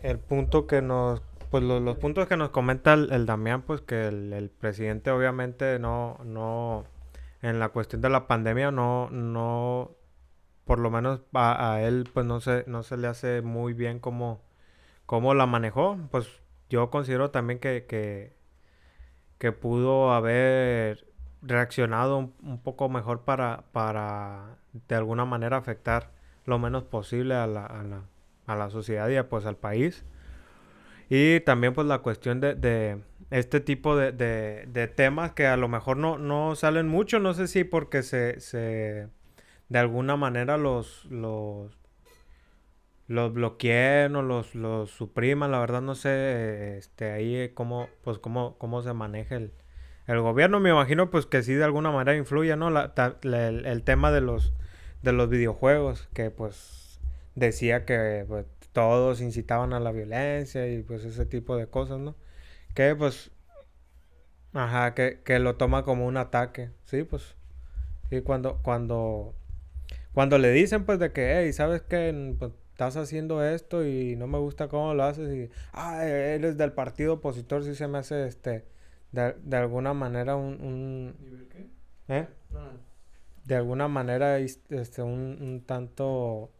[0.00, 1.20] el, punto que nos,
[1.50, 6.84] pues los puntos que nos comenta el, Damián, pues que el, presidente obviamente no, no,
[7.42, 9.90] en la cuestión de la pandemia no, no,
[10.64, 14.40] por lo menos a, él pues no se, no se le hace muy bien como,
[15.04, 16.26] cómo la manejó, pues
[16.70, 18.32] yo considero también que, que,
[19.44, 21.04] que pudo haber
[21.42, 24.56] reaccionado un, poco mejor para, para
[24.88, 26.12] de alguna manera afectar
[26.46, 28.04] lo menos posible a la, a la,
[28.46, 30.06] a la sociedad y pues al país.
[31.10, 35.58] Y también pues la cuestión de, de este tipo de, de, de, temas que a
[35.58, 39.08] lo mejor no, no salen mucho, no sé si porque se, se
[39.68, 41.78] de alguna manera los, los
[43.06, 48.56] los bloqueen o los, los supriman, la verdad no sé este ahí cómo pues cómo,
[48.58, 49.52] cómo se maneja el,
[50.06, 52.70] el gobierno, me imagino pues que sí de alguna manera influye, ¿no?
[52.70, 54.54] La, el, tema de los
[55.02, 57.00] de los videojuegos que pues
[57.34, 62.16] decía que pues, todos incitaban a la violencia y pues ese tipo de cosas, ¿no?
[62.74, 63.30] Que pues
[64.54, 67.36] ajá, que, que lo toma como un ataque, sí, pues
[68.10, 69.34] y cuando cuando
[70.14, 72.34] cuando le dicen pues de que, hey, ¿sabes qué?
[72.38, 76.72] Pues, estás haciendo esto y no me gusta cómo lo haces y, ah, eres del
[76.72, 78.64] partido opositor, sí se me hace, este,
[79.12, 80.60] de, de alguna manera un...
[80.60, 81.68] un qué?
[82.08, 82.26] ¿Eh?
[83.44, 86.50] De alguna manera, este, un, un tanto...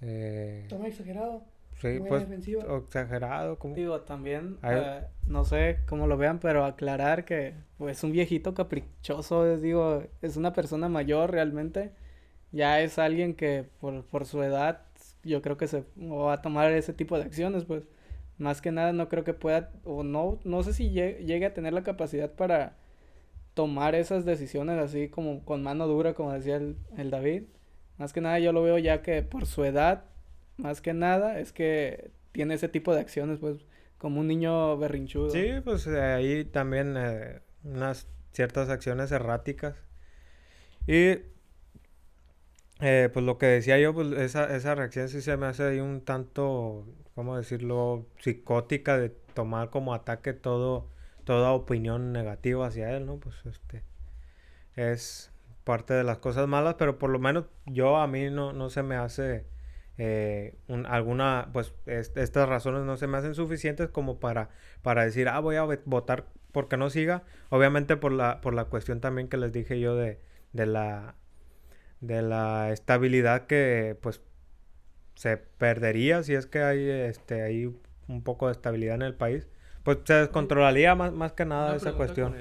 [0.00, 1.44] Eh, Toma exagerado.
[1.80, 3.60] Sí, pues exagerado.
[3.60, 3.76] Como...
[3.76, 9.46] Digo, también, eh, no sé cómo lo vean, pero aclarar que pues un viejito caprichoso,
[9.46, 11.92] es, digo, es una persona mayor realmente.
[12.50, 14.85] Ya es alguien que por, por su edad
[15.26, 17.88] yo creo que se va a tomar ese tipo de acciones, pues
[18.38, 21.72] más que nada no creo que pueda, o no, no sé si llegue, a tener
[21.72, 22.76] la capacidad para
[23.54, 27.44] tomar esas decisiones así como con mano dura, como decía el, el David.
[27.98, 30.04] Más que nada yo lo veo ya que por su edad,
[30.58, 33.64] más que nada, es que tiene ese tipo de acciones, pues
[33.98, 35.30] como un niño berrinchudo.
[35.30, 39.76] Sí, pues eh, ahí también eh, unas ciertas acciones erráticas.
[40.86, 41.16] Y
[42.80, 45.80] eh, pues lo que decía yo, pues esa, esa reacción sí se me hace ahí
[45.80, 50.88] un tanto, ¿cómo decirlo?, psicótica de tomar como ataque todo,
[51.24, 53.18] toda opinión negativa hacia él, ¿no?
[53.18, 53.82] Pues este
[54.74, 55.32] es
[55.64, 58.82] parte de las cosas malas, pero por lo menos yo a mí no, no se
[58.82, 59.46] me hace
[59.98, 60.54] eh,
[60.86, 64.50] alguna, pues estas razones no se me hacen suficientes como para,
[64.82, 67.24] para decir, ah, voy a votar porque no siga.
[67.48, 70.20] Obviamente por la, por la cuestión también que les dije yo de,
[70.52, 71.14] de la
[72.00, 74.20] de la estabilidad que pues
[75.14, 77.74] se perdería si es que hay este hay
[78.08, 79.48] un poco de estabilidad en el país.
[79.82, 82.34] Pues se descontrolaría más, más que nada esa cuestión.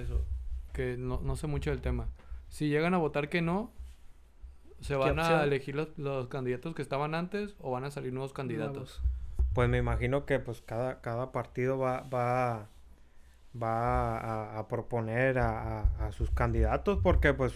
[0.73, 2.07] que no, no, sé mucho del tema.
[2.49, 3.72] Si llegan a votar que no
[4.82, 8.34] se van a elegir los, los, candidatos que estaban antes o van a salir nuevos
[8.34, 9.02] candidatos
[9.56, 12.68] pues me imagino que pues cada cada partido va va
[13.56, 17.53] va a, proponer a, a sus candidatos porque pues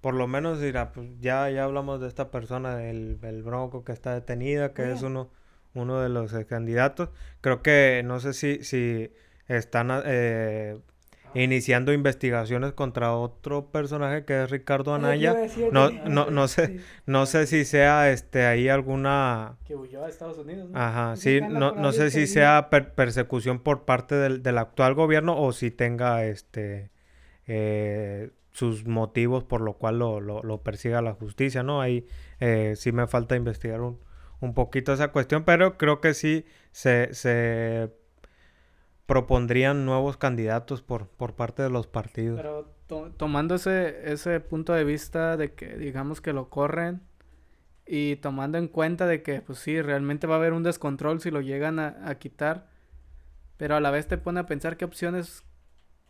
[0.00, 3.92] por lo menos dirá, pues ya, ya hablamos de esta persona, el, el Bronco que
[3.92, 5.30] está detenida, que es uno,
[5.74, 7.10] uno de los candidatos.
[7.40, 9.10] Creo que no sé si, si
[9.48, 10.78] están eh,
[11.34, 15.36] iniciando investigaciones contra otro personaje que es Ricardo Anaya.
[15.72, 20.38] No, no, no sé, no sé si sea este ahí alguna que huyó a Estados
[20.38, 20.70] Unidos.
[20.70, 20.78] ¿no?
[20.78, 25.52] Ajá, sí, no, no sé si sea persecución por parte del, del actual gobierno o
[25.52, 26.90] si tenga este
[27.46, 31.82] eh, sus motivos por lo cual lo, lo, persiga la justicia, ¿no?
[31.82, 32.06] Ahí
[32.40, 34.00] eh, sí me falta investigar un,
[34.40, 37.92] un, poquito esa cuestión, pero creo que sí se, se
[39.04, 42.38] propondrían nuevos candidatos por, por parte de los partidos.
[42.38, 42.72] Pero
[43.18, 47.02] tomando ese, ese punto de vista de que digamos que lo corren
[47.86, 51.30] y tomando en cuenta de que pues sí, realmente va a haber un descontrol si
[51.30, 52.70] lo llegan a, a quitar,
[53.58, 55.44] pero a la vez te pone a pensar qué opciones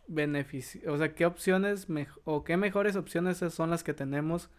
[0.07, 1.87] beneficio, o sea, qué opciones
[2.23, 4.49] o qué mejores opciones son las que tenemos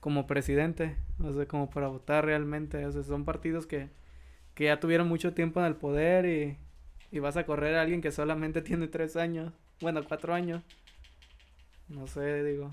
[0.00, 3.90] como presidente, o sea, como para votar realmente, o sea, son partidos que,
[4.54, 6.58] que ya tuvieron mucho tiempo en el poder y,
[7.10, 10.62] y vas a correr a alguien que solamente tiene tres años, bueno, cuatro años,
[11.88, 12.70] no sé, digo,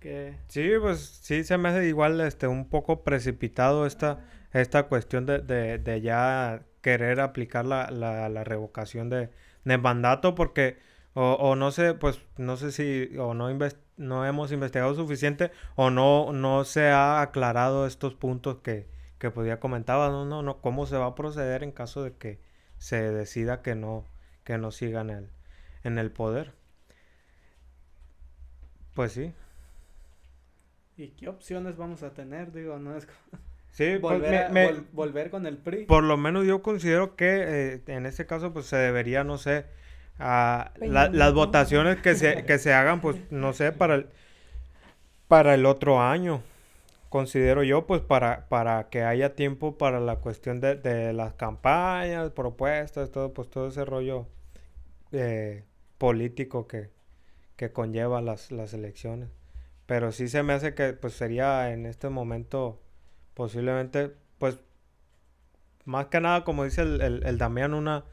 [0.00, 0.36] que...
[0.48, 5.38] Sí, pues sí, se me hace igual, este, un poco precipitado esta, esta cuestión de,
[5.40, 9.30] de, de ya querer aplicar la, la, la revocación de,
[9.64, 10.78] de mandato porque
[11.14, 13.48] o, o no sé, pues no sé si o no,
[13.96, 19.60] no hemos investigado suficiente o no, no se ha aclarado estos puntos que, que podía
[19.60, 22.40] comentaba, no, no, no, cómo se va a proceder en caso de que
[22.78, 24.06] se decida que no,
[24.44, 25.28] que no sigan el,
[25.84, 26.54] en el poder.
[28.94, 29.32] Pues sí.
[30.96, 32.52] ¿Y qué opciones vamos a tener?
[32.52, 33.06] Digo, no es...
[33.72, 35.86] Sí, pues, volver, volver con el PRI.
[35.86, 37.42] Por lo menos yo considero que
[37.76, 39.64] eh, en este caso pues se debería, no sé,
[40.22, 44.06] a las votaciones que se, que se hagan, pues no sé, para el,
[45.28, 46.42] para el otro año.
[47.08, 52.30] Considero yo, pues para, para que haya tiempo para la cuestión de, de las campañas,
[52.30, 54.26] propuestas, todo, pues todo ese rollo
[55.12, 55.64] eh,
[55.98, 56.90] político que,
[57.56, 59.28] que conlleva las, las elecciones.
[59.86, 62.80] Pero sí se me hace que pues sería en este momento
[63.34, 64.58] posiblemente, pues,
[65.84, 68.04] más que nada, como dice el, el, Damián, una,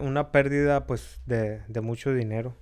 [0.00, 2.54] una pérdida, pues, de, de mucho dinero.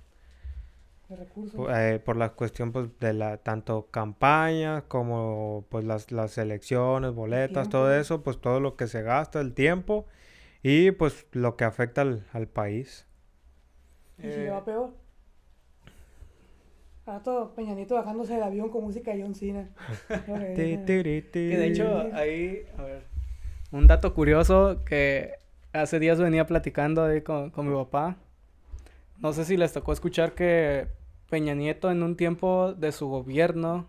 [1.09, 1.67] De recursos.
[1.69, 7.69] Eh, por la cuestión, pues, de la, tanto campañas como, pues, las, las elecciones, boletas,
[7.69, 10.05] todo eso, pues, todo lo que se gasta, el tiempo
[10.61, 13.07] y, pues, lo que afecta al, al país.
[14.17, 14.91] ¿Y si va peor?
[17.05, 19.69] A todo Peñanito bajándose del avión con música de John Cena.
[20.07, 23.03] que de hecho, ahí, a ver,
[23.71, 25.33] un dato curioso que
[25.73, 28.15] hace días venía platicando ahí con, con mi papá.
[29.19, 30.87] No sé si les tocó escuchar que
[31.29, 33.87] Peña Nieto en un tiempo de su gobierno,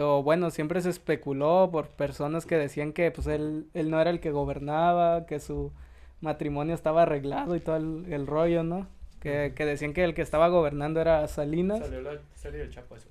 [0.00, 4.10] o bueno, siempre se especuló por personas que decían que pues él, él no era
[4.10, 5.72] el que gobernaba, que su
[6.20, 8.88] matrimonio estaba arreglado y todo el rollo, ¿no?
[9.20, 11.78] Que, que, decían que el que estaba gobernando era Salinas.
[11.78, 13.08] Salió, la, salió el Chapo eso.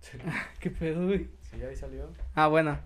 [0.60, 1.28] ¿Qué pedo, güey?
[1.42, 2.08] Sí, ahí salió.
[2.34, 2.78] Ah, bueno.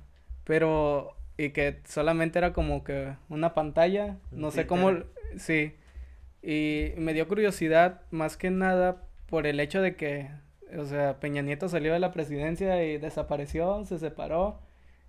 [0.42, 4.18] Pero, y que solamente era como que una pantalla.
[4.30, 4.92] no sé cómo.
[5.38, 5.72] Sí.
[6.42, 10.28] Y me dio curiosidad, más que nada, por el hecho de que,
[10.76, 14.60] o sea, Peña Nieto salió de la presidencia y desapareció, se separó.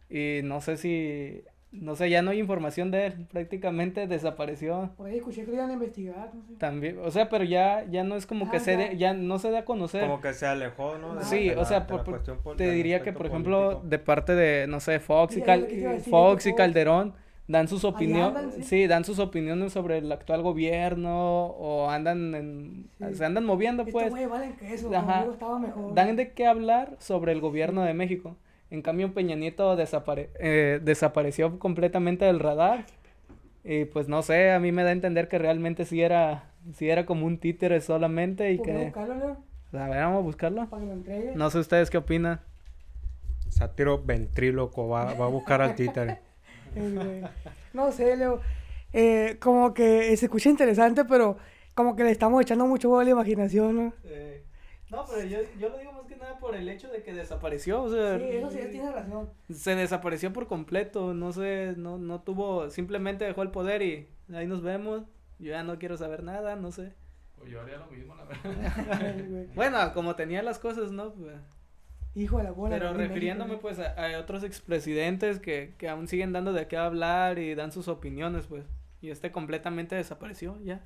[0.09, 4.91] Y no sé si no sé, ya no hay información de él, prácticamente desapareció.
[4.97, 6.55] Por ahí escuché que iban a investigar, no sé.
[6.55, 9.51] También, o sea, pero ya, ya no es como que ah, se ya no se
[9.51, 10.01] da a conocer.
[10.01, 11.21] Como que se alejó, ¿no?
[11.23, 11.87] sí, o sea,
[12.57, 15.43] te diría que, por ejemplo, de parte de, no sé, Fox y,
[16.09, 17.13] Fox y Calderón,
[17.47, 18.87] dan sus opiniones, ¿sí?
[18.87, 24.13] dan sus opiniones sobre el actual gobierno, o andan en, se andan moviendo, pues.
[24.13, 25.93] que eso, estaba mejor.
[25.93, 28.35] Dan de qué hablar sobre el gobierno de México.
[28.71, 32.85] En cambio, Peña Nieto eh, desapareció completamente del radar.
[33.65, 36.89] Y pues no sé, a mí me da a entender que realmente sí era, sí
[36.89, 38.85] era como un títere solamente y que...
[38.85, 39.37] Buscarlo,
[39.73, 40.69] A ver, vamos a buscarlo.
[41.35, 42.39] No sé ustedes qué opinan.
[43.49, 46.19] Sátiro ventríloco va, va a buscar al títere.
[47.73, 48.39] no sé, Leo.
[48.93, 51.37] Eh, como que se escucha interesante, pero
[51.73, 53.93] como que le estamos echando mucho a la imaginación, ¿no?
[54.89, 55.91] No, pero yo, yo lo digo
[56.21, 58.17] nada por el hecho de que desapareció, o sea...
[58.17, 59.29] Sí, eso sí, tiene razón.
[59.49, 64.47] Se desapareció por completo, no sé, no, no tuvo, simplemente dejó el poder y ahí
[64.47, 65.03] nos vemos,
[65.39, 66.93] yo ya no quiero saber nada, no sé.
[67.41, 69.45] O yo haría lo mismo, la verdad.
[69.55, 71.13] bueno, como tenía las cosas, ¿no?
[71.13, 71.35] Pues...
[72.13, 72.77] Hijo de la bola.
[72.77, 77.39] Pero refiriéndome pues a, a, otros expresidentes que, que aún siguen dando de qué hablar
[77.39, 78.65] y dan sus opiniones, pues.
[79.01, 80.83] Y este completamente desapareció, ya.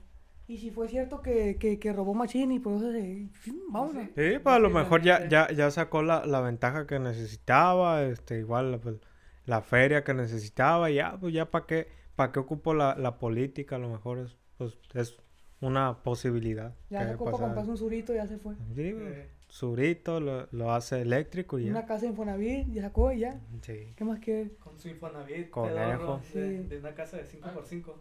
[0.48, 3.30] Y si fue cierto que, que, que robó Machín y por eso se...
[3.70, 3.94] Vamos.
[3.94, 8.40] Sí, pues a lo mejor ya, ya, ya sacó la, la ventaja que necesitaba, este,
[8.40, 8.98] igual pues,
[9.46, 13.18] la feria que necesitaba, y ya, pues ya para qué, para qué ocupo la, la
[13.18, 15.18] política, a lo mejor es, pues, es
[15.62, 16.76] una posibilidad.
[16.92, 18.54] Ya sacó para comprarse un surito y ya se fue.
[18.76, 21.72] Sí, pues, surito, lo, lo, hace eléctrico y ya.
[21.72, 23.42] Una casa Infonavit, ya sacó y ya.
[23.62, 23.94] Sí.
[23.96, 24.52] ¿Qué más quiere?
[24.58, 26.22] Con su Infonavit, Conejo.
[26.34, 27.94] De, de, una casa de 5x5.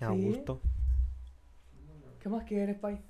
[0.00, 0.60] A gusto.
[2.22, 3.00] ¿Qué más quieres, Pai?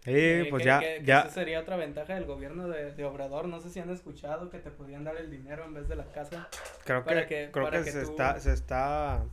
[0.00, 1.20] Sí, pues ya, ya.
[1.20, 3.46] Esa sería otra ventaja del gobierno de, de, Obrador.
[3.46, 6.10] No sé si han escuchado que te podían dar el dinero en vez de la
[6.12, 6.48] casa.
[6.86, 9.26] Creo que, creo que, se, está, se está.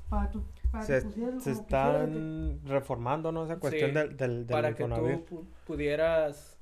[0.81, 1.01] se,
[1.39, 3.45] se están reformando, ¿no?
[3.45, 6.59] Esa cuestión del, del, Para que tú pudieras,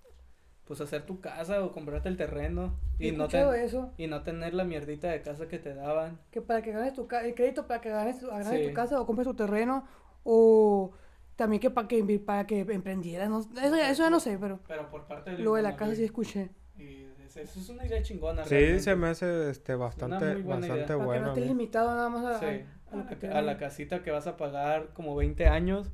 [0.65, 2.77] pues, hacer tu casa o comprarte el terreno.
[2.99, 3.93] Y no, eso?
[3.97, 6.19] y no tener la mierdita de casa que te daban.
[6.29, 9.07] Que para que ganes tu casa, el crédito para que ganes, ganes tu casa o
[9.07, 9.87] compres tu terreno
[10.23, 10.93] o
[11.35, 14.59] también que para que, para que emprendieras, no, eso, ya, eso ya no sé, pero...
[14.67, 15.39] Pero por parte de...
[15.39, 16.51] Lo de la casa sí escuché.
[16.77, 18.45] Y eso es una idea chingona.
[18.45, 21.07] Sí, se me hace este, bastante, bastante bueno.
[21.07, 23.27] Para que no estés limitado nada más a, sí.
[23.27, 25.91] a, la casita que vas a pagar como 20 años.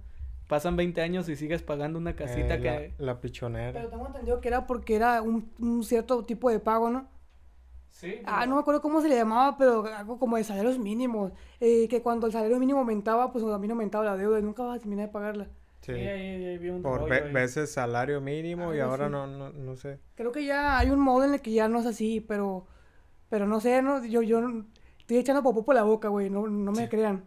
[0.48, 2.94] Pasan 20 años y sigues pagando una casita eh, que...
[2.98, 3.72] La, pichonera.
[3.72, 7.08] Pero tengo entendido que era porque era un, un cierto tipo de pago, ¿no?
[8.26, 11.32] Ah, no me acuerdo cómo se le llamaba, pero algo como de salarios mínimos.
[11.60, 14.78] Eh, que cuando el salario mínimo aumentaba, pues también aumentaba la deuda y nunca vas
[14.78, 15.48] a terminar de pagarla.
[15.82, 15.94] Sí,
[16.82, 20.00] por veces salario mínimo y ahora no, no, no sé.
[20.16, 22.68] Creo que ya hay un modo en el que ya no es así, pero,
[23.30, 24.42] pero no sé, no, yo, yo
[25.00, 27.26] estoy echando popó por la boca, güey, no, no me crean.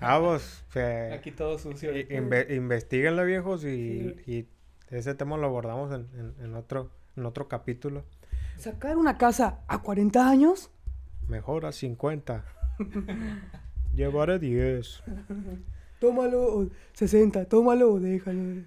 [0.00, 0.64] Ah, vos,
[1.12, 1.90] Aquí todo sucio.
[2.50, 4.48] Investiguenlo, viejos, y, y
[4.90, 8.04] ese tema lo abordamos en, en, otro, en otro capítulo.
[8.58, 10.70] ¿Sacar una casa a 40 años?
[11.28, 12.44] Mejor a 50.
[13.94, 15.02] Llevaré 10.
[16.00, 18.64] Tómalo, 60, tómalo, déjalo.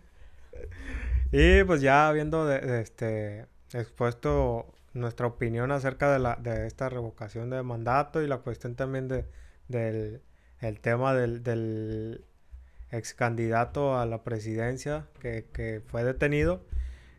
[1.32, 7.61] Y pues ya habiendo este, expuesto nuestra opinión acerca de, la, de esta revocación de
[7.61, 9.26] mandato y la cuestión también de,
[9.68, 10.22] del
[10.61, 12.26] el tema del, del
[12.91, 16.61] ex candidato a la presidencia que, fue detenido,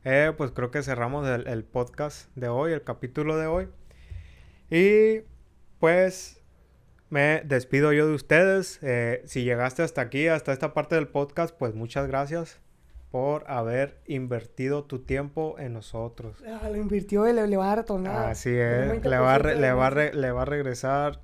[0.04, 3.68] eh, pues creo que cerramos el, podcast de hoy, el capítulo de hoy.
[4.70, 5.22] Y
[5.78, 6.42] pues
[7.08, 8.78] me despido yo de ustedes.
[8.82, 12.60] Eh, si llegaste hasta aquí, hasta esta parte del podcast, pues muchas gracias
[13.10, 16.42] por haber invertido tu tiempo en nosotros.
[16.46, 18.28] Ah, lo invirtió y le, va a retornar.
[18.28, 21.20] Así es, le va, a le, va le va a regresar.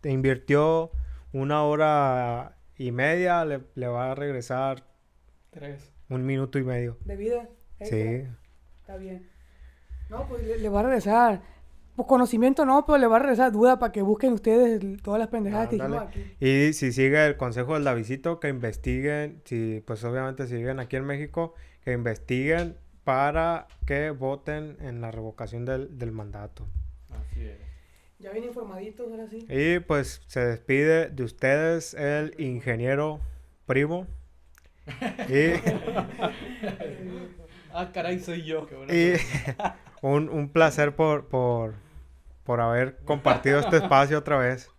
[0.00, 0.90] Te invirtió
[1.32, 4.84] una hora y media, le, va a regresar.
[5.50, 5.92] Tres.
[6.08, 6.96] Un minuto y medio.
[7.04, 7.48] ¿De vida?
[7.80, 8.24] Sí.
[8.80, 9.28] Está bien.
[10.08, 11.42] No, pues le va a regresar
[11.96, 15.28] pues conocimiento no, pero le va a regresar duda para que busquen ustedes todas las
[15.28, 16.36] pendejadas que hicimos aquí.
[16.40, 20.96] Y si sigue el consejo del Davidito, que investiguen, si pues obviamente si siguen aquí
[20.96, 26.66] en México, que investiguen para que voten en la revocación del, del mandato.
[27.10, 27.58] Así es.
[28.18, 29.46] Ya vienen informaditos, ahora sí.
[29.48, 33.20] Y pues se despide de ustedes el ingeniero
[33.64, 34.06] primo.
[35.30, 35.54] y...
[37.76, 38.66] ah, caray, soy yo.
[38.88, 39.12] y
[40.02, 41.74] un, un placer por, por
[42.46, 44.70] por haber compartido este espacio otra vez.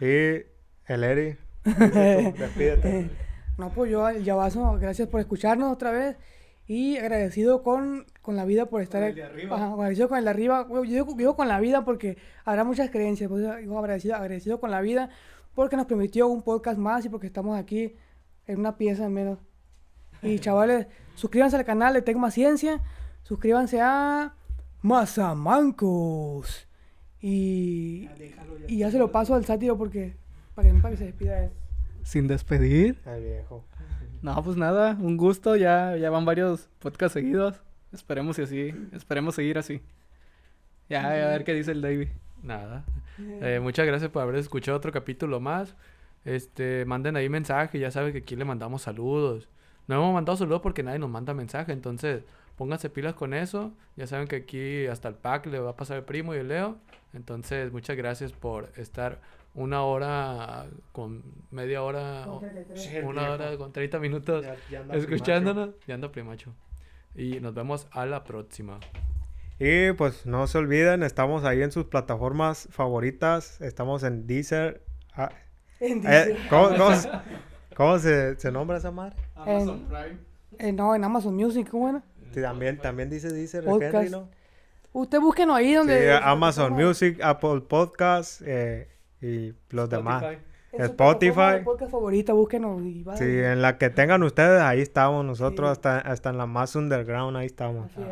[0.00, 0.44] Y
[0.86, 3.10] el Eri, despídete.
[3.56, 6.16] No, pues yo, el Yabazo, gracias por escucharnos otra vez.
[6.68, 9.20] Y agradecido con, con la vida por estar aquí.
[9.20, 10.66] agradecido con el de arriba.
[10.68, 13.30] Yo digo, con la vida porque habrá muchas creencias.
[13.30, 15.08] Pues, digo agradecido, agradecido con la vida
[15.54, 17.94] porque nos permitió un podcast más y porque estamos aquí
[18.46, 19.38] en una pieza al menos.
[20.22, 22.80] Y chavales, suscríbanse al canal de Tecma Ciencia.
[23.22, 24.34] Suscríbanse a
[24.82, 26.68] Mazamancos.
[27.20, 28.08] Y,
[28.68, 30.16] y ya se lo paso al sátiro porque
[30.54, 31.50] para que, para que se despida él.
[32.02, 33.00] Sin despedir.
[33.04, 33.64] Ay, viejo.
[34.22, 35.56] No, pues nada, un gusto.
[35.56, 37.60] Ya, ya van varios podcasts seguidos.
[37.92, 38.74] Esperemos y así.
[38.92, 39.80] Esperemos seguir así.
[40.88, 42.08] Ya, a ver qué dice el David.
[42.42, 42.84] Nada.
[43.18, 45.74] Eh, muchas gracias por haber escuchado otro capítulo más.
[46.24, 47.78] Este, manden ahí mensaje.
[47.78, 49.48] Ya saben que aquí le mandamos saludos.
[49.86, 51.72] No hemos mandado saludos porque nadie nos manda mensaje.
[51.72, 52.24] Entonces,
[52.56, 53.72] pónganse pilas con eso.
[53.96, 56.48] Ya saben que aquí hasta el pack le va a pasar el primo y el
[56.48, 56.76] Leo.
[57.12, 59.20] Entonces, muchas gracias por estar
[59.54, 62.26] una hora con media hora,
[63.04, 64.44] una hora con 30 minutos
[64.92, 65.70] escuchándonos.
[65.86, 66.52] Ya anda primacho.
[67.14, 68.78] Y nos vemos a la próxima.
[69.58, 73.58] Y pues no se olviden, estamos ahí en sus plataformas favoritas.
[73.62, 74.82] Estamos en Deezer.
[75.14, 75.30] Ah,
[75.80, 76.48] en eh, Deezer.
[76.50, 76.68] ¿Cómo,
[77.98, 79.16] se, se, nombra esa madre?
[79.34, 80.18] Amazon Prime.
[80.58, 82.02] Eh, no, en Amazon Music, ¿cómo era?
[82.34, 84.28] también, también dice Deezer, Henry, ¿no?
[84.92, 86.10] Usted búsquenos ahí donde...
[86.10, 88.88] Sí, Amazon Music, Apple Podcasts eh,
[89.20, 90.24] y los demás.
[90.72, 91.62] Spotify.
[91.64, 96.30] podcast favorita, búsquenos y Sí, en la que tengan ustedes, ahí estamos nosotros, hasta, hasta
[96.30, 97.90] en la más underground, ahí estamos.
[97.92, 98.02] Así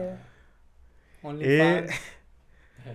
[1.43, 1.91] es.
[1.91, 1.93] Y...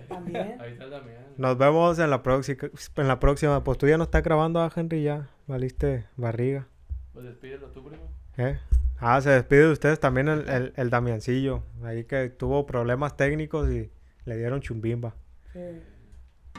[0.08, 0.60] ¿También?
[0.60, 1.18] Ahí está también.
[1.36, 2.70] Nos vemos en la próxima.
[2.96, 3.64] En la próxima.
[3.64, 5.28] Pues tú ya no estás grabando a ah, Henry ya.
[5.46, 6.66] Valiste barriga.
[7.12, 8.08] Pues despídelo tú, primo.
[8.36, 8.58] ¿Eh?
[8.98, 11.62] Ah, se despide de ustedes también el, el, el Damiancillo.
[11.82, 13.90] Ahí que tuvo problemas técnicos y
[14.24, 15.14] le dieron chumbimba.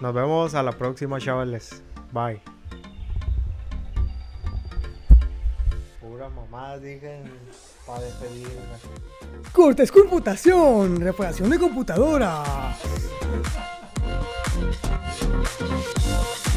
[0.02, 1.84] Nos vemos a la próxima, chavales.
[2.12, 2.42] Bye.
[6.02, 7.24] Pura mamá, dije
[7.92, 8.08] para.
[9.52, 12.44] Cortes computación, reparación de computadora.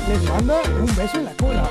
[0.09, 1.71] Les manda un beso en la cola.